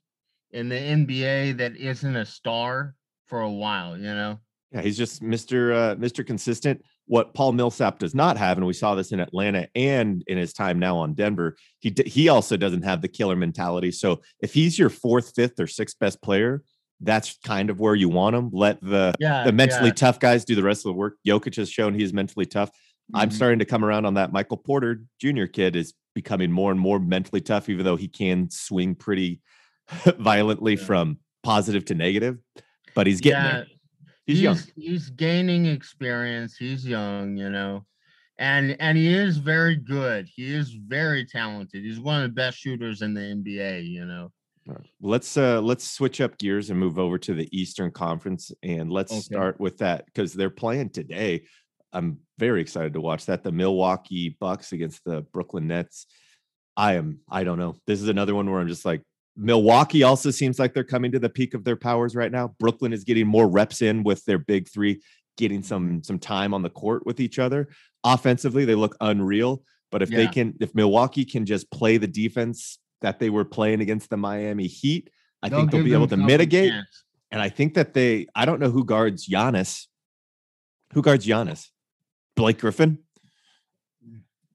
in 0.51 0.69
the 0.69 0.77
NBA 0.77 1.59
that 1.59 1.77
isn't 1.77 2.17
a 2.17 2.25
star 2.25 2.95
for 3.27 3.41
a 3.41 3.51
while, 3.51 3.97
you 3.97 4.05
know. 4.05 4.39
Yeah, 4.73 4.83
he's 4.83 4.99
just 4.99 5.23
Mr. 5.23 5.75
Uh, 5.75 5.97
Mr. 5.97 6.27
Consistent. 6.27 6.83
What 7.07 7.33
Paul 7.33 7.53
Millsap 7.53 7.99
does 7.99 8.15
not 8.15 8.37
have, 8.37 8.59
and 8.59 8.67
we 8.67 8.75
saw 8.75 8.95
this 8.95 9.13
in 9.13 9.21
Atlanta 9.21 9.67
and 9.75 10.23
in 10.27 10.37
his 10.37 10.53
time 10.53 10.79
now 10.79 10.99
on 10.99 11.15
Denver, 11.15 11.57
he 11.79 11.95
he 12.05 12.29
also 12.29 12.57
doesn't 12.57 12.83
have 12.83 13.01
the 13.01 13.09
killer 13.09 13.37
mentality. 13.37 13.91
So 13.91 14.21
if 14.41 14.53
he's 14.53 14.79
your 14.79 14.91
fourth, 14.91 15.33
fifth, 15.35 15.59
or 15.59 15.67
sixth 15.67 15.99
best 15.99 16.21
player, 16.21 16.63
that's 17.01 17.39
kind 17.45 17.71
of 17.71 17.79
where 17.81 17.95
you 17.95 18.09
want 18.09 18.35
him. 18.37 18.51
Let 18.53 18.81
the 18.81 19.15
Yeah. 19.21 19.45
the 19.45 19.53
mentally 19.53 19.89
yeah. 19.89 19.95
tough 19.95 20.19
guys 20.19 20.45
do 20.45 20.55
the 20.55 20.63
rest 20.63 20.81
of 20.85 20.91
the 20.91 20.95
work. 20.99 21.17
Jokic 21.27 21.57
has 21.57 21.71
shown 21.71 21.95
he's 21.95 22.13
mentally 22.13 22.47
tough. 22.47 22.71
I'm 23.15 23.31
Mhm. 23.31 23.33
starting 23.33 23.59
to 23.61 23.65
come 23.65 23.85
around 23.85 24.05
on 24.05 24.15
that. 24.15 24.33
Michael 24.33 24.57
Porter 24.59 25.03
Jr. 25.21 25.47
kid 25.47 25.77
is 25.77 25.95
becoming 26.15 26.51
more 26.51 26.71
and 26.73 26.81
more 26.81 26.99
mentally 26.99 27.41
tough, 27.41 27.69
even 27.69 27.85
though 27.85 27.97
he 27.97 28.09
can 28.09 28.51
swing 28.51 28.95
pretty 28.95 29.41
violently 30.19 30.75
Yeah. 30.77 30.85
from 30.85 31.19
positive 31.43 31.85
to 31.87 31.95
negative. 31.95 32.39
But 32.95 33.07
he's 33.07 33.21
getting 33.21 33.45
yeah, 33.45 33.53
there. 33.53 33.67
He's, 34.27 34.43
young. 34.43 34.59
He's 34.77 35.09
gaining 35.11 35.67
experience. 35.67 36.57
He's 36.57 36.85
young, 36.85 37.37
you 37.39 37.49
know, 37.49 37.87
and 38.39 38.77
and 38.81 38.99
he 38.99 39.09
is 39.09 39.39
very 39.39 39.77
good. 39.77 40.29
He 40.29 40.53
is 40.53 40.71
very 40.73 41.25
talented. 41.25 41.83
He's 41.85 42.01
one 42.01 42.23
of 42.23 42.29
the 42.29 42.35
best 42.35 42.59
shooters 42.59 43.01
in 43.03 43.15
the 43.15 43.21
NBA. 43.23 43.87
You 43.89 44.05
know. 44.05 44.33
Let's 45.01 45.37
uh 45.37 45.61
let's 45.61 45.91
switch 45.91 46.21
up 46.21 46.39
gears 46.39 46.71
and 46.71 46.79
move 46.79 46.99
over 46.99 47.19
to 47.19 47.35
the 47.35 47.49
Eastern 47.59 47.91
Conference 47.91 48.53
and 48.63 48.91
let's 48.91 49.13
Okay. 49.13 49.21
start 49.21 49.61
with 49.61 49.79
that 49.79 50.07
because 50.07 50.33
they're 50.33 50.51
playing 50.51 50.91
today. 50.91 51.45
I'm 51.93 52.19
very 52.39 52.61
excited 52.61 52.93
to 52.93 53.01
watch 53.01 53.27
that. 53.27 53.43
The 53.43 53.53
Milwaukee 53.53 54.37
Bucks 54.41 54.73
against 54.73 55.05
the 55.05 55.23
Brooklyn 55.33 55.67
Nets. 55.69 56.07
I 56.77 56.95
am, 56.95 57.21
I 57.29 57.45
don't 57.45 57.59
know. 57.59 57.77
This 57.87 58.01
is 58.01 58.09
another 58.09 58.35
one 58.35 58.51
where 58.51 58.61
I'm 58.61 58.69
just 58.69 58.85
like, 58.85 59.03
Milwaukee 59.37 60.03
also 60.03 60.31
seems 60.31 60.59
like 60.59 60.75
they're 60.75 60.85
coming 60.85 61.13
to 61.13 61.19
the 61.19 61.29
peak 61.29 61.55
of 61.55 61.65
their 61.65 61.77
powers 61.77 62.15
right 62.15 62.31
now. 62.31 62.55
Brooklyn 62.61 62.93
is 62.93 63.05
getting 63.05 63.27
more 63.27 63.49
reps 63.49 63.83
in 63.83 64.03
with 64.05 64.25
their 64.25 64.39
big 64.39 64.69
three, 64.69 65.01
getting 65.37 65.63
some 65.63 66.03
some 66.03 66.19
time 66.19 66.53
on 66.53 66.63
the 66.63 66.71
court 66.71 67.07
with 67.07 67.21
each 67.21 67.39
other. 67.39 67.69
Offensively, 68.05 68.65
they 68.65 68.75
look 68.75 68.97
unreal. 69.01 69.63
But 69.91 70.03
if 70.03 70.11
they 70.11 70.27
can, 70.29 70.55
if 70.61 70.75
Milwaukee 70.75 71.25
can 71.25 71.47
just 71.47 71.71
play 71.71 71.97
the 71.97 72.07
defense 72.07 72.79
that 73.01 73.19
they 73.19 73.31
were 73.31 73.45
playing 73.45 73.81
against 73.81 74.11
the 74.11 74.17
Miami 74.17 74.67
Heat, 74.67 75.11
I 75.43 75.49
think 75.49 75.71
they'll 75.71 75.85
be 75.85 75.93
able 75.93 76.09
to 76.09 76.17
mitigate. 76.17 76.71
chance. 76.71 77.05
And 77.31 77.43
I 77.43 77.49
think 77.49 77.75
that 77.75 77.95
they, 77.95 78.27
I 78.35 78.45
don't 78.45 78.61
know 78.61 78.71
who 78.71 78.85
guards 78.85 79.29
Giannis. 79.29 79.87
Who 80.95 81.03
guards 81.03 81.27
Giannis? 81.27 81.69
Blake 82.37 82.59
Griffin? 82.59 82.99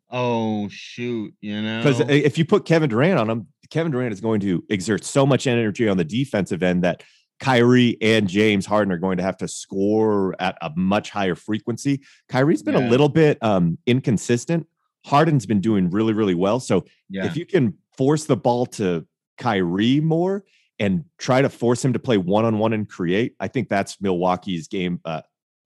Oh 0.10 0.68
shoot! 0.70 1.34
You 1.42 1.60
know. 1.62 1.80
Because 1.80 2.00
if 2.02 2.38
you 2.38 2.46
put 2.46 2.66
Kevin 2.66 2.88
Durant 2.88 3.20
on 3.20 3.30
him, 3.30 3.48
Kevin 3.72 3.92
Durant 3.92 4.14
is 4.14 4.22
going 4.22 4.42
to 4.42 4.64
exert 4.70 5.04
so 5.04 5.26
much 5.26 5.48
energy 5.48 5.90
on 5.90 5.98
the 5.98 6.04
defensive 6.04 6.62
end 6.62 6.84
that 6.84 7.04
Kyrie 7.40 7.98
and 8.00 8.30
James 8.30 8.68
Harden 8.68 8.92
are 8.94 9.00
going 9.00 9.18
to 9.18 9.24
have 9.24 9.38
to 9.38 9.48
score 9.48 10.36
at 10.40 10.56
a 10.62 10.72
much 10.76 11.10
higher 11.10 11.34
frequency. 11.34 12.02
Kyrie's 12.30 12.62
been 12.62 12.76
a 12.76 12.90
little 12.90 13.10
bit 13.10 13.38
um, 13.42 13.80
inconsistent. 13.88 14.68
Harden's 15.06 15.46
been 15.46 15.62
doing 15.62 15.90
really, 15.90 16.14
really 16.14 16.36
well. 16.36 16.60
So 16.60 16.86
yeah. 17.10 17.26
if 17.26 17.36
you 17.36 17.46
can 17.46 17.76
force 17.98 18.26
the 18.26 18.38
ball 18.38 18.66
to 18.68 19.06
Kyrie 19.38 20.00
more 20.00 20.44
and 20.80 21.06
try 21.18 21.42
to 21.42 21.50
force 21.50 21.84
him 21.84 21.94
to 21.94 22.00
play 22.00 22.18
one 22.18 22.46
on 22.46 22.58
one 22.58 22.74
and 22.74 22.88
create, 22.88 23.36
I 23.40 23.48
think 23.48 23.70
that's 23.70 24.02
Milwaukee's 24.02 24.68
game, 24.68 25.00
uh, 25.06 25.22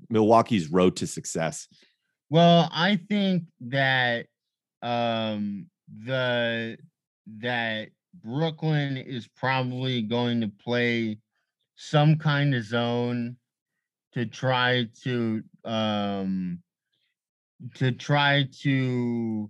Milwaukee's 0.10 0.70
road 0.70 0.96
to 0.98 1.08
success. 1.08 1.68
Well, 2.30 2.70
I 2.74 3.00
think 3.10 3.44
that 3.62 4.28
um 4.82 5.68
the 6.06 6.78
that 7.40 7.90
Brooklyn 8.24 8.98
is 8.98 9.28
probably 9.28 10.02
going 10.02 10.42
to 10.42 10.48
play 10.48 11.20
some 11.76 12.18
kind 12.18 12.54
of 12.54 12.64
zone 12.64 13.38
to 14.14 14.26
try 14.26 14.88
to 15.04 15.44
um 15.64 16.60
to 17.76 17.92
try 17.92 18.48
to 18.62 19.50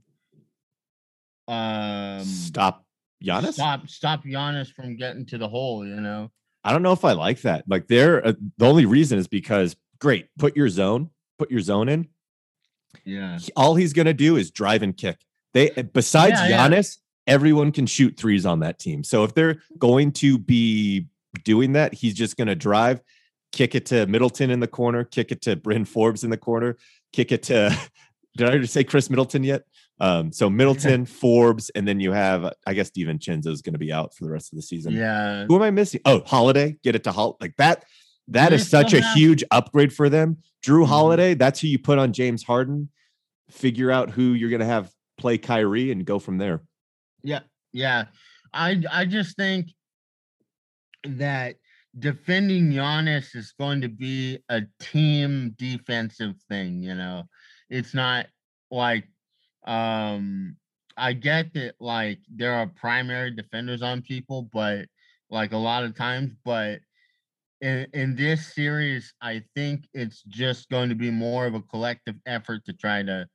um 1.48 2.24
Stop 2.24 2.86
Giannis. 3.24 3.54
stop 3.54 3.88
stop 3.88 4.24
Giannis 4.24 4.72
from 4.74 4.96
getting 4.98 5.26
to 5.28 5.38
the 5.38 5.48
hole, 5.48 5.86
you 5.86 6.00
know. 6.02 6.32
I 6.64 6.72
don't 6.74 6.84
know 6.84 6.92
if 6.92 7.06
I 7.06 7.14
like 7.14 7.42
that. 7.42 7.64
Like, 7.68 7.88
they're 7.88 8.26
uh, 8.26 8.34
the 8.58 8.66
only 8.68 8.86
reason 8.86 9.18
is 9.18 9.28
because 9.28 9.76
great, 10.00 10.28
put 10.38 10.56
your 10.58 10.68
zone, 10.70 11.10
put 11.40 11.50
your 11.50 11.62
zone 11.62 11.88
in. 11.88 12.08
Yeah. 13.06 13.40
He- 13.40 13.52
All 13.56 13.76
he's 13.76 13.94
gonna 13.94 14.14
do 14.14 14.36
is 14.36 14.52
drive 14.52 14.84
and 14.84 14.96
kick. 14.96 15.20
They 15.54 15.70
besides 15.70 16.40
Yeah, 16.42 16.48
yeah. 16.50 16.68
Giannis, 16.70 16.98
everyone 17.26 17.72
can 17.72 17.86
shoot 17.86 18.18
threes 18.18 18.46
on 18.46 18.60
that 18.60 18.80
team. 18.80 19.04
So 19.04 19.24
if 19.24 19.34
they're 19.34 19.62
going 19.78 20.12
to 20.14 20.38
be 20.38 21.08
doing 21.44 21.74
that, 21.74 21.94
he's 21.94 22.14
just 22.14 22.36
gonna 22.36 22.56
drive, 22.56 23.02
kick 23.54 23.74
it 23.74 23.86
to 23.88 24.06
Middleton 24.08 24.50
in 24.52 24.60
the 24.60 24.68
corner, 24.68 25.06
kick 25.06 25.32
it 25.32 25.42
to 25.44 25.56
Bryn 25.56 25.86
Forbes 25.86 26.24
in 26.26 26.30
the 26.30 26.38
corner, 26.38 26.76
kick 27.14 27.32
it 27.32 27.44
to 27.44 27.76
did 28.38 28.48
I 28.48 28.50
already 28.52 28.68
say 28.68 28.84
Khris 28.84 29.10
Middleton 29.10 29.44
yet? 29.44 29.64
Um, 30.00 30.32
so 30.32 30.50
Middleton, 30.50 31.06
Forbes, 31.22 31.72
and 31.72 31.88
then 31.88 32.00
you 32.00 32.12
have 32.12 32.54
I 32.68 32.74
guess 32.74 32.92
DiVincenzo 32.92 33.48
is 33.48 33.62
going 33.62 33.74
to 33.74 33.80
be 33.80 33.92
out 33.92 34.14
for 34.14 34.26
the 34.26 34.30
rest 34.32 34.54
of 34.54 34.58
the 34.58 34.62
season. 34.62 34.94
Yeah. 34.94 35.46
Who 35.48 35.56
am 35.56 35.62
I 35.64 35.72
missing? 35.72 36.02
Oh, 36.06 36.22
Holiday. 36.26 36.78
Get 36.84 36.96
it 36.96 37.04
to 37.06 37.12
Hol 37.12 37.38
like 37.42 37.56
that. 37.58 37.84
That 38.28 38.52
is 38.54 38.70
such 38.70 38.94
a 38.94 39.02
huge 39.14 39.44
upgrade 39.52 39.94
for 39.94 40.10
them. 40.10 40.38
Jrue 40.64 40.84
Mhm. 40.84 40.88
Holiday. 40.88 41.34
That's 41.34 41.62
who 41.62 41.68
you 41.70 41.80
put 41.80 41.98
on 41.98 42.12
James 42.14 42.44
Harden. 42.44 42.90
Figure 43.50 43.90
out 43.90 44.12
who 44.12 44.34
you're 44.34 44.50
going 44.50 44.60
to 44.60 44.66
have 44.66 44.92
play 45.18 45.38
Kyrie 45.38 45.92
and 45.92 46.06
go 46.06 46.20
from 46.20 46.38
there. 46.38 46.62
Yeah, 47.24 47.40
yeah. 47.72 48.06
I 48.54 48.84
I 48.92 49.06
just 49.06 49.36
think 49.38 49.70
that 51.06 51.56
defending 52.00 52.72
Giannis 52.72 53.36
is 53.36 53.54
going 53.60 53.82
to 53.82 53.90
be 53.90 54.40
a 54.50 54.62
team 54.80 55.56
defensive 55.58 56.36
thing, 56.50 56.82
you 56.84 56.96
know. 56.96 57.24
It's 57.70 57.94
not 57.94 58.28
like 58.72 59.06
um 59.66 60.56
I 60.98 61.14
get 61.14 61.54
that 61.54 61.76
like 61.80 62.20
there 62.34 62.54
are 62.54 62.68
primary 62.68 63.32
defenders 63.32 63.82
on 63.82 64.02
people, 64.02 64.50
but 64.54 64.88
like 65.30 65.52
a 65.52 65.58
lot 65.58 65.84
of 65.84 65.96
times, 65.96 66.34
but 66.44 66.80
in, 67.62 67.88
in 67.94 68.16
this 68.16 68.54
series, 68.54 69.14
I 69.22 69.44
think 69.56 69.88
it's 69.94 70.22
just 70.24 70.70
going 70.70 70.90
to 70.90 70.96
be 70.96 71.12
more 71.12 71.46
of 71.46 71.56
a 71.56 71.62
collective 71.62 72.16
effort 72.26 72.66
to 72.66 72.74
try 72.74 73.04
to 73.04 73.28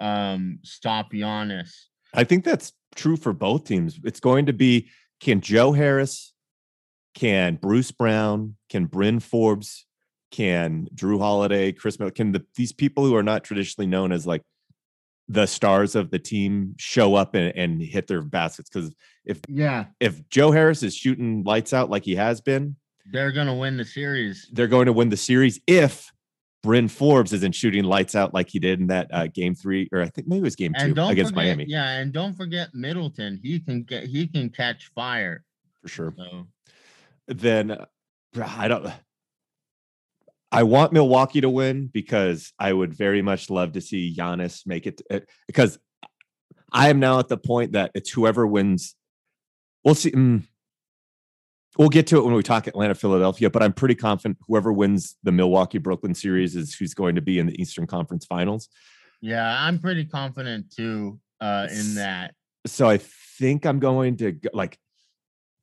um 0.00 0.58
stop 0.62 1.12
Giannis. 1.12 1.70
I 2.14 2.24
think 2.24 2.44
that's 2.44 2.72
true 2.94 3.16
for 3.16 3.32
both 3.32 3.64
teams. 3.64 3.98
It's 4.04 4.20
going 4.20 4.46
to 4.46 4.52
be 4.52 4.88
can 5.20 5.40
Joe 5.40 5.72
Harris, 5.72 6.34
can 7.16 7.56
Bruce 7.56 7.90
Brown, 7.90 8.56
can 8.68 8.84
Bryn 8.84 9.18
Forbes 9.20 9.86
Can 10.30 10.86
Jrue 10.94 11.18
Holiday, 11.18 11.72
Chris 11.72 11.98
Miller, 11.98 12.12
can 12.12 12.30
the, 12.32 12.44
these 12.56 12.72
people 12.72 13.04
who 13.04 13.16
are 13.16 13.22
not 13.22 13.42
traditionally 13.42 13.86
known 13.88 14.12
as 14.12 14.26
like 14.26 14.42
the 15.28 15.46
stars 15.46 15.96
of 15.96 16.10
the 16.10 16.18
team 16.20 16.74
show 16.78 17.16
up 17.16 17.34
and, 17.34 17.56
and 17.56 17.82
hit 17.82 18.06
their 18.06 18.22
baskets? 18.22 18.68
Because 18.68 18.94
if 19.24 19.40
Yeah, 19.48 19.86
if 19.98 20.28
Joe 20.28 20.50
Harris 20.52 20.82
is 20.82 20.94
shooting 20.94 21.42
lights 21.42 21.72
out 21.72 21.90
like 21.90 22.04
he 22.04 22.14
has 22.16 22.40
been, 22.42 22.76
they're 23.10 23.32
gonna 23.32 23.56
win 23.56 23.76
the 23.78 23.84
series. 23.84 24.48
they're 24.52 24.68
going 24.68 24.86
to 24.86 24.92
win 24.92 25.08
the 25.08 25.16
series. 25.16 25.58
If 25.66 26.12
Bryn 26.62 26.88
Forbes 26.88 27.32
isn't 27.32 27.54
shooting 27.54 27.84
lights 27.84 28.14
out 28.14 28.34
like 28.34 28.50
he 28.50 28.58
did 28.58 28.80
in 28.80 28.88
that 28.88 29.08
uh, 29.12 29.28
game 29.28 29.54
three, 29.54 29.88
or 29.90 30.02
I 30.02 30.08
think 30.08 30.28
maybe 30.28 30.40
it 30.40 30.42
was 30.42 30.56
game 30.56 30.74
two 30.74 30.84
And 30.84 30.94
don't 30.94 31.12
against 31.12 31.32
forget, 31.32 31.46
Miami 31.46 31.64
yeah, 31.66 31.98
and 31.98 32.12
don't 32.12 32.34
forget 32.34 32.74
Middleton. 32.74 33.40
He 33.42 33.60
can 33.60 33.84
get 33.84 34.04
he 34.04 34.26
can 34.26 34.50
catch 34.50 34.90
fire. 34.94 35.44
for 35.80 35.88
sure. 35.88 36.14
So 36.16 36.48
then 37.28 37.70
uh, 37.70 37.86
I 38.36 38.68
don't. 38.68 38.92
I 40.52 40.62
want 40.62 40.92
Milwaukee 40.92 41.40
to 41.40 41.50
win 41.50 41.88
because 41.92 42.52
I 42.58 42.72
would 42.72 42.94
very 42.94 43.20
much 43.20 43.50
love 43.50 43.72
to 43.72 43.80
see 43.80 44.14
Giannis 44.16 44.66
make 44.66 44.86
it 44.86 45.02
uh, 45.10 45.20
because 45.46 45.78
I 46.72 46.88
am 46.88 47.00
now 47.00 47.18
at 47.18 47.28
the 47.28 47.36
point 47.36 47.72
that 47.72 47.90
it's 47.94 48.10
whoever 48.10 48.46
wins. 48.46 48.94
We'll 49.84 49.94
see. 49.94 50.12
mm, 50.12 50.42
we'll 51.76 51.88
get 51.88 52.06
to 52.08 52.18
it 52.18 52.24
when 52.24 52.34
we 52.34 52.42
talk 52.42 52.66
Atlanta, 52.66 52.94
Philadelphia, 52.94 53.50
but 53.50 53.62
I'm 53.62 53.72
pretty 53.72 53.94
confident 53.94 54.38
whoever 54.46 54.72
wins 54.72 55.16
the 55.22 55.32
Milwaukee 55.32 55.78
Brooklyn 55.78 56.14
series 56.14 56.56
is 56.56 56.74
who's 56.74 56.94
going 56.94 57.16
to 57.16 57.22
be 57.22 57.38
in 57.38 57.46
the 57.46 57.60
Eastern 57.60 57.86
Conference 57.86 58.24
Finals. 58.24 58.68
yeah, 59.20 59.56
I'm 59.58 59.78
pretty 59.78 60.04
confident 60.04 60.72
too 60.74 61.20
uh 61.40 61.66
in 61.70 61.96
that. 61.96 62.34
So 62.66 62.88
I 62.88 62.98
think 62.98 63.66
I'm 63.66 63.78
going 63.78 64.16
to 64.18 64.38
like. 64.52 64.78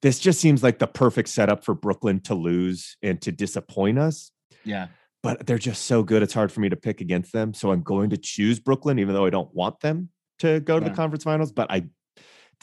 This 0.04 0.20
just 0.20 0.40
seems 0.40 0.62
like 0.62 0.78
the 0.78 0.86
perfect 0.88 1.30
setup 1.30 1.64
for 1.66 1.74
Brooklyn 1.74 2.20
to 2.22 2.36
lose 2.36 2.98
and 3.02 3.20
to 3.22 3.32
disappoint 3.32 3.98
us. 3.98 4.32
Yeah. 4.66 4.88
but 5.24 5.48
they're 5.48 5.58
just 5.58 5.86
so 5.86 6.04
good. 6.04 6.22
It's 6.22 6.34
hard 6.34 6.52
for 6.52 6.60
me 6.60 6.70
to 6.70 6.76
pick 6.76 7.02
against 7.02 7.32
them. 7.34 7.54
So 7.54 7.72
I'm 7.72 7.82
going 7.82 8.10
to 8.12 8.18
choose 8.18 8.60
Brooklyn, 8.60 9.00
even 9.00 9.16
though 9.16 9.26
I 9.26 9.30
don't 9.30 9.54
want 9.56 9.80
them 9.80 10.10
to 10.40 10.60
go 10.60 10.80
to 10.80 10.86
Yeah. 10.86 10.90
the 10.90 10.96
conference 10.96 11.24
finals. 11.24 11.52
But 11.52 11.72
I 11.72 11.88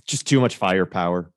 just 0.06 0.26
too 0.26 0.40
much 0.40 0.56
firepower. 0.56 1.32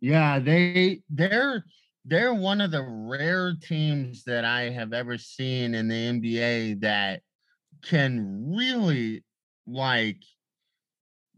Yeah, 0.00 0.38
they 0.40 1.02
they're 1.08 1.64
they're 2.04 2.34
one 2.34 2.60
of 2.60 2.70
the 2.72 2.82
rare 2.82 3.54
teams 3.62 4.24
that 4.24 4.44
I 4.44 4.70
have 4.70 4.92
ever 4.92 5.18
seen 5.18 5.74
in 5.74 5.86
the 5.88 5.94
NBA 5.94 6.80
that 6.80 7.22
can 7.82 8.52
really 8.56 9.24
like 9.66 10.22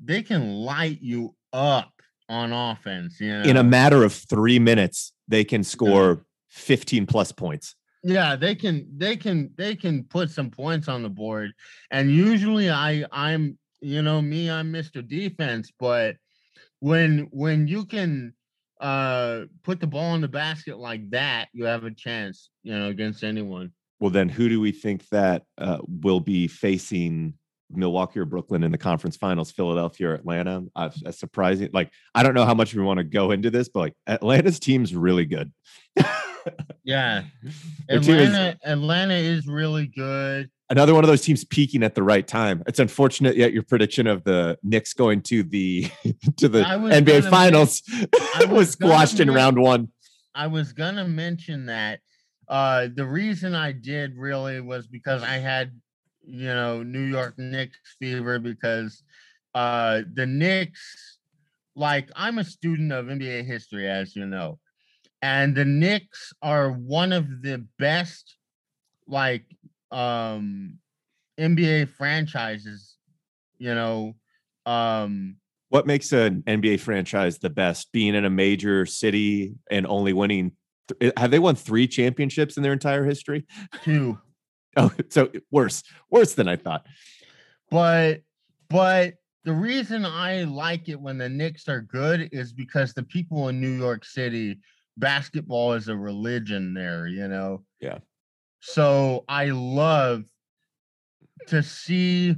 they 0.02 0.22
can 0.22 0.52
light 0.54 0.98
you 1.02 1.34
up 1.52 1.92
on 2.28 2.52
offense, 2.52 3.20
you 3.20 3.28
know. 3.28 3.42
In 3.42 3.56
a 3.56 3.64
matter 3.64 4.04
of 4.04 4.12
three 4.12 4.58
minutes, 4.58 5.12
they 5.28 5.44
can 5.44 5.64
score 5.64 6.24
15 6.50 7.06
plus 7.06 7.32
points. 7.32 7.74
yeah, 8.02 8.36
they 8.36 8.54
can 8.54 8.86
they 8.96 9.16
can 9.16 9.50
they 9.56 9.74
can 9.76 10.04
put 10.04 10.30
some 10.30 10.50
points 10.50 10.88
on 10.88 11.02
the 11.02 11.08
board. 11.08 11.52
And 11.90 12.10
usually 12.10 12.70
I 12.70 13.04
I'm 13.12 13.58
you 13.80 14.02
know 14.02 14.20
me, 14.20 14.50
I'm 14.50 14.72
Mr. 14.72 15.06
Defense, 15.06 15.72
but 15.78 16.16
when 16.80 17.28
when 17.30 17.68
you 17.68 17.84
can 17.84 18.34
uh 18.80 19.42
put 19.62 19.78
the 19.80 19.86
ball 19.86 20.14
in 20.14 20.20
the 20.20 20.28
basket 20.28 20.78
like 20.78 21.08
that, 21.10 21.48
you 21.52 21.64
have 21.64 21.84
a 21.84 21.90
chance, 21.94 22.50
you 22.62 22.76
know, 22.76 22.88
against 22.88 23.22
anyone. 23.22 23.72
Well, 24.00 24.10
then 24.10 24.28
who 24.28 24.48
do 24.48 24.60
we 24.60 24.72
think 24.72 25.08
that 25.10 25.44
uh, 25.58 25.78
will 25.86 26.18
be 26.18 26.48
facing 26.48 27.34
Milwaukee 27.74 28.20
or 28.20 28.24
Brooklyn 28.24 28.62
in 28.62 28.72
the 28.72 28.78
conference 28.78 29.16
finals? 29.16 29.50
Philadelphia 29.50 30.08
or 30.10 30.14
Atlanta? 30.14 30.64
Uh, 30.76 30.90
a 31.04 31.12
surprising. 31.12 31.70
Like 31.72 31.90
I 32.14 32.22
don't 32.22 32.34
know 32.34 32.44
how 32.44 32.54
much 32.54 32.74
we 32.74 32.82
want 32.82 32.98
to 32.98 33.04
go 33.04 33.30
into 33.30 33.50
this, 33.50 33.68
but 33.68 33.80
like 33.80 33.94
Atlanta's 34.06 34.58
team's 34.60 34.94
really 34.94 35.24
good. 35.26 35.52
Yeah. 36.84 37.22
Team 37.88 38.00
is- 38.00 38.08
Atlanta 38.08 38.58
Atlanta 38.64 39.14
is 39.14 39.46
really 39.46 39.86
good. 39.86 40.50
another 40.70 40.92
one 40.92 41.04
of 41.04 41.08
those 41.08 41.22
teams 41.22 41.44
peaking 41.44 41.84
at 41.84 41.94
the 41.94 42.02
right 42.02 42.26
time. 42.26 42.64
It's 42.66 42.80
unfortunate 42.80 43.36
yet 43.36 43.52
your 43.52 43.62
prediction 43.62 44.08
of 44.08 44.24
the 44.24 44.58
Knicks 44.64 44.92
going 44.92 45.22
to 45.22 45.44
the 45.44 45.84
to 46.38 46.48
the 46.48 46.62
NBA 46.62 47.30
finals 47.30 47.82
I 48.34 48.40
was 48.40 48.48
was 48.48 48.70
squashed 48.70 49.20
in 49.20 49.30
round 49.30 49.56
one. 49.56 49.90
I 50.34 50.48
was 50.48 50.72
gonna 50.72 51.06
mention 51.06 51.66
that 51.66 52.00
uh 52.48 52.88
the 52.92 53.06
reason 53.06 53.54
I 53.54 53.70
did 53.70 54.16
really 54.16 54.60
was 54.60 54.88
because 54.88 55.22
I 55.22 55.34
had 55.38 55.70
you 56.24 56.48
know 56.48 56.82
New 56.82 57.04
York 57.04 57.34
Knicks 57.38 57.78
fever 57.98 58.38
because 58.38 59.02
uh 59.54 60.02
the 60.14 60.26
Knicks 60.26 61.18
like 61.74 62.10
I'm 62.16 62.38
a 62.38 62.44
student 62.44 62.92
of 62.92 63.06
NBA 63.06 63.44
history 63.44 63.88
as 63.88 64.14
you 64.16 64.26
know 64.26 64.58
and 65.20 65.54
the 65.54 65.64
Knicks 65.64 66.32
are 66.42 66.70
one 66.70 67.12
of 67.12 67.42
the 67.42 67.66
best 67.78 68.36
like 69.06 69.44
um 69.90 70.78
NBA 71.38 71.86
franchises 71.86 72.96
you 73.58 73.74
know 73.74 74.14
um 74.66 75.36
What 75.70 75.86
makes 75.86 76.12
an 76.12 76.42
NBA 76.46 76.78
franchise 76.80 77.38
the 77.38 77.50
best? 77.50 77.90
Being 77.92 78.14
in 78.14 78.24
a 78.24 78.30
major 78.30 78.86
city 78.86 79.54
and 79.70 79.86
only 79.86 80.12
winning. 80.12 80.52
th- 81.00 81.12
Have 81.16 81.30
they 81.30 81.38
won 81.38 81.56
three 81.56 81.88
championships 81.88 82.56
in 82.56 82.62
their 82.62 82.72
entire 82.72 83.04
history? 83.04 83.44
two 83.82 84.18
Oh, 84.76 84.90
so 85.08 85.30
worse, 85.50 85.82
worse 86.10 86.34
than 86.34 86.48
I 86.48 86.56
thought. 86.56 86.86
but 87.70 88.22
but 88.68 89.14
the 89.44 89.52
reason 89.52 90.06
I 90.06 90.44
like 90.44 90.88
it 90.88 91.00
when 91.00 91.18
the 91.18 91.28
Knicks 91.28 91.68
are 91.68 91.80
good 91.80 92.28
is 92.32 92.52
because 92.52 92.92
the 92.92 93.02
people 93.02 93.48
in 93.48 93.60
New 93.60 93.76
York 93.76 94.04
City, 94.04 94.60
basketball 94.96 95.72
is 95.72 95.88
a 95.88 95.96
religion 95.96 96.74
there, 96.74 97.06
you 97.06 97.26
know. 97.28 97.64
Yeah. 97.80 97.98
So 98.60 99.24
I 99.28 99.46
love 99.46 100.24
to 101.48 101.62
see 101.62 102.36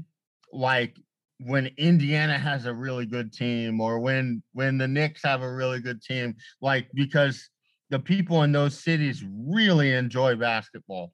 like 0.50 0.96
when 1.40 1.70
Indiana 1.76 2.38
has 2.38 2.64
a 2.64 2.72
really 2.72 3.04
good 3.04 3.32
team 3.32 3.80
or 3.80 4.00
when 4.00 4.42
when 4.52 4.78
the 4.78 4.88
Knicks 4.88 5.22
have 5.24 5.42
a 5.42 5.52
really 5.52 5.80
good 5.80 6.00
team, 6.02 6.34
like 6.62 6.88
because 6.94 7.50
the 7.90 7.98
people 7.98 8.42
in 8.44 8.52
those 8.52 8.82
cities 8.82 9.22
really 9.28 9.92
enjoy 9.92 10.36
basketball 10.36 11.12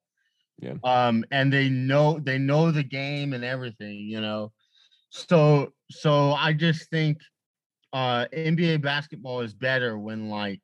Yeah. 0.61 0.74
um 0.84 1.24
and 1.30 1.52
they 1.52 1.68
know 1.68 2.18
they 2.18 2.38
know 2.38 2.70
the 2.70 2.82
game 2.82 3.32
and 3.32 3.44
everything 3.44 3.98
you 3.98 4.20
know 4.20 4.52
so 5.11 5.72
so 5.90 6.32
i 6.32 6.52
just 6.52 6.88
think 6.90 7.18
uh 7.92 8.26
nba 8.32 8.80
basketball 8.82 9.40
is 9.40 9.54
better 9.54 9.98
when 9.98 10.28
like 10.28 10.61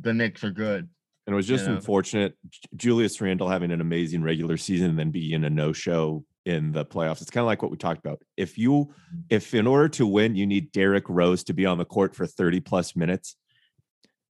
the 0.00 0.12
Knicks 0.14 0.44
are 0.44 0.50
good 0.50 0.88
And 1.26 1.32
it 1.34 1.36
was 1.36 1.46
just 1.48 1.66
Yeah. 1.66 1.72
unfortunate. 1.74 2.34
Julius 2.76 3.20
Randle 3.20 3.48
having 3.48 3.72
an 3.72 3.80
amazing 3.80 4.22
regular 4.22 4.56
season 4.56 4.90
and 4.90 4.98
then 4.98 5.10
being 5.10 5.42
a 5.44 5.50
no 5.50 5.72
show 5.72 6.24
in 6.44 6.70
the 6.70 6.84
playoffs. 6.84 7.20
It's 7.20 7.30
kind 7.30 7.42
of 7.42 7.46
like 7.46 7.62
what 7.62 7.72
we 7.72 7.76
talked 7.78 7.98
about. 8.04 8.22
If 8.36 8.56
you, 8.58 8.72
Mm-hmm. 8.72 9.20
if 9.30 9.52
in 9.54 9.66
order 9.66 9.88
to 9.98 10.06
win, 10.06 10.36
you 10.36 10.46
need 10.46 10.70
Derrick 10.70 11.04
Rose 11.08 11.42
to 11.44 11.52
be 11.54 11.66
on 11.66 11.78
the 11.78 11.84
court 11.84 12.14
for 12.14 12.26
30 12.28 12.60
plus 12.60 12.94
minutes, 12.94 13.36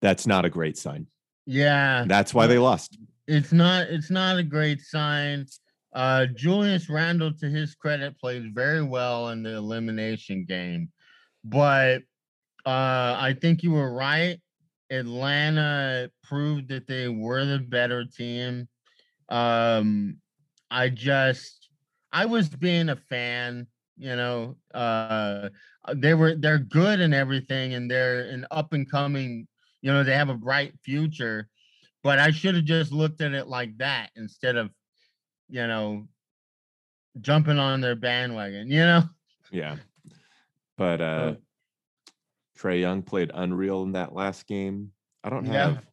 that's 0.02 0.26
not 0.26 0.44
a 0.44 0.50
great 0.50 0.76
sign. 0.76 1.06
yeah 1.46 2.04
That's 2.06 2.34
why 2.34 2.46
they 2.46 2.58
lost. 2.58 2.98
It's 3.26 3.52
not 3.52 3.88
it's 3.88 4.10
not 4.10 4.38
a 4.38 4.42
great 4.42 4.80
sign. 4.80 5.46
Uh 5.94 6.26
julius 6.34 6.88
randle 6.88 7.32
to 7.34 7.48
his 7.48 7.74
credit 7.74 8.18
played 8.18 8.54
very 8.54 8.82
well 8.82 9.28
in 9.30 9.42
the 9.42 9.54
elimination 9.54 10.44
game. 10.46 10.90
But 11.44 12.02
uh 12.64 13.16
i 13.18 13.36
think 13.40 13.62
you 13.62 13.72
were 13.72 13.92
right. 13.92 14.38
Atlanta 14.90 16.10
proved 16.22 16.68
that 16.68 16.86
they 16.86 17.08
were 17.08 17.44
the 17.44 17.58
better 17.58 18.04
team. 18.04 18.68
Um 19.28 20.18
i 20.70 20.88
just 20.88 21.68
i 22.12 22.24
was 22.24 22.48
being 22.48 22.88
a 22.88 22.96
fan 22.96 23.66
you 23.98 24.16
know 24.16 24.56
uh 24.74 25.48
they 25.94 26.14
were 26.14 26.34
they're 26.34 26.58
good 26.58 27.00
and 27.00 27.14
everything 27.14 27.74
and 27.74 27.90
they're 27.90 28.20
an 28.30 28.46
up 28.50 28.72
and 28.72 28.90
coming 28.90 29.46
you 29.82 29.92
know 29.92 30.02
they 30.02 30.14
have 30.14 30.30
a 30.30 30.34
bright 30.34 30.72
future 30.82 31.48
but 32.02 32.18
I 32.18 32.30
should 32.30 32.54
have 32.54 32.64
just 32.64 32.92
looked 32.92 33.20
at 33.20 33.32
it 33.32 33.46
like 33.48 33.76
that 33.78 34.10
instead 34.16 34.56
of, 34.56 34.70
you 35.48 35.66
know, 35.66 36.06
jumping 37.20 37.58
on 37.58 37.80
their 37.80 37.94
bandwagon, 37.96 38.70
you 38.70 38.80
know? 38.80 39.02
Yeah. 39.50 39.76
But 40.78 41.00
uh 41.00 41.34
Trae 42.58 42.80
Young 42.80 43.02
played 43.02 43.30
unreal 43.34 43.82
in 43.82 43.92
that 43.92 44.14
last 44.14 44.46
game. 44.46 44.92
I 45.24 45.30
don't 45.30 45.44
Yeah. 45.46 45.52
have 45.74 45.86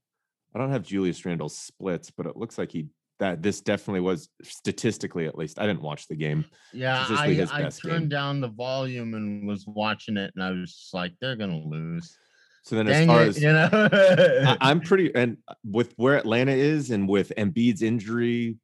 I 0.55 0.60
don't 0.60 0.72
have 0.72 0.84
Julius 0.84 1.24
Randle's 1.26 1.57
splits, 1.57 2.10
but 2.12 2.26
it 2.26 2.36
looks 2.38 2.57
like 2.57 2.72
he 2.72 2.88
that 3.20 3.43
this 3.43 3.60
definitely 3.60 3.99
was 3.99 4.30
statistically 4.43 5.26
at 5.28 5.38
least. 5.38 5.60
I 5.60 5.68
didn't 5.68 5.82
watch 5.82 6.07
the 6.07 6.16
game. 6.16 6.45
Yeah, 6.72 7.05
I, 7.10 7.26
I 7.51 7.70
turned 7.70 7.82
game. 8.03 8.10
down 8.10 8.39
the 8.39 8.47
volume 8.47 9.14
and 9.14 9.45
was 9.45 9.66
watching 9.68 10.16
it, 10.16 10.32
and 10.36 10.43
I 10.43 10.51
was 10.51 10.74
just 10.74 10.93
like, 10.93 11.14
they're 11.20 11.36
gonna 11.36 11.60
lose. 11.60 12.18
So 12.64 12.76
then 12.76 12.88
as 12.88 13.05
far 13.07 13.24
it, 13.24 13.28
as 13.30 13.41
you 13.41 13.51
know. 13.51 13.70
I, 13.72 14.57
I'm 14.62 14.82
pretty 14.82 15.14
and 15.16 15.38
with 15.64 15.93
where 15.95 16.18
Atlanta 16.18 16.51
is 16.51 16.91
and 16.91 17.07
with 17.07 17.32
Embiid's 17.38 17.82
injury 17.82 18.57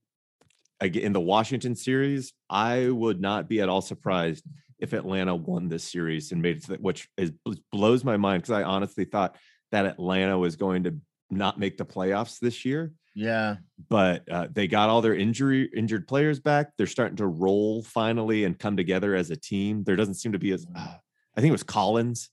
in 0.82 1.14
the 1.14 1.22
Washington 1.22 1.76
series, 1.76 2.34
I 2.50 2.90
would 2.90 3.22
not 3.22 3.48
be 3.48 3.62
at 3.62 3.70
all 3.70 3.82
surprised 3.82 4.46
if 4.80 4.94
Atlanta 4.94 5.36
won 5.36 5.70
this 5.70 5.84
series 5.84 6.32
and 6.32 6.42
made 6.42 6.58
it, 6.58 6.64
to 6.66 6.76
which 6.76 7.08
is 7.18 7.32
blows 7.72 8.04
my 8.04 8.18
mind 8.18 8.44
because 8.44 8.52
I 8.52 8.64
honestly 8.64 9.06
thought 9.06 9.38
that 9.72 9.86
Atlanta 9.86 10.38
was 10.38 10.56
going 10.56 10.84
to 10.84 10.96
not 11.30 11.60
make 11.60 11.78
the 11.78 11.86
playoffs 11.86 12.40
this 12.40 12.66
year. 12.66 12.92
Yeah. 13.18 13.56
but 13.90 14.30
uh, 14.30 14.48
they 14.52 14.68
got 14.68 14.90
all 14.90 15.02
their 15.02 15.16
injury 15.16 15.70
injured 15.74 16.06
players 16.06 16.42
back. 16.42 16.72
They're 16.78 16.86
starting 16.86 17.16
to 17.18 17.28
roll 17.28 17.82
finally 17.82 18.44
and 18.44 18.60
come 18.60 18.76
together 18.76 19.16
as 19.16 19.32
a 19.32 19.38
team. 19.38 19.86
There 19.86 19.96
doesn't 19.96 20.16
seem 20.16 20.34
to 20.34 20.40
be 20.40 20.52
as 20.52 20.68
uh, 20.76 20.96
I 21.36 21.42
think 21.42 21.50
it 21.50 21.54
was 21.54 21.64
Collins 21.64 22.30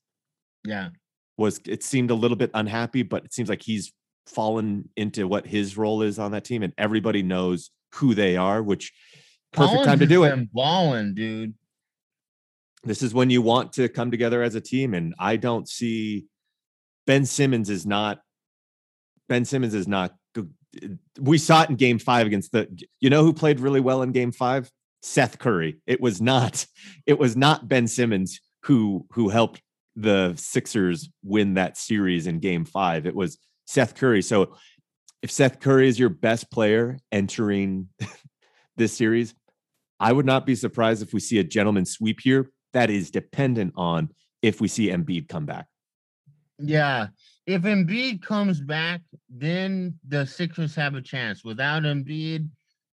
Yeah. 0.67 0.91
Was 1.37 1.61
it 1.67 1.83
seemed 1.83 2.11
a 2.11 2.15
little 2.15 2.37
bit 2.37 2.51
unhappy, 2.55 3.03
but 3.03 3.25
it 3.25 3.33
seems 3.33 3.49
like 3.49 3.63
he's 3.63 3.93
fallen 4.27 4.89
into 4.97 5.27
what 5.27 5.47
his 5.47 5.77
role 5.77 6.03
is 6.03 6.19
on 6.19 6.33
that 6.33 6.45
team, 6.45 6.63
and 6.63 6.73
everybody 6.79 7.23
knows 7.23 7.71
who 7.95 8.15
they 8.15 8.37
are, 8.37 8.63
which 8.63 8.93
perfect 9.53 9.85
time 9.85 9.99
to 9.99 10.07
do 10.07 10.25
it. 10.25 10.53
Balling, 10.53 11.15
dude. 11.15 11.55
This 12.85 13.03
is 13.03 13.15
when 13.15 13.31
you 13.31 13.43
want 13.43 13.75
to 13.75 13.89
come 13.89 14.11
together 14.11 14.43
as 14.43 14.55
a 14.55 14.61
team, 14.61 14.95
and 14.95 15.15
I 15.19 15.37
don't 15.37 15.69
see 15.69 16.27
Ben 17.07 17.25
Simmons 17.25 17.71
is 17.71 17.87
not 17.87 18.21
Ben 19.33 19.45
Simmons 19.47 19.73
is 19.73 19.89
not. 19.89 20.15
We 21.19 21.39
saw 21.39 21.63
it 21.63 21.71
in 21.71 21.77
game 21.77 21.99
five 21.99 22.27
against 22.27 22.53
the 22.53 22.69
you 23.01 23.11
know 23.11 23.25
who 23.25 23.33
played 23.33 23.61
really 23.61 23.81
well 23.81 24.03
in 24.03 24.13
game 24.13 24.33
five? 24.33 24.71
Seth 25.03 25.39
Curry. 25.39 25.79
It 25.87 26.01
was 26.01 26.21
not, 26.21 26.67
it 27.07 27.19
was 27.19 27.37
not 27.37 27.67
Ben 27.67 27.89
Simmons 27.89 28.41
who 28.65 29.07
who 29.13 29.31
helped 29.31 29.63
the 29.97 30.35
Sixers 30.37 31.11
win 31.23 31.55
that 31.55 31.77
series 31.77 32.27
in 32.27 32.39
game 32.39 32.65
five. 32.65 33.07
It 33.07 33.15
was 33.15 33.39
Seth 33.67 33.95
Curry. 33.95 34.23
So 34.23 34.55
if 35.23 35.31
Seth 35.31 35.61
Curry 35.61 35.89
is 35.89 35.99
your 35.99 36.09
best 36.09 36.51
player 36.51 36.99
entering 37.11 37.89
this 38.77 38.97
series, 38.97 39.35
I 40.01 40.13
would 40.13 40.27
not 40.27 40.47
be 40.47 40.55
surprised 40.55 41.03
if 41.03 41.13
we 41.13 41.21
see 41.21 41.39
a 41.39 41.45
gentleman 41.45 41.85
sweep 41.85 42.21
here. 42.21 42.51
That 42.73 42.91
is 42.91 43.11
dependent 43.11 43.75
on 43.77 44.11
if 44.41 44.61
we 44.61 44.69
see 44.69 44.89
Embiid 44.89 45.29
come 45.29 45.47
back. 45.47 45.67
Yeah. 46.59 47.09
If 47.47 47.63
Embiid 47.63 48.23
comes 48.23 48.61
back, 48.61 49.03
then 49.29 49.99
the 50.07 50.27
Sixers 50.27 50.75
have 50.75 50.95
a 50.95 51.03
chance. 51.03 51.45
Without 51.45 51.83
Embiid, 51.83 52.49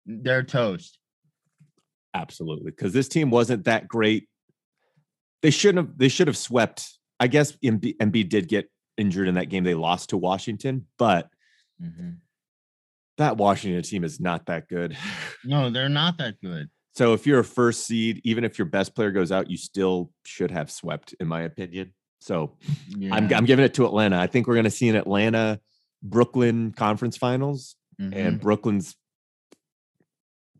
they're 0.06 0.42
toast. 0.42 0.98
Absolutely, 2.14 2.70
because 2.70 2.92
this 2.92 3.08
team 3.08 3.30
wasn't 3.30 3.64
that 3.64 3.86
great. 3.86 4.28
They 5.42 5.50
shouldn't 5.50 5.86
have. 5.88 5.98
They 5.98 6.08
should 6.08 6.26
have 6.26 6.36
swept. 6.36 6.98
I 7.20 7.26
guess 7.28 7.52
Embiid, 7.64 7.96
Embiid 7.98 8.28
did 8.28 8.48
get 8.48 8.68
injured 8.96 9.28
in 9.28 9.34
that 9.34 9.46
game. 9.48 9.64
They 9.64 9.74
lost 9.74 10.10
to 10.10 10.16
Washington, 10.16 10.86
but 10.98 11.28
Mhm. 11.82 12.18
that 13.18 13.36
Washington 13.36 13.82
team 13.82 14.04
is 14.04 14.20
not 14.20 14.46
that 14.46 14.68
good. 14.68 14.96
No, 15.44 15.70
they're 15.70 15.88
not 15.88 16.18
that 16.18 16.40
good. 16.42 16.68
So 16.94 17.12
if 17.14 17.24
you're 17.26 17.38
a 17.38 17.44
first 17.44 17.86
seed, 17.86 18.20
even 18.24 18.42
if 18.44 18.58
your 18.58 18.66
best 18.66 18.94
player 18.96 19.12
goes 19.12 19.30
out, 19.30 19.48
you 19.48 19.56
still 19.56 20.10
should 20.24 20.50
have 20.50 20.68
swept, 20.70 21.14
in 21.20 21.28
my 21.28 21.42
opinion. 21.42 21.94
So 22.20 22.56
Yeah. 22.88 23.14
I'm, 23.14 23.32
I'm 23.32 23.44
giving 23.44 23.64
it 23.64 23.74
to 23.74 23.86
Atlanta. 23.86 24.18
I 24.18 24.26
think 24.26 24.48
we're 24.48 24.54
going 24.56 24.64
to 24.64 24.70
see 24.70 24.88
an 24.88 24.96
Atlanta 24.96 25.60
Brooklyn 26.02 26.72
conference 26.72 27.16
finals, 27.16 27.76
Mhm. 28.00 28.14
and 28.16 28.40
Brooklyn's 28.40 28.96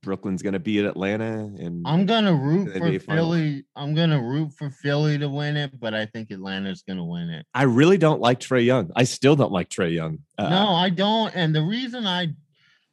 Brooklyn's 0.01 0.43
going 0.43 0.55
to 0.55 0.59
be 0.59 0.79
at 0.79 0.85
Atlanta, 0.85 1.51
and 1.59 1.83
I'm 1.87 2.07
gonna 2.07 2.35
root 2.35 2.73
for. 2.77 2.99
Philly. 2.99 3.65
I'm 3.77 3.95
gonna 3.95 4.21
root 4.21 4.53
for 4.53 4.71
Philly 4.71 5.19
to 5.19 5.29
win 5.29 5.57
it, 5.57 5.79
but 5.79 5.95
I 5.95 6.07
think 6.07 6.31
Atlanta's 6.31 6.83
gonna 6.83 7.05
win 7.05 7.31
it. 7.31 7.47
I 7.55 7.65
really 7.65 7.99
don't 7.99 8.21
like 8.21 8.41
Trae 8.41 8.65
Young. 8.65 8.91
I 8.97 9.05
still 9.05 9.37
don't 9.37 9.53
like 9.53 9.69
Trae 9.69 9.95
Young. 9.95 10.19
Uh, 10.37 10.49
no, 10.49 10.69
I 10.75 10.91
don't. 10.91 11.35
And 11.35 11.55
the 11.55 11.63
reason 11.63 12.07
I, 12.07 12.29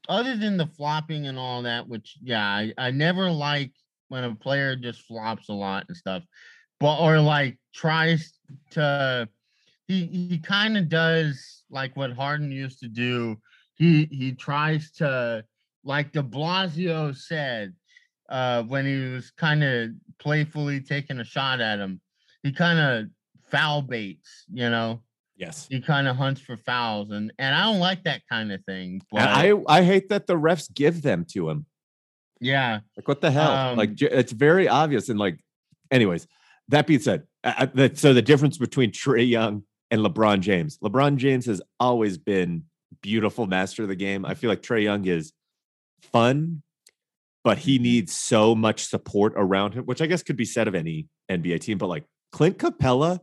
other 0.09 0.35
than 0.35 0.57
the 0.57 0.67
flopping 0.67 1.27
and 1.27 1.37
all 1.37 1.63
that, 1.63 1.87
which 1.87 2.17
yeah, 2.21 2.45
I, 2.45 2.73
I 2.77 2.91
never 2.91 3.29
like 3.29 3.71
when 4.09 4.23
a 4.23 4.35
player 4.35 4.75
just 4.75 5.01
flops 5.01 5.49
a 5.49 5.53
lot 5.53 5.85
and 5.87 5.97
stuff, 5.97 6.23
but 6.79 6.99
or 6.99 7.19
like 7.19 7.57
tries 7.73 8.33
to, 8.71 9.27
he 9.87 10.05
he 10.05 10.39
kind 10.39 10.77
of 10.77 10.89
does 10.89 11.63
like 11.69 11.95
what 11.95 12.13
Harden 12.13 12.51
used 12.51 12.79
to 12.79 12.87
do. 12.87 13.37
He 13.75 14.05
he 14.11 14.31
tries 14.31 14.91
to 14.93 15.43
like 15.85 16.11
De 16.11 16.21
Blasio 16.21 17.15
said 17.15 17.73
uh, 18.29 18.63
when 18.63 18.85
he 18.85 19.13
was 19.13 19.31
kind 19.31 19.63
of 19.63 19.91
playfully 20.19 20.81
taking 20.81 21.19
a 21.19 21.23
shot 21.23 21.61
at 21.61 21.79
him. 21.79 22.01
He 22.43 22.51
kind 22.51 22.79
of 22.79 23.09
foul 23.49 23.81
baits, 23.81 24.45
you 24.51 24.69
know 24.69 25.01
Yes. 25.37 25.67
he 25.69 25.81
kind 25.81 26.07
of 26.07 26.15
hunts 26.15 26.41
for 26.41 26.55
fouls 26.57 27.11
and 27.11 27.31
and 27.37 27.53
I 27.55 27.65
don't 27.65 27.79
like 27.79 28.03
that 28.05 28.21
kind 28.29 28.51
of 28.51 28.63
thing. 28.65 29.01
I 29.15 29.53
I 29.67 29.83
hate 29.83 30.09
that 30.09 30.27
the 30.27 30.35
refs 30.35 30.73
give 30.73 31.01
them 31.01 31.25
to 31.33 31.49
him. 31.49 31.65
yeah, 32.41 32.79
Like 32.97 33.07
what 33.07 33.21
the 33.21 33.31
hell? 33.31 33.75
like 33.75 33.89
Um, 33.89 33.95
j- 33.95 34.09
it's 34.11 34.31
very 34.31 34.67
obvious. 34.67 35.09
And 35.09 35.19
like, 35.19 35.39
anyways, 35.91 36.27
that 36.69 36.87
being 36.87 36.99
said, 36.99 37.23
I, 37.43 37.55
I- 37.59 37.65
that, 37.77 37.97
so 37.97 38.13
the 38.13 38.21
difference 38.21 38.57
between 38.57 38.91
Trae 38.91 39.27
Young 39.29 39.63
and 39.91 40.01
LeBron 40.01 40.39
James. 40.39 40.77
LeBron 40.79 41.17
James 41.17 41.45
has 41.45 41.61
always 41.79 42.17
been 42.17 42.63
beautiful 43.01 43.45
master 43.45 43.83
of 43.83 43.89
the 43.89 43.95
game. 43.95 44.25
I 44.25 44.33
feel 44.33 44.49
like 44.49 44.61
Trae 44.61 44.83
Young 44.83 45.05
is 45.05 45.31
fun, 46.01 46.61
but 47.43 47.59
he 47.59 47.77
Mhm. 47.77 47.81
needs 47.83 48.13
so 48.15 48.55
much 48.55 48.85
support 48.85 49.33
around 49.35 49.73
him, 49.73 49.85
which 49.85 50.01
I 50.01 50.07
guess 50.07 50.23
could 50.23 50.37
be 50.37 50.45
said 50.45 50.67
of 50.67 50.75
any 50.75 51.07
NBA 51.29 51.59
team. 51.59 51.77
But 51.77 51.87
like 51.87 52.05
Clint 52.31 52.57
Capela 52.57 53.19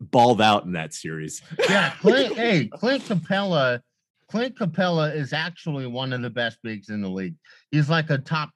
balled 0.00 0.40
out 0.40 0.64
in 0.64 0.72
that 0.72 0.92
series. 0.94 1.40
yeah. 1.68 1.90
Clint, 2.00 2.34
hey, 2.36 2.66
Clint 2.68 3.02
Capela. 3.04 3.80
Clint 4.28 4.56
Capela 4.56 5.14
is 5.14 5.32
actually 5.32 5.86
one 5.86 6.12
of 6.12 6.22
the 6.22 6.30
best 6.30 6.58
bigs 6.62 6.88
in 6.88 7.00
the 7.02 7.08
league. 7.10 7.36
He's 7.70 7.88
like 7.88 8.10
a 8.10 8.18
top, 8.18 8.50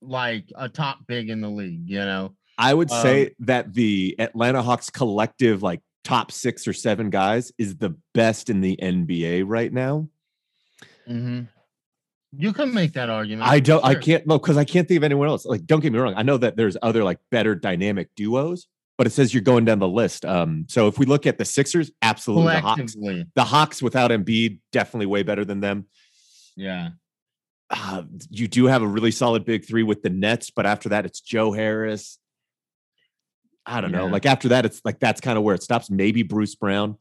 like 0.00 0.50
a 0.56 0.68
top 0.68 1.06
big 1.06 1.30
in 1.30 1.40
the 1.40 1.48
league. 1.50 1.88
You 1.88 2.00
know. 2.00 2.34
I 2.58 2.72
would 2.74 2.90
Um, 2.90 3.02
say 3.02 3.34
that 3.40 3.74
the 3.74 4.14
Atlanta 4.18 4.62
Hawks 4.62 4.90
collective, 4.90 5.62
like 5.62 5.80
top 6.04 6.30
six 6.30 6.68
or 6.68 6.72
seven 6.72 7.10
guys, 7.10 7.52
is 7.58 7.76
the 7.76 7.96
best 8.12 8.48
in 8.50 8.60
the 8.60 8.76
NBA 8.80 9.42
right 9.46 9.72
now. 9.72 10.08
Hmm 11.06 11.42
You 12.32 12.52
can 12.52 12.74
make 12.74 12.92
that 12.94 13.10
argument. 13.10 13.48
I 13.48 13.60
don't, 13.60 13.84
I 13.84 13.94
can't, 13.94 14.26
no, 14.26 14.38
because 14.38 14.56
I 14.56 14.64
can't 14.64 14.88
think 14.88 14.98
of 14.98 15.04
anyone 15.04 15.28
else. 15.28 15.44
Like, 15.44 15.66
don't 15.66 15.80
get 15.80 15.92
me 15.92 15.98
wrong. 15.98 16.14
I 16.16 16.22
know 16.22 16.36
that 16.36 16.56
there's 16.56 16.76
other 16.82 17.04
like 17.04 17.18
better 17.30 17.54
dynamic 17.54 18.08
duos, 18.16 18.66
but 18.96 19.06
it 19.06 19.10
says 19.10 19.32
you're 19.32 19.42
going 19.42 19.64
down 19.64 19.78
the 19.78 19.88
list. 19.88 20.24
Um, 20.24 20.66
so 20.68 20.88
if 20.88 20.98
we 20.98 21.06
look 21.06 21.26
at 21.26 21.38
the 21.38 21.44
Sixers, 21.44 21.90
absolutely 22.02 22.54
the 22.54 22.60
Hawks. 22.60 22.94
The 22.94 23.44
Hawks 23.44 23.82
without 23.82 24.10
Embiid, 24.10 24.60
definitely 24.72 25.06
way 25.06 25.22
better 25.22 25.44
than 25.44 25.60
them. 25.60 25.86
Yeah. 26.56 26.90
Uh, 27.70 28.02
you 28.30 28.46
do 28.46 28.66
have 28.66 28.82
a 28.82 28.86
really 28.86 29.10
solid 29.10 29.44
big 29.44 29.64
three 29.64 29.82
with 29.82 30.02
the 30.02 30.10
Nets, 30.10 30.50
but 30.50 30.66
after 30.66 30.90
that, 30.90 31.06
it's 31.06 31.20
Joe 31.20 31.52
Harris. 31.52 32.18
I 33.66 33.80
don't 33.80 33.92
know. 33.92 34.06
Like 34.06 34.26
after 34.26 34.48
that, 34.48 34.66
it's 34.66 34.80
like 34.84 35.00
that's 35.00 35.20
kind 35.20 35.38
of 35.38 35.44
where 35.44 35.54
it 35.54 35.62
stops. 35.62 35.90
Maybe 35.90 36.22
Bruce 36.22 36.54
Brown, 36.54 36.98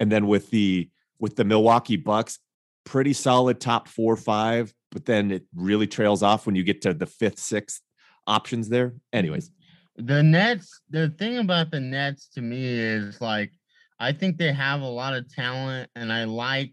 and 0.00 0.10
then 0.10 0.26
with 0.26 0.50
the 0.50 0.88
with 1.18 1.36
the 1.36 1.44
Milwaukee 1.44 1.96
Bucks, 1.96 2.38
pretty 2.86 3.12
solid 3.12 3.60
top 3.60 3.88
four 3.88 4.14
or 4.14 4.16
five, 4.16 4.72
but 4.92 5.04
then 5.04 5.30
it 5.30 5.44
really 5.54 5.86
trails 5.86 6.22
off 6.22 6.46
when 6.46 6.54
you 6.54 6.62
get 6.62 6.80
to 6.82 6.94
the 6.94 7.04
fifth, 7.04 7.38
sixth 7.38 7.82
options 8.26 8.70
there. 8.70 8.94
Anyways, 9.12 9.50
The 9.96 10.22
Nets, 10.22 10.80
the 10.88 11.10
thing 11.18 11.36
about 11.38 11.70
the 11.70 11.80
Nets 11.80 12.28
to 12.34 12.40
me 12.40 12.64
is 12.64 13.20
like, 13.20 13.52
I 13.98 14.12
think 14.12 14.38
they 14.38 14.52
have 14.52 14.80
a 14.80 14.88
lot 14.88 15.14
of 15.14 15.28
talent, 15.32 15.90
and 15.96 16.12
I 16.12 16.24
like 16.24 16.72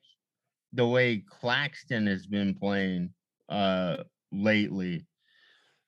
the 0.72 0.88
way 0.88 1.24
Claxton 1.28 2.08
has 2.08 2.26
been 2.26 2.56
playing 2.56 3.10
uh 3.50 3.98
lately. 4.32 5.06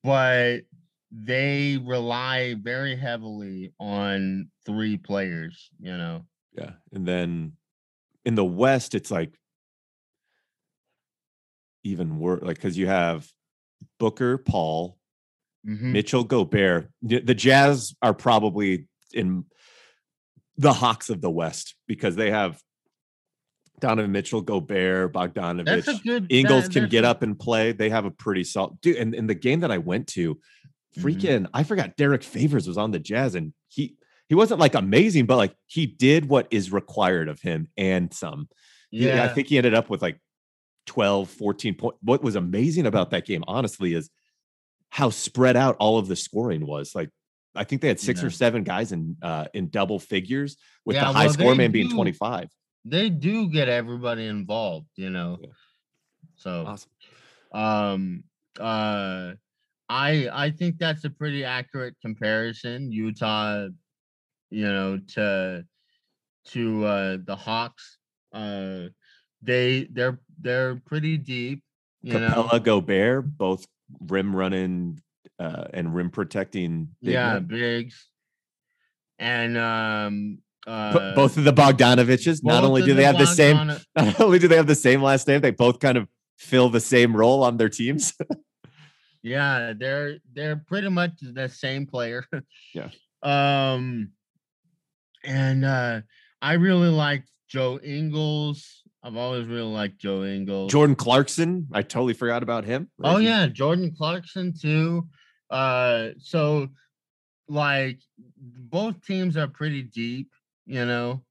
But 0.04 0.62
they 1.12 1.78
rely 1.84 2.56
very 2.62 2.96
heavily 2.96 3.74
on 3.80 4.50
three 4.66 4.98
players, 4.98 5.70
you 5.80 5.96
know. 5.96 6.26
yeah, 6.58 6.72
and 6.92 7.08
then 7.08 7.54
in 8.26 8.36
the 8.36 8.46
West, 8.46 8.96
it's 8.96 9.12
like 9.12 9.38
even 11.86 12.20
worse, 12.20 12.42
like 12.42 12.58
because 12.58 12.78
you 12.78 12.88
have 12.88 13.30
Booker, 14.00 14.38
Paul, 14.38 14.98
Mhm. 15.66 15.92
Mitchell 15.94 16.24
Gobert. 16.24 16.90
The 17.02 17.36
Jazz 17.36 17.96
are 18.02 18.14
probably 18.14 18.88
in 19.14 19.46
the 20.58 20.74
Hawks 20.74 21.10
of 21.10 21.22
the 21.22 21.30
West 21.30 21.76
because 21.88 22.16
they 22.16 22.32
have 22.32 22.60
Donovan 23.80 24.12
Mitchell, 24.12 24.42
Gobert, 24.42 25.14
Bogdanovich. 25.14 26.04
Good 26.04 26.28
Ingles 26.32 26.66
that- 26.66 26.74
can 26.74 26.90
get 26.90 27.04
up 27.04 27.22
and 27.22 27.38
play. 27.38 27.72
They 27.72 27.90
have 27.90 28.06
a 28.06 28.12
pretty 28.12 28.44
solid 28.46 28.80
dude. 28.82 28.96
And 28.98 29.14
in 29.14 29.28
the 29.28 29.36
game 29.36 29.60
that 29.62 29.72
I 29.72 29.78
went 29.80 30.08
to, 30.10 30.36
Mhm. 30.98 31.02
freaking, 31.02 31.48
I 31.54 31.64
forgot 31.64 31.98
Derrick 31.98 32.24
Favors 32.24 32.68
was 32.68 32.78
on 32.78 32.92
the 32.92 33.00
Jazz, 33.00 33.36
and 33.36 33.54
he 33.70 33.98
he 34.28 34.34
wasn't 34.34 34.60
like 34.60 34.74
amazing, 34.74 35.28
but 35.28 35.36
like 35.38 35.56
he 35.68 35.86
did 35.86 36.26
what 36.30 36.48
is 36.50 36.72
required 36.72 37.28
of 37.30 37.42
him 37.42 37.68
and 37.78 38.12
some. 38.12 38.50
He- 38.90 39.06
Yeah, 39.06 39.24
I 39.24 39.28
think 39.28 39.50
he 39.50 39.58
ended 39.58 39.76
up 39.76 39.88
with 39.88 40.02
like 40.02 40.20
12, 40.86 41.30
14 41.30 41.74
points. 41.76 41.98
What 42.02 42.24
was 42.24 42.36
amazing 42.36 42.86
about 42.86 43.10
that 43.12 43.26
game, 43.26 43.44
honestly, 43.48 43.94
is 43.94 44.10
how 44.90 45.10
spread 45.10 45.56
out 45.58 45.76
all 45.80 45.98
of 45.98 46.08
the 46.08 46.16
scoring 46.16 46.66
was. 46.66 46.94
Like, 46.96 47.10
I 47.56 47.64
think 47.64 47.82
they 47.82 47.88
had 47.88 48.00
six 48.00 48.22
Yeah. 48.22 48.28
or 48.28 48.30
seven 48.30 48.64
guys 48.64 48.92
in 48.92 49.18
uh, 49.22 49.46
in 49.54 49.70
double 49.70 50.00
figures, 50.00 50.58
with 50.86 50.96
Yeah, 50.96 51.06
the 51.06 51.14
high 51.14 51.26
well, 51.26 51.34
score 51.34 51.56
man 51.56 51.72
being 51.72 51.90
25. 51.90 52.50
they 52.88 53.10
do 53.10 53.50
get 53.50 53.68
everybody 53.68 54.28
involved, 54.28 54.90
you 54.96 55.10
know. 55.10 55.38
Yeah. 55.42 55.50
So 56.36 56.66
Awesome. 56.68 56.92
um 57.54 58.24
uh 58.60 59.34
i 59.90 60.28
i 60.46 60.50
think 60.52 60.78
that's 60.78 61.04
a 61.06 61.10
pretty 61.10 61.44
accurate 61.44 61.96
comparison 62.02 62.92
utah 62.92 63.68
you 64.50 64.66
know 64.66 64.98
to 65.08 65.64
to 66.46 66.86
uh 66.86 67.18
the 67.24 67.36
hawks 67.36 67.98
uh 68.34 68.88
they 69.46 69.88
they're 69.92 70.20
they're 70.40 70.76
pretty 70.86 71.18
deep. 71.18 71.64
You 72.02 72.14
Capela, 72.14 72.54
know? 72.54 72.60
Gobert, 72.60 73.38
both 73.38 73.66
rim 74.02 74.36
running 74.36 75.02
uh, 75.40 75.66
and 75.74 75.94
rim 75.94 76.10
protecting. 76.10 76.90
big 77.02 77.14
yeah, 77.14 77.34
men. 77.34 77.46
bigs. 77.46 78.08
And 79.18 79.58
um 79.58 80.40
uh 80.68 81.16
both 81.16 81.38
of 81.38 81.44
the 81.46 81.54
Bogdanoviches. 81.54 82.44
Not 82.44 82.64
only 82.64 82.82
do 82.82 82.94
they 82.94 83.04
have 83.04 83.18
the 83.18 83.26
same, 83.26 83.68
not 83.96 84.20
only 84.20 84.40
do 84.40 84.48
they 84.48 84.58
have 84.58 84.68
the 84.68 84.76
same 84.76 85.02
last 85.02 85.28
name, 85.28 85.42
they 85.42 85.52
both 85.52 85.80
kind 85.80 85.98
of 85.98 86.08
fill 86.38 86.70
the 86.70 86.82
same 86.82 87.16
role 87.16 87.44
on 87.44 87.58
their 87.58 87.70
teams. 87.70 88.14
Yeah, 89.24 89.74
they're 89.76 90.18
they're 90.34 90.58
pretty 90.58 90.90
much 90.90 91.14
the 91.20 91.50
same 91.50 91.86
player. 91.88 92.26
Yeah. 92.74 92.90
Um 93.24 94.12
and 95.24 95.66
uh 95.66 96.02
I 96.44 96.54
really 96.54 96.90
like 96.90 97.24
Joe 97.48 97.80
Ingles. 97.84 98.84
I've 99.06 99.18
always 99.18 99.46
really 99.46 99.72
liked 99.72 100.00
Joe 100.00 100.24
Ingles. 100.24 100.72
Jordan 100.72 100.96
Clarkson, 100.96 101.68
I 101.72 101.84
totally 101.84 102.16
forgot 102.16 102.42
about 102.42 102.66
him. 102.66 102.90
Where 102.98 103.14
Oh 103.14 103.18
yeah, 103.18 103.46
Jordan 103.46 103.94
Clarkson 103.96 104.52
too. 104.60 105.08
Uh 105.52 106.10
so 106.18 106.70
like 107.48 108.00
both 108.18 109.06
teams 109.06 109.38
are 109.38 109.48
pretty 109.48 109.84
deep, 109.84 110.32
you 110.66 110.84
know. 110.86 111.24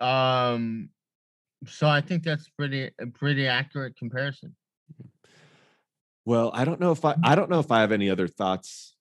Um 0.00 0.88
so 1.66 1.86
I 1.86 2.00
think 2.00 2.22
that's 2.22 2.48
pretty 2.48 2.90
a 2.98 3.06
pretty 3.08 3.46
accurate 3.46 3.94
comparison. 3.98 4.56
Well, 6.24 6.50
I 6.54 6.64
don't 6.64 6.80
know 6.80 6.92
if 6.92 7.04
I 7.04 7.14
I 7.22 7.34
don't 7.34 7.50
know 7.50 7.60
if 7.60 7.70
I 7.70 7.82
have 7.82 7.92
any 7.92 8.08
other 8.08 8.26
thoughts 8.26 8.94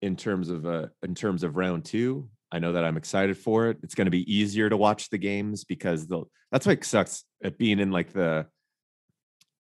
in 0.00 0.14
terms 0.14 0.48
of 0.48 0.64
uh 0.64 0.86
in 1.02 1.16
terms 1.16 1.42
of 1.42 1.56
round 1.56 1.84
two. 1.84 2.28
I 2.50 2.58
know 2.58 2.72
that 2.72 2.84
I'm 2.84 2.96
excited 2.96 3.36
for 3.36 3.68
it. 3.68 3.78
It's 3.82 3.94
going 3.94 4.06
to 4.06 4.10
be 4.10 4.32
easier 4.32 4.68
to 4.70 4.76
watch 4.76 5.10
the 5.10 5.18
games 5.18 5.64
because 5.64 6.06
the 6.06 6.24
that's 6.50 6.66
what 6.66 6.82
sucks 6.84 7.24
at 7.44 7.58
being 7.58 7.78
in 7.78 7.90
like 7.90 8.12
the 8.12 8.46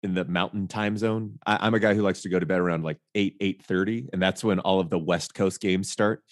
in 0.03 0.15
the 0.15 0.25
mountain 0.25 0.67
time 0.69 0.97
zone. 0.97 1.39
I, 1.45 1.59
I'm 1.67 1.75
a 1.75 1.81
guy 1.81 1.95
who 1.95 2.03
likes 2.03 2.23
to 2.23 2.29
go 2.29 2.39
to 2.39 2.47
bed 2.47 2.61
around 2.61 2.85
like 2.85 2.99
eight 3.15 3.37
eight 3.41 3.63
thirty, 3.65 4.09
and 4.13 4.23
that's 4.23 4.45
when 4.45 4.61
all 4.61 4.81
of 4.81 4.89
the 4.89 4.99
West 4.99 5.35
Coast 5.35 5.61
games 5.61 5.91
start. 5.91 6.23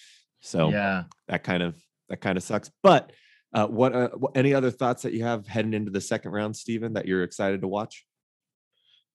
So 0.41 0.70
Yeah. 0.70 1.05
that 1.26 1.43
kind 1.43 1.62
of 1.62 1.76
that 2.09 2.20
kind 2.20 2.39
of 2.39 2.45
sucks. 2.45 2.70
But 2.82 3.12
uh, 3.53 3.66
what 3.66 3.93
uh, 3.95 4.11
wh- 4.11 4.36
any 4.36 4.55
other 4.55 4.70
thoughts 4.70 5.03
that 5.03 5.12
you 5.12 5.24
have 5.24 5.47
heading 5.47 5.74
into 5.74 5.91
the 5.91 6.01
second 6.01 6.30
round, 6.30 6.55
Stephen, 6.57 6.93
that 6.95 7.07
you're 7.07 7.22
excited 7.24 7.62
to 7.62 7.68
watch? 7.68 8.05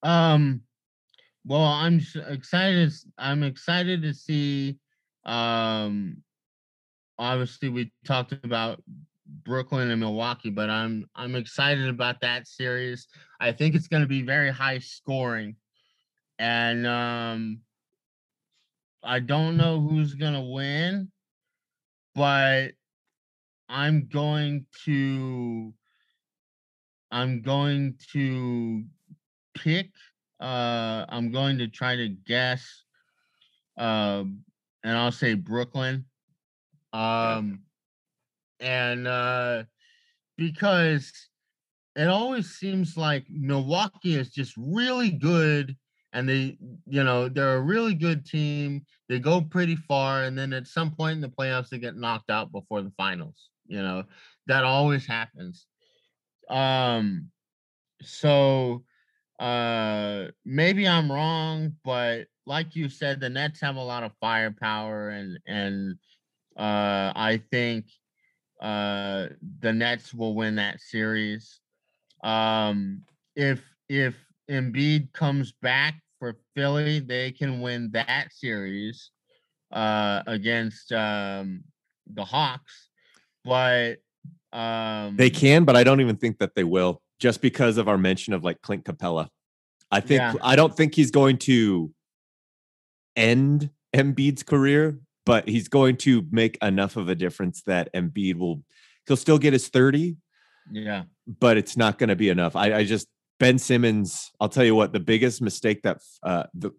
Um, 0.04 0.62
well, 1.46 1.64
I'm 1.64 2.02
excited. 2.28 2.92
I'm 3.18 3.44
excited 3.44 4.02
to 4.04 4.14
see. 4.14 4.78
Um, 5.26 6.18
obviously, 7.18 7.70
we 7.70 7.92
talked 8.06 8.34
about 8.44 8.82
Brooklyn 9.26 9.92
and 9.92 10.00
Milwaukee, 10.00 10.50
but 10.50 10.70
I'm 10.70 11.06
I'm 11.16 11.36
excited 11.36 11.88
about 11.88 12.22
that 12.22 12.48
series. 12.48 13.08
I 13.40 13.52
think 13.52 13.76
it's 13.76 13.88
going 13.88 14.04
to 14.04 14.08
be 14.08 14.22
very 14.22 14.52
high 14.52 14.80
scoring, 14.80 15.56
and 16.40 16.86
um, 16.88 17.60
I 19.04 19.20
don't 19.20 19.58
know 19.58 19.80
who's 19.80 20.14
going 20.16 20.34
to 20.34 20.42
win, 20.42 21.12
but 22.16 22.72
I'm 23.70 24.08
going 24.08 24.66
to. 24.86 25.74
I'm 27.12 27.44
going 27.44 27.94
to 28.14 28.84
pick 29.54 29.92
uh 30.40 31.06
i'm 31.10 31.32
going 31.32 31.58
to 31.58 31.68
try 31.68 31.96
to 31.96 32.10
guess 32.10 32.84
um 33.78 34.40
and 34.84 34.98
i'll 34.98 35.12
say 35.12 35.34
brooklyn 35.34 36.06
um 36.94 37.60
and 38.60 39.08
uh 39.08 39.64
because 40.38 41.12
it 41.96 42.08
always 42.08 42.52
seems 42.52 42.98
like 42.98 43.26
milwaukee 43.30 44.16
is 44.16 44.30
just 44.30 44.54
really 44.58 45.12
good 45.12 45.76
and 46.14 46.30
they 46.30 46.58
you 46.88 47.04
know 47.04 47.28
they're 47.28 47.58
a 47.58 47.62
really 47.62 47.94
good 47.94 48.26
team 48.26 48.86
they 49.10 49.20
go 49.20 49.42
pretty 49.42 49.76
far 49.76 50.24
and 50.24 50.38
then 50.38 50.54
at 50.54 50.68
some 50.68 50.92
point 50.92 51.16
in 51.16 51.22
the 51.22 51.30
playoffs 51.30 51.70
they 51.70 51.80
get 51.80 51.98
knocked 51.98 52.30
out 52.30 52.52
before 52.52 52.82
the 52.82 52.94
finals 52.98 53.50
you 53.68 53.82
know? 53.82 54.04
That 54.48 54.64
always 54.64 55.06
happens. 55.06 55.66
Um 56.50 57.30
so 58.02 58.84
uh 59.40 60.26
maybe 60.46 60.88
i'm 60.88 61.12
wrong 61.12 61.74
but 61.84 62.28
like 62.46 62.76
you 62.76 62.88
said 62.88 63.20
the 63.20 63.30
nets 63.30 63.62
have 63.62 63.78
a 63.78 63.84
lot 63.84 64.04
of 64.04 64.12
firepower 64.20 65.10
and 65.10 65.40
and 65.48 65.96
uh 66.58 67.12
i 67.16 67.42
think 67.52 67.86
uh 68.62 69.28
the 69.60 69.74
nets 69.74 70.14
will 70.14 70.36
win 70.36 70.56
that 70.56 70.80
series 70.80 71.60
um 72.24 73.02
if 73.36 73.62
if 73.90 74.16
Embiid 74.50 75.12
comes 75.14 75.54
back 75.62 75.96
for 76.20 76.38
Philly 76.56 77.00
they 77.00 77.32
can 77.32 77.62
win 77.62 77.90
that 77.92 78.32
series 78.32 79.12
uh 79.72 80.22
against 80.28 80.92
um 80.92 81.64
the 82.14 82.24
Hawks 82.24 82.90
but 83.44 83.96
um 84.52 85.18
They 85.18 85.30
can, 85.30 85.66
but 85.66 85.76
I 85.76 85.84
don't 85.84 86.00
even 86.02 86.16
think 86.16 86.38
that 86.40 86.56
they 86.56 86.64
will, 86.64 87.02
just 87.20 87.42
because 87.42 87.78
of 87.78 87.88
our 87.88 87.98
mention 87.98 88.34
of 88.34 88.44
like 88.44 88.62
Clint 88.62 88.86
Capela. 88.86 89.28
I 89.92 90.00
think 90.00 90.20
Yeah. 90.22 90.34
I 90.42 90.56
don't 90.56 90.76
think 90.76 90.96
he's 90.96 91.12
going 91.12 91.38
to 91.40 91.92
end 93.16 93.70
Embiid's 93.96 94.44
career, 94.44 95.00
but 95.26 95.48
he's 95.48 95.68
going 95.68 95.98
to 95.98 96.26
make 96.32 96.58
enough 96.62 96.98
of 96.98 97.10
a 97.10 97.16
difference 97.16 97.62
that 97.64 97.94
Embiid 97.94 98.36
will 98.36 98.64
he'll 99.08 99.18
still 99.18 99.38
get 99.38 99.54
his 99.54 99.68
30, 99.68 100.18
yeah 100.72 101.04
but 101.28 101.58
it's 101.58 101.78
not 101.78 101.98
going 101.98 102.10
to 102.10 102.16
be 102.16 102.30
enough. 102.30 102.56
I, 102.56 102.74
I 102.74 102.84
just 102.84 103.08
Ben 103.40 103.58
Simmons, 103.58 104.32
I'll 104.40 104.50
tell 104.50 104.64
you 104.64 104.76
what, 104.76 104.94
the 104.94 105.00
biggest 105.00 105.42
mistake 105.42 105.82
that 105.84 106.02
uh 106.22 106.44
the 106.54 106.72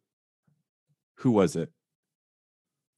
who 1.18 1.30
was 1.30 1.56
it? 1.56 1.70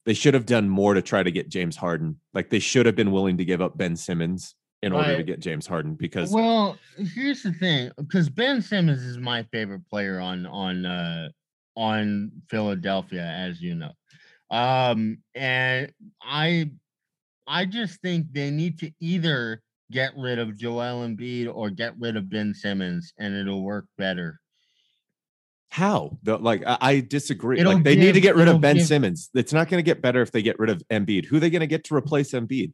They 0.05 0.13
should 0.13 0.33
have 0.33 0.45
done 0.45 0.69
more 0.69 0.93
to 0.93 1.01
try 1.01 1.21
to 1.21 1.31
get 1.31 1.49
James 1.49 1.75
Harden. 1.75 2.19
Like 2.33 2.49
they 2.49 2.59
should 2.59 2.85
have 2.85 2.95
been 2.95 3.11
willing 3.11 3.37
to 3.37 3.45
give 3.45 3.61
up 3.61 3.77
Ben 3.77 3.95
Simmons 3.95 4.55
in 4.83 4.93
order 4.93 5.17
to 5.17 5.23
get 5.23 5.39
James 5.39 5.65
Harden 5.65 5.95
because 5.95 6.31
Well, 6.31 6.77
here's 6.97 7.43
the 7.43 7.51
thing, 7.53 7.91
because 7.97 8.29
Ben 8.29 8.61
Simmons 8.61 9.01
is 9.01 9.17
my 9.17 9.43
favorite 9.51 9.87
player 9.89 10.19
on 10.19 10.45
on 10.45 10.85
uh 10.85 11.29
on 11.75 12.31
Philadelphia, 12.49 13.23
as 13.23 13.61
you 13.61 13.75
know. 13.75 13.91
Um, 14.49 15.19
and 15.35 15.91
I 16.21 16.71
I 17.47 17.65
just 17.65 18.01
think 18.01 18.27
they 18.31 18.51
need 18.51 18.79
to 18.79 18.91
either 18.99 19.61
get 19.91 20.11
rid 20.17 20.39
of 20.39 20.57
Joel 20.57 21.07
Embiid 21.07 21.53
or 21.53 21.69
get 21.69 21.93
rid 21.99 22.15
of 22.17 22.29
Ben 22.29 22.53
Simmons, 22.53 23.13
and 23.17 23.35
it'll 23.35 23.63
work 23.63 23.85
better. 23.97 24.39
How? 25.69 26.17
The, 26.23 26.37
like 26.37 26.63
I, 26.65 26.77
I 26.81 26.99
disagree. 27.01 27.59
It'll 27.59 27.73
like 27.73 27.83
they 27.83 27.95
need 27.95 28.13
to 28.13 28.21
get 28.21 28.35
rid 28.35 28.47
of 28.47 28.61
Ben 28.61 28.77
give- 28.77 28.87
Simmons. 28.87 29.29
It's 29.33 29.53
not 29.53 29.69
going 29.69 29.79
to 29.79 29.83
get 29.83 30.01
better 30.01 30.21
if 30.21 30.31
they 30.31 30.41
get 30.41 30.57
rid 30.59 30.69
of 30.69 30.81
Embiid. 30.89 31.25
Who 31.25 31.37
are 31.37 31.39
they 31.39 31.49
going 31.49 31.59
to 31.61 31.67
get 31.67 31.83
to 31.85 31.95
replace 31.95 32.31
Embiid? 32.31 32.73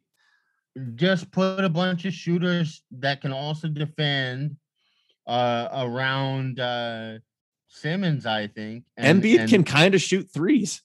Just 0.95 1.31
put 1.31 1.63
a 1.63 1.69
bunch 1.69 2.05
of 2.05 2.13
shooters 2.13 2.83
that 2.91 3.21
can 3.21 3.31
also 3.31 3.67
defend 3.67 4.57
uh 5.25 5.69
around 5.73 6.59
uh 6.59 7.17
Simmons, 7.67 8.25
I 8.25 8.47
think. 8.47 8.83
Embiid 8.99 9.39
and- 9.39 9.49
can 9.49 9.63
kind 9.63 9.95
of 9.95 10.01
shoot 10.01 10.27
threes. 10.33 10.81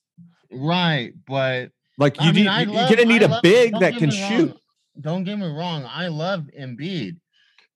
Right, 0.51 1.13
but 1.27 1.71
Like 1.97 2.19
I 2.21 2.25
you, 2.27 2.33
mean, 2.33 2.43
need, 2.43 2.49
I 2.49 2.61
you- 2.61 2.71
love- 2.71 2.89
you're 2.89 2.97
to 2.99 3.05
need 3.05 3.23
I 3.23 3.25
a 3.25 3.29
love- 3.29 3.43
big 3.43 3.79
that 3.79 3.97
can 3.97 4.09
me 4.09 4.21
wrong, 4.21 4.29
shoot. 4.31 4.57
Don't 5.01 5.23
get 5.23 5.37
me 5.37 5.47
wrong. 5.47 5.85
I 5.85 6.07
love 6.07 6.49
Embiid, 6.59 7.17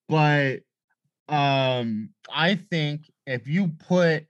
but 0.09 0.59
um, 1.29 2.09
I 2.33 2.55
think 2.55 3.09
if 3.25 3.47
you 3.47 3.69
put 3.87 4.25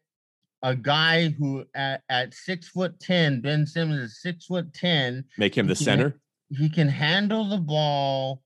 a 0.62 0.76
guy 0.76 1.30
who 1.30 1.66
at, 1.76 2.02
at 2.10 2.34
six 2.34 2.70
foot 2.70 3.00
ten, 3.00 3.42
Ben 3.42 3.66
Simmons 3.66 4.00
is 4.12 4.22
six 4.22 4.46
foot 4.46 4.74
ten, 4.74 5.26
Make 5.38 5.56
him 5.58 5.68
the 5.68 5.74
he 5.74 5.78
can- 5.78 5.86
center. 5.86 6.20
he 6.50 6.70
can 6.70 6.88
handle 6.88 7.50
the 7.50 7.58
ball. 7.58 8.42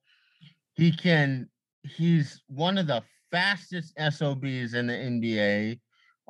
He 0.75 0.91
can. 0.91 1.49
He's 1.83 2.41
one 2.47 2.77
of 2.77 2.87
the 2.87 3.03
fastest 3.31 3.93
SOBs 3.97 4.73
in 4.73 4.87
the 4.87 4.93
NBA, 4.93 5.79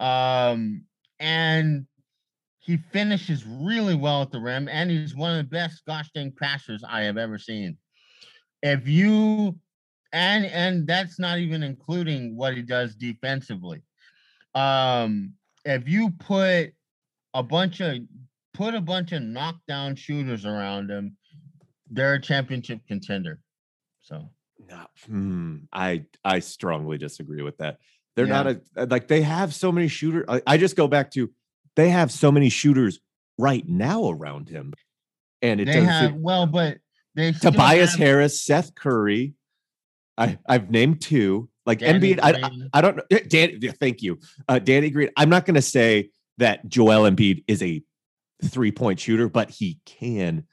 um, 0.04 0.84
and 1.20 1.86
he 2.68 2.76
finishes 2.76 3.46
really 3.46 3.96
well 3.96 4.22
at 4.22 4.30
the 4.30 4.40
rim. 4.42 4.68
And 4.68 4.92
he's 4.92 5.16
one 5.16 5.32
of 5.32 5.38
the 5.38 5.50
best 5.50 5.84
gosh 5.88 6.10
dang 6.14 6.34
passers 6.38 6.84
I 6.88 7.04
have 7.04 7.18
ever 7.18 7.38
seen. 7.40 7.78
If 8.62 8.86
you 8.90 9.58
and 10.12 10.46
and 10.46 10.86
that's 10.86 11.18
not 11.18 11.40
even 11.40 11.64
including 11.64 12.36
what 12.36 12.56
he 12.56 12.62
does 12.62 12.94
defensively. 12.94 13.84
Um, 14.54 15.34
if 15.64 15.88
you 15.88 16.12
put 16.20 16.74
a 17.34 17.42
bunch 17.42 17.80
of 17.80 18.00
put 18.54 18.76
a 18.76 18.82
bunch 18.82 19.14
of 19.14 19.22
knockdown 19.22 19.96
shooters 19.96 20.46
around 20.46 20.90
him, 20.90 21.16
they're 21.90 22.16
a 22.16 22.22
championship 22.22 22.82
contender. 22.86 23.40
So 24.02 24.30
No, 24.60 24.88
hmm, 25.06 25.58
I 25.72 26.04
I 26.26 26.40
strongly 26.40 26.98
disagree 26.98 27.44
with 27.44 27.58
that. 27.60 27.78
They're 28.18 28.28
Yeah. 28.28 28.44
not 28.44 28.62
a 28.76 28.86
like 28.88 29.08
they 29.08 29.22
have 29.22 29.54
so 29.56 29.72
many 29.72 29.88
shooters. 29.88 30.26
I, 30.28 30.42
I 30.46 30.58
just 30.58 30.76
go 30.76 30.90
back 30.90 31.12
to 31.12 31.32
they 31.78 31.90
have 31.90 32.12
so 32.12 32.30
many 32.32 32.50
shooters 32.50 33.00
right 33.38 33.66
now 33.68 34.10
around 34.10 34.50
him, 34.50 34.74
and 35.42 35.62
it 35.62 35.66
they 35.66 35.74
doesn't. 35.74 35.88
have 35.88 36.12
seem- 36.12 36.22
well, 36.22 36.46
but 36.46 36.80
they 37.16 37.32
Tobias 37.32 37.92
have- 37.92 38.00
Harris, 38.00 38.42
Seth 38.42 38.76
Curry, 38.76 39.34
I 40.18 40.38
I've 40.46 40.70
named 40.70 41.00
two. 41.02 41.48
Like 41.66 41.80
Danny 41.80 42.16
Embiid, 42.16 42.20
I, 42.24 42.32
I 42.48 42.52
I 42.74 42.82
don't 42.82 42.96
know. 42.98 43.04
eh, 43.12 43.20
Dan, 43.28 43.60
thank 43.80 44.02
you, 44.02 44.20
uh, 44.50 44.60
Danny 44.60 44.90
Green. 44.90 45.10
I'm 45.18 45.30
not 45.30 45.46
going 45.46 45.56
to 45.56 45.62
say 45.62 46.10
that 46.38 46.68
Joel 46.68 47.10
Embiid 47.10 47.44
is 47.48 47.62
a 47.62 47.82
three 48.44 48.72
point 48.72 49.00
shooter, 49.02 49.28
but 49.30 49.50
he 49.50 49.80
can, 49.86 50.46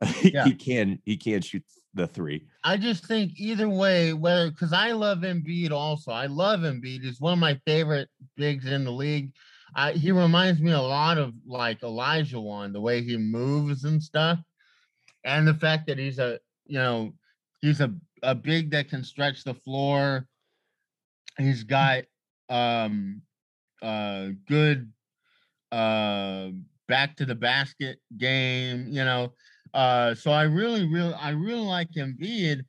Yeah. 0.22 0.44
he 0.44 0.54
can, 0.54 1.00
he 1.04 1.16
can 1.16 1.42
shoot 1.42 1.64
the 1.94 2.06
three. 2.06 2.46
I 2.62 2.76
just 2.76 3.04
think 3.04 3.32
either 3.36 3.68
way, 3.68 4.12
whether 4.12 4.48
because 4.50 4.72
I 4.72 4.92
love 4.92 5.18
Embiid 5.18 5.72
also. 5.72 6.12
I 6.12 6.26
love 6.26 6.60
Embiid. 6.60 7.02
He's 7.02 7.20
one 7.20 7.32
of 7.32 7.38
my 7.40 7.58
favorite 7.66 8.08
bigs 8.36 8.64
in 8.66 8.84
the 8.84 8.92
league. 8.92 9.32
I, 9.74 9.92
he 9.92 10.12
reminds 10.12 10.60
me 10.60 10.72
a 10.72 10.80
lot 10.80 11.18
of 11.18 11.34
like 11.46 11.80
Olajuwon, 11.80 12.72
the 12.72 12.80
way 12.80 13.02
he 13.02 13.16
moves 13.16 13.84
and 13.84 14.02
stuff, 14.02 14.38
and 15.24 15.46
the 15.46 15.54
fact 15.54 15.86
that 15.86 15.98
he's 15.98 16.18
a 16.18 16.38
you 16.66 16.78
know 16.78 17.12
he's 17.60 17.80
a 17.80 17.94
a 18.22 18.34
big 18.34 18.70
that 18.70 18.88
can 18.88 19.04
stretch 19.04 19.44
the 19.44 19.54
floor. 19.54 20.26
He's 21.38 21.64
got 21.64 22.04
um 22.48 23.22
uh 23.82 24.28
good 24.48 24.92
uh 25.72 26.48
back 26.88 27.16
to 27.16 27.24
the 27.24 27.34
basket 27.34 27.98
game, 28.16 28.86
you 28.88 29.04
know. 29.04 29.32
Uh 29.72 30.14
so 30.14 30.32
I 30.32 30.42
really, 30.42 30.86
really 30.88 31.14
I 31.14 31.30
really 31.30 31.60
like 31.66 31.90
Embiid. 31.92 32.64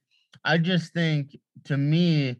I 0.45 0.57
just 0.57 0.93
think 0.93 1.35
to 1.65 1.77
me, 1.77 2.37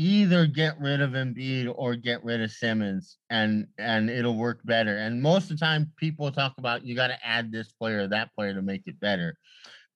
either 0.00 0.46
get 0.46 0.80
rid 0.80 1.02
of 1.02 1.10
Embiid 1.10 1.70
or 1.76 1.94
get 1.94 2.24
rid 2.24 2.40
of 2.40 2.50
Simmons 2.50 3.18
and 3.28 3.66
and 3.76 4.08
it'll 4.08 4.38
work 4.38 4.60
better. 4.64 4.96
And 4.96 5.20
most 5.20 5.50
of 5.50 5.58
the 5.58 5.64
time 5.64 5.92
people 5.98 6.32
talk 6.32 6.54
about 6.56 6.86
you 6.86 6.96
got 6.96 7.08
to 7.08 7.18
add 7.22 7.52
this 7.52 7.70
player 7.72 8.04
or 8.04 8.06
that 8.08 8.34
player 8.34 8.54
to 8.54 8.62
make 8.62 8.84
it 8.86 8.98
better. 8.98 9.36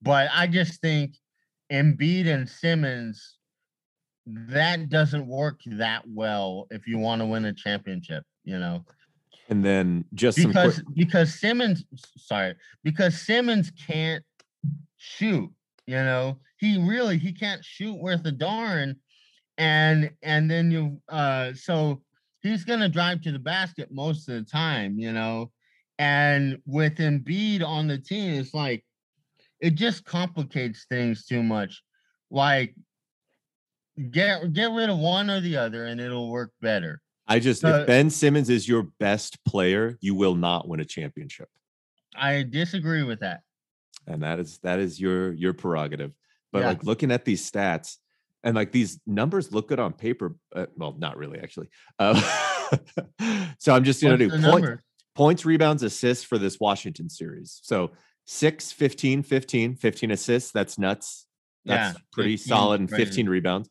But 0.03 0.29
I 0.31 0.45
just 0.45 0.79
think 0.79 1.15
Embiid 1.73 2.27
and 2.27 2.47
Simmons 2.47 3.37
that 4.27 4.89
doesn't 4.89 5.25
work 5.25 5.59
that 5.65 6.03
well 6.07 6.67
if 6.69 6.85
you 6.85 6.99
want 6.99 7.21
to 7.21 7.25
win 7.25 7.45
a 7.45 7.53
championship, 7.53 8.23
you 8.43 8.59
know 8.59 8.85
And 9.49 9.65
then 9.65 10.05
just 10.13 10.39
some 10.39 10.51
quick, 10.51 10.75
because 10.75 10.83
because 10.93 11.39
Simmons 11.39 11.83
sorry 12.15 12.53
because 12.83 13.19
Simmons 13.19 13.71
can't 13.87 14.23
shoot 14.97 15.49
you 15.87 15.95
know 15.95 16.37
he 16.57 16.77
really 16.77 17.17
he 17.17 17.33
can't 17.33 17.65
shoot 17.65 17.95
worth 17.95 18.23
a 18.25 18.31
darn 18.31 18.97
and 19.57 20.11
and 20.21 20.49
then 20.51 20.69
you 20.71 21.01
uh 21.09 21.53
so 21.53 22.01
he's 22.41 22.63
gonna 22.63 22.89
drive 22.89 23.21
to 23.21 23.31
the 23.31 23.39
basket 23.39 23.89
most 23.91 24.27
of 24.27 24.35
the 24.35 24.43
time 24.49 24.99
you 24.99 25.11
know 25.13 25.51
and 25.97 26.59
with 26.65 26.95
Embiid 26.97 27.63
on 27.63 27.87
the 27.87 27.97
team 27.97 28.33
it's 28.39 28.53
like 28.53 28.83
it 29.61 29.75
just 29.75 30.03
complicates 30.03 30.85
things 30.89 31.25
too 31.25 31.41
much 31.41 31.81
like 32.29 32.75
get 34.11 34.51
get 34.53 34.71
rid 34.71 34.89
of 34.89 34.97
one 34.97 35.29
or 35.29 35.39
the 35.39 35.55
other 35.55 35.85
and 35.85 36.01
it'll 36.01 36.29
work 36.29 36.51
better 36.61 37.01
I 37.27 37.39
just 37.39 37.61
so- 37.61 37.69
if 37.81 37.87
Ben 37.87 38.09
Simmons 38.11 38.51
is 38.51 38.67
your 38.67 38.83
best 38.99 39.43
player, 39.45 39.97
you 39.99 40.13
will 40.13 40.35
not 40.35 40.67
win 40.67 40.79
a 40.79 40.85
championship, 40.85 41.49
I 42.15 42.43
disagree 42.43 43.01
with 43.01 43.21
that 43.21 43.41
and 44.05 44.21
that 44.21 44.39
is 44.39 44.59
that 44.59 44.79
is 44.79 44.99
your 44.99 45.33
your 45.33 45.53
prerogative. 45.53 46.11
But 46.51 46.59
Yeah. 46.59 46.67
like 46.67 46.83
looking 46.83 47.11
at 47.11 47.25
these 47.25 47.49
stats 47.49 47.97
and 48.45 48.55
like 48.55 48.71
these 48.71 48.99
numbers 49.05 49.51
look 49.51 49.67
good 49.67 49.79
on 49.79 49.91
paper. 49.91 50.35
Uh, 50.55 50.67
well, 50.77 50.95
not 50.97 51.17
really 51.17 51.39
actually. 51.39 51.67
Uh, 51.99 52.13
so 53.59 53.73
I'm 53.73 53.83
just 53.83 54.01
gonna 54.01 54.17
do 54.17 54.29
point, 54.29 54.79
points, 55.15 55.45
rebounds, 55.45 55.83
assists 55.83 56.23
for 56.23 56.37
this 56.37 56.59
Washington 56.59 57.09
series. 57.09 57.59
So 57.63 57.91
6, 58.27 58.71
15, 58.71 59.23
15, 59.23 59.75
15 59.75 60.11
assists. 60.11 60.51
That's 60.51 60.79
nuts. 60.79 61.25
That's 61.65 61.95
Yeah, 61.95 62.01
pretty 62.13 62.37
15 62.37 62.47
solid. 62.49 62.79
And 62.81 62.89
crazy. 62.89 63.05
15 63.05 63.29
rebounds. 63.29 63.69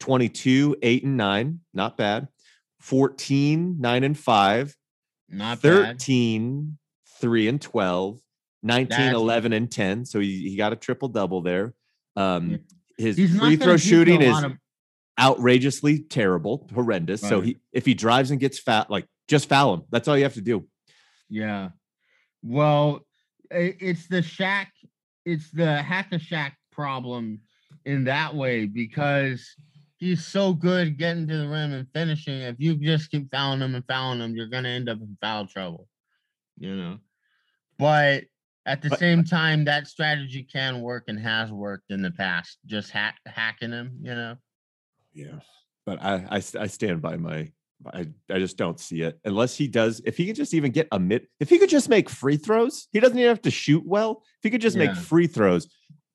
22, 0.00 0.76
8 0.82 1.04
and 1.04 1.16
9. 1.16 1.60
Not 1.72 1.96
bad. 1.96 2.28
14, 2.80 3.80
9 3.80 4.04
and 4.04 4.18
5. 4.18 4.76
Not 5.28 5.62
bad. 5.62 6.00
13, 6.00 6.78
3 7.20 7.48
and 7.48 7.60
12. 7.62 8.18
19, 8.62 8.88
That's- 8.88 9.14
11 9.14 9.52
and 9.52 9.70
10. 9.70 10.04
So 10.04 10.20
he, 10.20 10.50
he 10.50 10.56
got 10.56 10.72
a 10.72 10.76
triple 10.76 11.08
double 11.08 11.42
there. 11.42 11.74
Um. 12.16 12.60
His 12.96 13.16
free 13.36 13.56
throw 13.56 13.76
shooting 13.76 14.22
is 14.22 14.42
of- 14.44 14.52
outrageously 15.18 16.00
terrible, 16.00 16.68
horrendous. 16.74 17.20
So 17.20 17.40
he 17.40 17.58
if 17.72 17.84
he 17.86 17.94
drives 17.94 18.30
and 18.30 18.40
gets 18.40 18.58
fat, 18.58 18.90
like 18.90 19.06
just 19.28 19.48
foul 19.48 19.74
him. 19.74 19.82
That's 19.90 20.08
all 20.08 20.16
you 20.16 20.24
have 20.24 20.34
to 20.34 20.40
do. 20.40 20.66
Yeah. 21.28 21.70
Well, 22.42 23.00
it's 23.50 24.06
the 24.08 24.18
Shaq, 24.22 24.66
it's 25.24 25.50
the 25.50 25.82
hack 25.82 26.08
a 26.12 26.18
Shaq 26.18 26.52
problem 26.72 27.40
in 27.84 28.04
that 28.04 28.34
way 28.34 28.66
because 28.66 29.46
he's 29.98 30.24
so 30.24 30.52
good 30.52 30.98
getting 30.98 31.26
to 31.26 31.38
the 31.38 31.48
rim 31.48 31.72
and 31.72 31.86
finishing. 31.92 32.40
If 32.40 32.56
you 32.58 32.76
just 32.76 33.10
keep 33.10 33.30
fouling 33.30 33.60
him 33.60 33.74
and 33.74 33.84
fouling 33.86 34.20
him, 34.20 34.36
you're 34.36 34.48
gonna 34.48 34.68
end 34.68 34.88
up 34.88 35.00
in 35.00 35.16
foul 35.20 35.46
trouble. 35.46 35.88
You 36.58 36.76
know. 36.76 36.98
But 37.78 38.24
at 38.66 38.82
the 38.82 38.90
But- 38.90 38.98
same 38.98 39.24
time, 39.24 39.64
that 39.64 39.86
strategy 39.86 40.42
can 40.42 40.80
work 40.80 41.04
and 41.08 41.18
has 41.18 41.50
worked 41.50 41.90
in 41.90 42.02
the 42.02 42.10
past. 42.10 42.58
Just 42.66 42.90
hack 42.90 43.18
hacking 43.24 43.70
him, 43.70 43.98
you 44.02 44.14
know. 44.14 44.36
Yeah, 45.14 45.38
but 45.86 46.02
I 46.02 46.42
I 46.58 46.66
stand 46.66 47.00
by 47.00 47.16
my 47.16 47.50
I 47.86 48.08
I 48.30 48.38
just 48.38 48.56
don't 48.56 48.80
see 48.80 49.02
it 49.02 49.18
unless 49.24 49.56
he 49.56 49.68
does. 49.68 50.00
If 50.04 50.16
he 50.16 50.26
could 50.26 50.36
just 50.36 50.54
even 50.54 50.72
get 50.72 50.88
a 50.92 50.98
mid, 50.98 51.26
if 51.40 51.48
he 51.48 51.58
could 51.58 51.70
just 51.70 51.88
make 51.88 52.10
free 52.10 52.36
throws, 52.36 52.88
he 52.92 53.00
doesn't 53.00 53.18
even 53.18 53.28
have 53.28 53.42
to 53.42 53.50
shoot 53.50 53.84
well. 53.86 54.22
If 54.38 54.42
he 54.42 54.50
could 54.50 54.60
just 54.60 54.76
make 54.76 54.94
free 54.94 55.26
throws, 55.26 55.68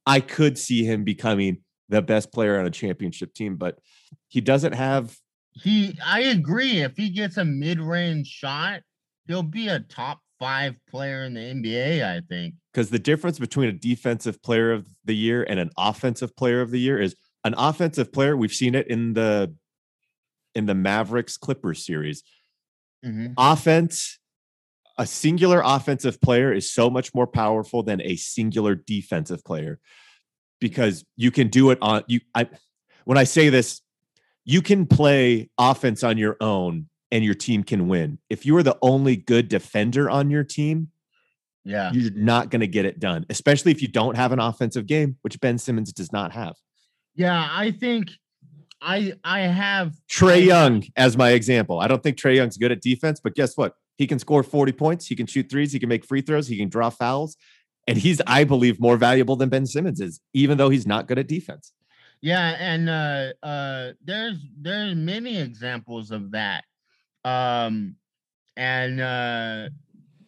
I 0.06 0.20
could 0.20 0.58
see 0.58 0.84
him 0.84 1.04
becoming 1.04 1.64
the 1.90 2.02
best 2.02 2.32
player 2.32 2.60
on 2.60 2.66
a 2.66 2.72
championship 2.72 3.34
team. 3.34 3.58
But 3.58 3.80
he 4.28 4.42
doesn't 4.42 4.74
have. 4.74 5.18
He, 5.54 5.98
I 6.06 6.22
agree. 6.22 6.80
If 6.80 6.96
he 6.96 7.10
gets 7.10 7.38
a 7.38 7.44
mid-range 7.44 8.28
shot, 8.28 8.82
he'll 9.28 9.44
be 9.44 9.68
a 9.68 9.82
top 9.82 10.22
five 10.42 10.76
player 10.90 11.24
in 11.24 11.34
the 11.36 11.40
NBA. 11.40 12.04
I 12.04 12.22
think. 12.28 12.56
Because 12.74 12.90
the 12.90 13.00
difference 13.00 13.40
between 13.40 13.70
a 13.70 13.74
defensive 13.74 14.42
player 14.42 14.74
of 14.74 14.88
the 15.06 15.16
year 15.16 15.44
and 15.44 15.60
an 15.60 15.70
offensive 15.78 16.36
player 16.36 16.62
of 16.62 16.72
the 16.72 16.80
year 16.80 17.00
is 17.00 17.16
an 17.44 17.54
offensive 17.58 18.12
player. 18.12 18.36
We've 18.36 18.52
seen 18.52 18.76
it 18.76 18.88
in 18.88 19.14
the 19.14 19.54
in 20.56 20.66
the 20.66 20.76
Mavericks 20.76 21.38
Clippers 21.38 21.86
series. 21.86 22.24
Mhm. 23.06 23.34
offense 23.36 24.20
a 25.00 25.08
singular 25.08 25.64
offensive 25.66 26.22
player 26.22 26.54
is 26.54 26.72
so 26.72 26.88
much 26.88 27.16
more 27.16 27.26
powerful 27.26 27.82
than 27.82 28.00
a 28.02 28.16
singular 28.16 28.76
defensive 28.76 29.44
player 29.44 29.80
because 30.60 31.04
you 31.16 31.32
can 31.32 31.48
do 31.48 31.72
it 31.72 31.80
on 31.82 32.04
you 32.08 32.20
i 32.36 32.48
when 33.06 33.18
i 33.18 33.24
say 33.24 33.50
this 33.50 33.82
you 34.46 34.62
can 34.62 34.86
play 34.86 35.50
offense 35.58 36.04
on 36.04 36.20
your 36.20 36.38
own 36.40 36.88
and 37.12 37.24
your 37.24 37.34
team 37.34 37.64
can 37.64 37.88
win 37.88 38.18
if 38.30 38.46
you 38.46 38.56
are 38.58 38.64
the 38.64 38.78
only 38.82 39.16
good 39.16 39.48
defender 39.48 40.10
on 40.10 40.30
your 40.32 40.44
team 40.44 40.88
Yeah. 41.66 41.92
you're 41.94 42.12
not 42.12 42.50
going 42.50 42.62
to 42.62 42.68
get 42.68 42.86
it 42.86 43.00
done 43.00 43.26
especially 43.30 43.72
if 43.72 43.82
you 43.82 43.88
don't 43.88 44.16
have 44.16 44.32
an 44.32 44.40
offensive 44.40 44.86
game 44.88 45.18
which 45.22 45.40
ben 45.40 45.58
simmons 45.58 45.92
does 45.94 46.12
not 46.12 46.32
have 46.34 46.56
Yeah. 47.16 47.48
I 47.52 47.72
think 47.72 48.10
I 48.82 49.14
I 49.24 49.42
have 49.42 49.94
Trae 50.10 50.44
Young 50.44 50.84
as 50.96 51.16
my 51.16 51.32
example. 51.32 51.80
I 51.80 51.88
don't 51.88 52.02
think 52.02 52.18
Trae 52.18 52.36
Young's 52.36 52.58
good 52.58 52.72
at 52.72 52.82
defense, 52.82 53.20
but 53.24 53.36
guess 53.36 53.56
what? 53.56 53.74
He 54.00 54.08
can 54.08 54.18
score 54.18 54.42
40 54.42 54.72
points. 54.72 55.06
He 55.06 55.16
can 55.16 55.28
shoot 55.28 55.48
threes. 55.52 55.72
He 55.72 55.78
can 55.80 55.88
make 55.88 56.04
free 56.04 56.22
throws. 56.22 56.48
He 56.48 56.58
can 56.58 56.68
draw 56.70 56.90
fouls. 56.90 57.38
And 57.88 57.96
he's, 57.98 58.22
I 58.26 58.44
believe, 58.44 58.80
more 58.80 58.98
valuable 58.98 59.36
than 59.36 59.50
Ben 59.50 59.68
Simmons 59.68 60.00
is, 60.02 60.20
even 60.34 60.58
though 60.58 60.70
he's 60.70 60.88
not 60.88 61.08
good 61.08 61.20
at 61.20 61.28
defense. 61.28 61.74
Yeah, 62.24 62.56
and 62.60 62.90
uh 62.90 63.34
uh 63.46 63.92
there's 64.04 64.38
there's 64.60 64.96
many 64.96 65.38
examples 65.38 66.10
of 66.10 66.32
that. 66.32 66.64
Um 67.24 67.96
and 68.58 69.00
uh 69.02 69.70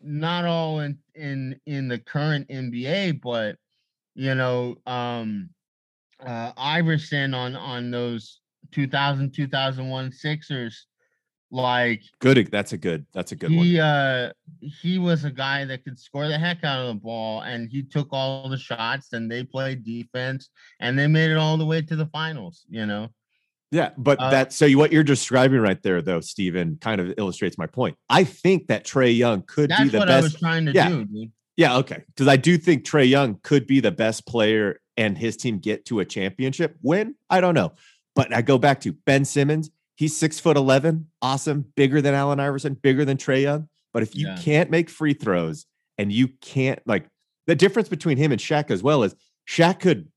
not 0.02 0.46
all 0.46 0.80
in 0.80 0.98
in 1.16 1.60
in 1.66 1.88
the 1.88 1.98
current 1.98 2.48
NBA, 2.50 3.22
but 3.22 3.58
you 4.16 4.36
know, 4.36 4.76
um 4.86 5.50
uh 6.26 6.52
Iverson 6.58 7.34
on 7.34 7.56
on 7.56 7.92
those 7.92 8.40
2000 8.72 9.32
2001 9.32 10.12
Sixers 10.12 10.88
like 11.52 12.02
Good. 12.20 12.50
That's 12.52 12.74
a 12.74 12.78
good, 12.78 13.06
that's 13.14 13.32
a 13.32 13.36
good 13.36 13.56
one. 13.56 13.66
he 13.66 13.80
uh 13.80 14.32
he 14.60 14.98
was 14.98 15.24
a 15.24 15.32
guy 15.32 15.66
that 15.66 15.84
could 15.84 16.00
score 16.00 16.28
the 16.28 16.38
heck 16.38 16.64
out 16.64 16.82
of 16.82 16.88
the 16.88 17.02
ball 17.02 17.42
and 17.42 17.70
he 17.70 17.84
took 17.84 18.08
all 18.12 18.50
the 18.50 18.58
shots 18.58 19.14
and 19.14 19.30
they 19.30 19.44
played 19.44 19.84
defense 19.84 20.50
and 20.80 20.98
they 20.98 21.08
made 21.08 21.30
it 21.30 21.38
all 21.38 21.58
the 21.58 21.66
way 21.66 21.82
to 21.82 21.96
the 21.96 22.08
finals 22.08 22.66
you 22.70 22.86
know 22.86 23.08
Yeah. 23.74 23.90
But 23.98 24.20
Uh, 24.22 24.30
that, 24.30 24.54
so 24.54 24.70
what 24.74 24.92
you're 24.92 25.04
describing 25.04 25.60
right 25.60 25.82
there, 25.82 26.02
though, 26.02 26.22
Steven, 26.22 26.78
kind 26.80 27.02
of 27.02 27.14
illustrates 27.18 27.58
my 27.58 27.66
point. 27.66 27.98
I 28.08 28.24
think 28.24 28.68
that 28.68 28.86
Trae 28.86 29.16
Young 29.18 29.42
could 29.42 29.70
be 29.70 29.90
the 29.90 29.92
best 29.92 29.92
player. 29.92 30.00
that's 30.00 30.10
what 30.10 30.10
i 30.10 30.22
was 30.22 30.36
trying 30.36 30.66
to 30.68 30.72
yeah. 30.74 30.90
do 30.90 31.06
dude 31.06 31.32
Yeah. 31.58 31.78
Okay. 31.78 32.04
Because 32.08 32.28
I 32.28 32.38
do 32.38 32.58
think 32.58 32.86
Trae 32.86 33.10
Young 33.10 33.40
could 33.42 33.66
be 33.66 33.80
the 33.80 33.92
best 33.92 34.28
player 34.28 34.80
and 34.96 35.18
his 35.18 35.36
team 35.38 35.58
get 35.58 35.86
to 35.86 36.00
a 36.02 36.06
championship 36.06 36.78
win. 36.84 37.16
I 37.32 37.42
don't 37.42 37.56
know. 37.56 37.74
But 38.16 38.32
I 38.32 38.44
go 38.44 38.60
back 38.60 38.80
to 38.82 38.92
Ben 38.94 39.26
Simmons. 39.26 39.72
He's 39.96 40.16
six 40.16 40.40
foot 40.40 40.56
11, 40.56 41.08
awesome, 41.24 41.66
bigger 41.76 42.00
than 42.00 42.14
Allen 42.14 42.40
Iverson, 42.40 42.76
bigger 42.76 43.06
than 43.06 43.18
Trae 43.18 43.42
Young. 43.42 43.70
But 43.92 44.04
if 44.04 44.16
you 44.16 44.28
Yeah. 44.28 44.38
can't 44.38 44.70
make 44.70 44.90
free 44.90 45.14
throws 45.16 45.66
and 45.98 46.12
you 46.12 46.28
can't, 46.42 46.80
like, 46.86 47.08
the 47.48 47.56
difference 47.56 47.90
between 47.90 48.18
him 48.18 48.32
and 48.32 48.40
Shaq 48.40 48.70
as 48.72 48.84
well 48.84 49.02
is 49.04 49.16
Shaq 49.50 49.80
could 49.80 50.10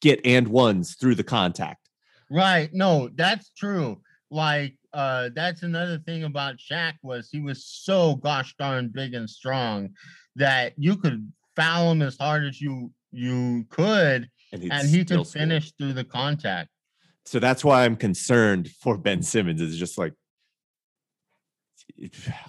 get 0.00 0.20
and 0.24 0.48
ones 0.48 0.94
through 0.96 1.14
the 1.14 1.24
contact. 1.24 1.83
Right. 2.30 2.70
No, 2.72 3.08
that's 3.14 3.50
true. 3.52 4.00
Like, 4.30 4.76
uh, 4.92 5.30
that's 5.34 5.62
another 5.62 5.98
thing 5.98 6.24
about 6.24 6.56
Shaq 6.56 6.94
was 7.02 7.28
he 7.30 7.40
was 7.40 7.64
so 7.66 8.16
gosh 8.16 8.54
darn 8.58 8.88
big 8.88 9.14
and 9.14 9.28
strong 9.28 9.90
that 10.36 10.72
you 10.76 10.96
could 10.96 11.30
foul 11.56 11.92
him 11.92 12.02
as 12.02 12.16
hard 12.16 12.44
as 12.44 12.60
you 12.60 12.92
you 13.12 13.64
could, 13.70 14.28
he'd 14.50 14.72
and 14.72 14.88
he 14.88 15.04
could 15.04 15.24
score. 15.26 15.40
finish 15.40 15.72
through 15.78 15.92
the 15.92 16.02
contact. 16.04 16.68
So 17.26 17.38
that's 17.38 17.64
why 17.64 17.84
I'm 17.84 17.96
concerned 17.96 18.68
for 18.80 18.98
Ben 18.98 19.22
Simmons. 19.22 19.60
Is 19.60 19.76
just 19.78 19.98
like 19.98 20.14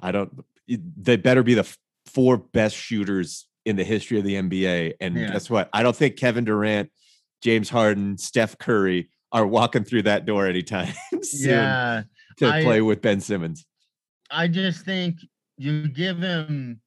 I 0.02 0.12
don't. 0.12 0.44
They 0.68 1.18
better 1.18 1.44
be 1.44 1.54
the 1.54 1.78
four 2.08 2.38
best 2.38 2.76
shooters 2.76 3.48
in 3.66 3.76
the 3.76 3.84
history 3.84 4.18
of 4.18 4.24
the 4.24 4.36
NBA. 4.36 4.94
And 5.00 5.16
Yeah. 5.16 5.32
guess 5.34 5.50
what? 5.50 5.70
I 5.74 5.84
don't 5.84 5.96
think 5.96 6.18
Kevin 6.18 6.46
Durant, 6.46 6.92
James 7.42 7.70
Harden, 7.70 8.18
Steph 8.18 8.58
Curry 8.58 9.10
are 9.32 9.46
walking 9.46 9.84
through 9.84 10.04
that 10.04 10.26
door 10.26 10.48
anytime 10.48 10.94
soon 11.22 11.50
Yeah. 11.50 12.04
to 12.38 12.48
I- 12.48 12.64
play 12.64 12.82
with 12.82 13.02
Ben 13.02 13.20
Simmons. 13.20 13.66
I 14.32 14.48
just 14.48 14.84
think 14.86 15.18
you 15.58 15.88
give 15.88 16.18
him 16.20 16.82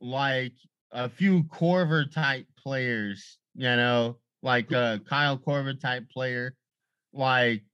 like 0.00 0.52
a 0.92 1.08
few 1.08 1.42
Korver 1.44 2.10
type 2.10 2.46
players, 2.56 3.38
you 3.54 3.64
know, 3.64 4.18
like 4.42 4.70
a 4.70 5.00
Kyle 5.08 5.36
Korver 5.36 5.78
type 5.78 6.08
player. 6.10 6.54
Like 7.12 7.64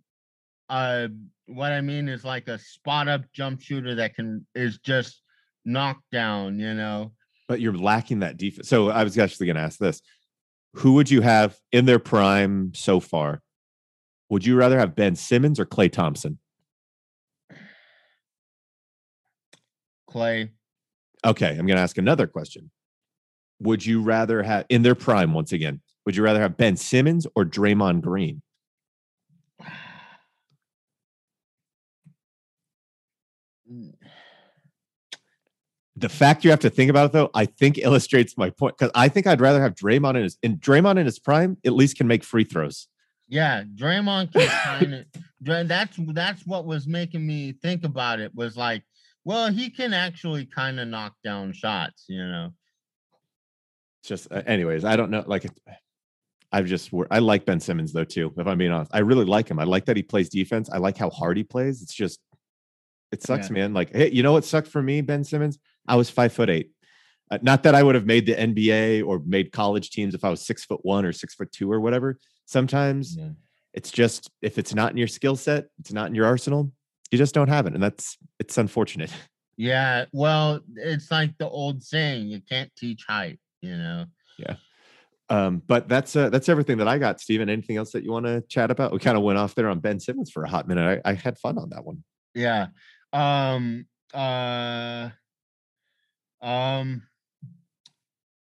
uh 0.70 1.08
what 1.46 1.72
I 1.72 1.82
mean 1.82 2.08
is 2.08 2.24
like 2.24 2.48
a 2.48 2.58
spot 2.58 3.08
up 3.08 3.22
jump 3.34 3.60
shooter 3.60 3.94
that 3.96 4.14
can 4.14 4.46
is 4.54 4.78
just 4.78 5.20
knocked 5.66 6.10
down, 6.10 6.58
you 6.58 6.72
know. 6.72 7.12
But 7.46 7.60
you're 7.60 7.76
lacking 7.76 8.20
that 8.20 8.38
defense. 8.38 8.68
So 8.68 8.88
I 8.88 9.04
was 9.04 9.18
actually 9.18 9.46
going 9.46 9.56
to 9.56 9.62
ask 9.62 9.78
this: 9.78 10.00
Who 10.74 10.94
would 10.94 11.10
you 11.10 11.20
have 11.20 11.58
in 11.72 11.84
their 11.84 11.98
prime 11.98 12.72
so 12.74 13.00
far? 13.00 13.42
Would 14.34 14.44
you 14.44 14.56
rather 14.56 14.80
have 14.80 14.96
Ben 14.96 15.14
Simmons 15.14 15.60
or 15.60 15.64
Klay 15.64 15.92
Thompson? 15.92 16.40
Klay. 20.10 20.50
Okay, 21.24 21.50
I'm 21.50 21.66
going 21.66 21.76
to 21.76 21.82
ask 21.82 21.98
another 21.98 22.26
question. 22.26 22.72
Would 23.60 23.86
you 23.86 24.02
rather 24.02 24.42
have 24.42 24.66
in 24.68 24.82
their 24.82 24.96
prime 24.96 25.34
once 25.34 25.52
again? 25.52 25.82
Would 26.04 26.16
you 26.16 26.24
rather 26.24 26.40
have 26.40 26.56
Ben 26.56 26.76
Simmons 26.76 27.28
or 27.36 27.44
Draymond 27.44 28.00
Green? 28.00 28.42
The 35.94 36.08
fact 36.08 36.42
you 36.42 36.50
have 36.50 36.58
to 36.58 36.70
think 36.70 36.90
about 36.90 37.06
it 37.06 37.12
though, 37.12 37.30
I 37.34 37.46
think 37.46 37.78
illustrates 37.78 38.36
my 38.36 38.50
point 38.50 38.76
because 38.76 38.90
I 38.96 39.08
think 39.08 39.28
I'd 39.28 39.40
rather 39.40 39.62
have 39.62 39.76
Draymond 39.76 40.16
in 40.16 40.24
his 40.24 40.38
in 40.42 40.58
Draymond 40.58 40.98
in 40.98 41.06
his 41.06 41.20
prime 41.20 41.56
at 41.64 41.72
least 41.72 41.96
can 41.96 42.08
make 42.08 42.24
free 42.24 42.42
throws. 42.42 42.88
Yeah, 43.28 43.62
Draymond 43.62 44.32
can 44.32 44.48
kind 44.48 44.94
of 44.94 45.04
that's 45.40 45.96
that's 46.12 46.46
what 46.46 46.64
was 46.66 46.86
making 46.86 47.26
me 47.26 47.52
think 47.52 47.84
about 47.84 48.20
it 48.20 48.34
was 48.34 48.56
like, 48.56 48.82
well, 49.24 49.50
he 49.50 49.70
can 49.70 49.94
actually 49.94 50.46
kind 50.46 50.78
of 50.78 50.88
knock 50.88 51.14
down 51.24 51.52
shots, 51.52 52.04
you 52.08 52.24
know. 52.24 52.52
Just, 54.04 54.30
uh, 54.30 54.42
anyways, 54.46 54.84
I 54.84 54.96
don't 54.96 55.10
know. 55.10 55.24
Like, 55.26 55.46
I've 56.52 56.66
just 56.66 56.90
I 57.10 57.18
like 57.20 57.46
Ben 57.46 57.58
Simmons 57.60 57.92
though 57.92 58.04
too. 58.04 58.32
If 58.36 58.46
I'm 58.46 58.58
being 58.58 58.70
honest, 58.70 58.90
I 58.94 58.98
really 58.98 59.24
like 59.24 59.48
him. 59.48 59.58
I 59.58 59.64
like 59.64 59.86
that 59.86 59.96
he 59.96 60.02
plays 60.02 60.28
defense. 60.28 60.68
I 60.70 60.78
like 60.78 60.96
how 60.98 61.10
hard 61.10 61.36
he 61.36 61.42
plays. 61.44 61.82
It's 61.82 61.94
just, 61.94 62.20
it 63.10 63.22
sucks, 63.22 63.48
Yeah. 63.48 63.54
man. 63.54 63.74
Like, 63.74 63.92
hey, 63.94 64.10
you 64.10 64.22
know 64.22 64.32
what 64.32 64.44
sucked 64.44 64.68
for 64.68 64.82
me, 64.82 65.00
Ben 65.00 65.24
Simmons? 65.24 65.58
I 65.88 65.96
was 65.96 66.10
five 66.10 66.32
foot 66.32 66.50
eight. 66.50 66.70
Uh, 67.30 67.38
not 67.40 67.62
that 67.62 67.74
I 67.74 67.82
would 67.82 67.94
have 67.94 68.04
made 68.06 68.26
the 68.26 68.34
NBA 68.34 69.04
or 69.04 69.20
made 69.24 69.50
college 69.50 69.90
teams 69.90 70.14
if 70.14 70.24
I 70.24 70.28
was 70.28 70.42
six 70.46 70.64
foot 70.64 70.80
one 70.82 71.06
or 71.06 71.12
six 71.12 71.34
foot 71.34 71.50
two 71.50 71.72
or 71.72 71.80
whatever. 71.80 72.18
Sometimes 72.46 73.16
Yeah. 73.16 73.30
it's 73.72 73.90
just 73.90 74.30
if 74.42 74.58
it's 74.58 74.74
not 74.74 74.90
in 74.92 74.96
your 74.96 75.08
skill 75.08 75.36
set, 75.36 75.66
it's 75.80 75.92
not 75.92 76.08
in 76.08 76.14
your 76.14 76.26
arsenal. 76.26 76.72
You 77.10 77.18
just 77.18 77.34
don't 77.34 77.48
have 77.48 77.66
it, 77.66 77.74
and 77.74 77.82
that's 77.82 78.16
it's 78.38 78.58
unfortunate. 78.58 79.10
Yeah, 79.56 80.06
well, 80.12 80.58
it's 80.74 81.12
like 81.12 81.38
the 81.38 81.48
old 81.48 81.80
saying, 81.84 82.26
you 82.26 82.40
can't 82.40 82.74
teach 82.76 83.04
height, 83.06 83.38
you 83.62 83.76
know. 83.76 84.06
Yeah. 84.36 84.56
Um, 85.30 85.62
but 85.64 85.88
that's 85.88 86.16
uh, 86.16 86.28
that's 86.28 86.48
everything 86.48 86.78
that 86.78 86.88
I 86.88 86.98
got, 86.98 87.20
Steven. 87.20 87.48
Anything 87.48 87.76
else 87.76 87.92
that 87.92 88.02
you 88.02 88.10
want 88.10 88.26
to 88.26 88.42
chat 88.48 88.72
about? 88.72 88.92
We 88.92 88.98
kind 88.98 89.16
of 89.16 89.22
went 89.22 89.38
off 89.38 89.54
there 89.54 89.68
on 89.68 89.78
Ben 89.78 90.00
Simmons 90.00 90.32
for 90.32 90.42
a 90.42 90.48
hot 90.48 90.66
minute. 90.66 91.00
I, 91.04 91.10
I 91.10 91.14
had 91.14 91.38
fun 91.38 91.56
on 91.58 91.70
that 91.70 91.84
one. 91.84 92.02
Yeah. 92.34 92.66
Um 93.12 93.86
uh 94.12 95.10
um 96.42 97.02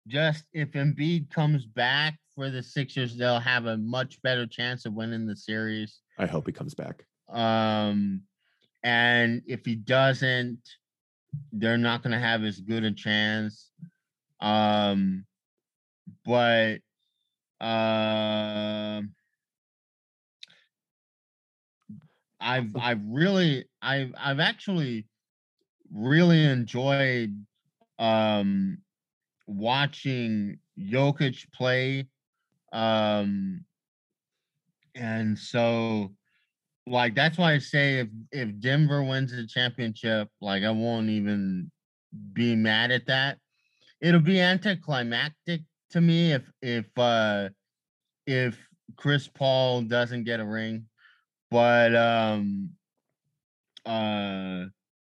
just 0.07 0.43
if 0.51 0.71
Embiid 0.71 1.29
comes 1.29 1.65
back 1.65 2.19
for 2.37 2.51
the 2.51 2.61
Sixers, 2.61 3.17
they'll 3.17 3.39
have 3.39 3.65
a 3.65 3.77
much 3.77 4.21
better 4.21 4.45
chance 4.45 4.85
of 4.85 4.93
winning 4.93 5.25
the 5.25 5.35
series. 5.35 6.01
I 6.19 6.27
hope 6.27 6.45
he 6.45 6.53
comes 6.53 6.75
back. 6.75 7.03
Um 7.29 8.21
and 8.83 9.41
if 9.47 9.65
he 9.65 9.75
doesn't, 9.75 10.59
they're 11.51 11.79
not 11.79 12.03
going 12.03 12.13
to 12.13 12.19
have 12.19 12.43
as 12.43 12.61
good 12.61 12.83
a 12.83 12.91
chance. 12.91 13.71
Um 14.39 15.25
but 16.23 16.77
um 17.59 19.15
I've 22.39 22.75
I've 22.79 23.01
really 23.03 23.65
I've 23.81 24.13
I've 24.15 24.39
actually 24.39 25.07
really 25.91 26.43
enjoyed 26.45 27.45
um 27.97 28.77
watching 29.47 30.59
Jokic 30.79 31.51
play. 31.51 32.07
Um 32.77 33.65
and 34.95 35.37
so 35.37 36.11
like 36.85 37.15
that's 37.15 37.37
why 37.37 37.53
I 37.53 37.57
say 37.57 37.99
if 37.99 38.07
if 38.31 38.59
Denver 38.59 39.03
wins 39.03 39.31
the 39.31 39.47
championship, 39.47 40.29
like 40.41 40.63
I 40.63 40.71
won't 40.71 41.09
even 41.09 41.71
be 42.33 42.55
mad 42.55 42.91
at 42.91 43.07
that. 43.07 43.39
It'll 44.01 44.21
be 44.21 44.39
anticlimactic 44.39 45.61
to 45.91 46.01
me 46.01 46.33
if 46.33 46.51
if 46.61 46.85
uh 46.97 47.49
if 48.25 48.57
Chris 48.95 49.27
Paul 49.27 49.81
doesn't 49.81 50.23
get 50.23 50.39
a 50.39 50.45
ring 50.45 50.85
but 51.49 51.95
um 51.95 52.69
uh 53.85 54.65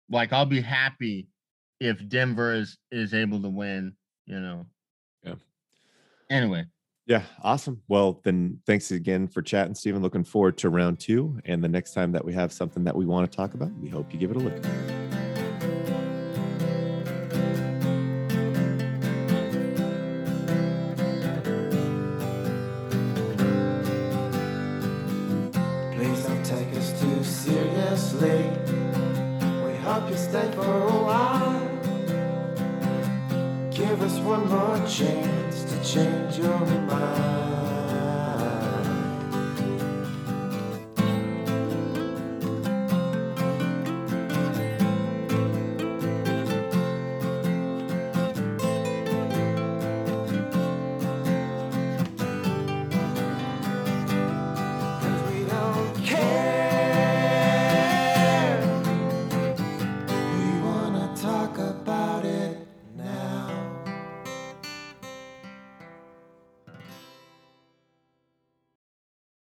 like 0.09 0.33
I'll 0.33 0.45
be 0.45 0.61
happy 0.61 1.27
if 1.79 2.07
Denver 2.07 2.53
is 2.53 2.77
is 2.91 3.13
able 3.13 3.41
to 3.41 3.49
win, 3.49 3.95
you 4.25 4.39
know. 4.39 4.65
Yeah. 5.23 5.35
Anyway, 6.29 6.65
Yeah, 7.11 7.23
awesome. 7.43 7.81
Well, 7.89 8.21
then 8.23 8.59
thanks 8.65 8.89
again 8.89 9.27
for 9.27 9.41
chatting, 9.41 9.75
Stephen. 9.75 10.01
Looking 10.01 10.23
forward 10.23 10.57
to 10.59 10.69
round 10.69 11.01
two. 11.01 11.41
And 11.43 11.61
the 11.61 11.67
next 11.67 11.91
time 11.91 12.13
that 12.13 12.23
we 12.23 12.31
have 12.31 12.53
something 12.53 12.85
that 12.85 12.95
we 12.95 13.05
want 13.05 13.29
to 13.29 13.35
talk 13.35 13.53
about, 13.53 13.69
we 13.81 13.89
hope 13.89 14.13
you 14.13 14.17
give 14.17 14.31
it 14.31 14.37
a 14.37 14.39
look. 14.39 14.61
Please 25.97 26.23
don't 26.23 26.45
take 26.45 26.73
us 26.77 26.97
too 27.01 27.23
seriously. 27.25 28.51
We 29.65 29.75
hope 29.83 30.09
you 30.09 30.15
stay 30.15 30.49
for 30.53 30.87
a 30.87 31.03
while. 31.03 31.67
Give 33.69 34.01
us 34.01 34.17
one 34.19 34.47
more 34.47 34.77
chance 34.87 35.50
change 35.93 36.37
your 36.37 36.57
mind. 36.87 37.70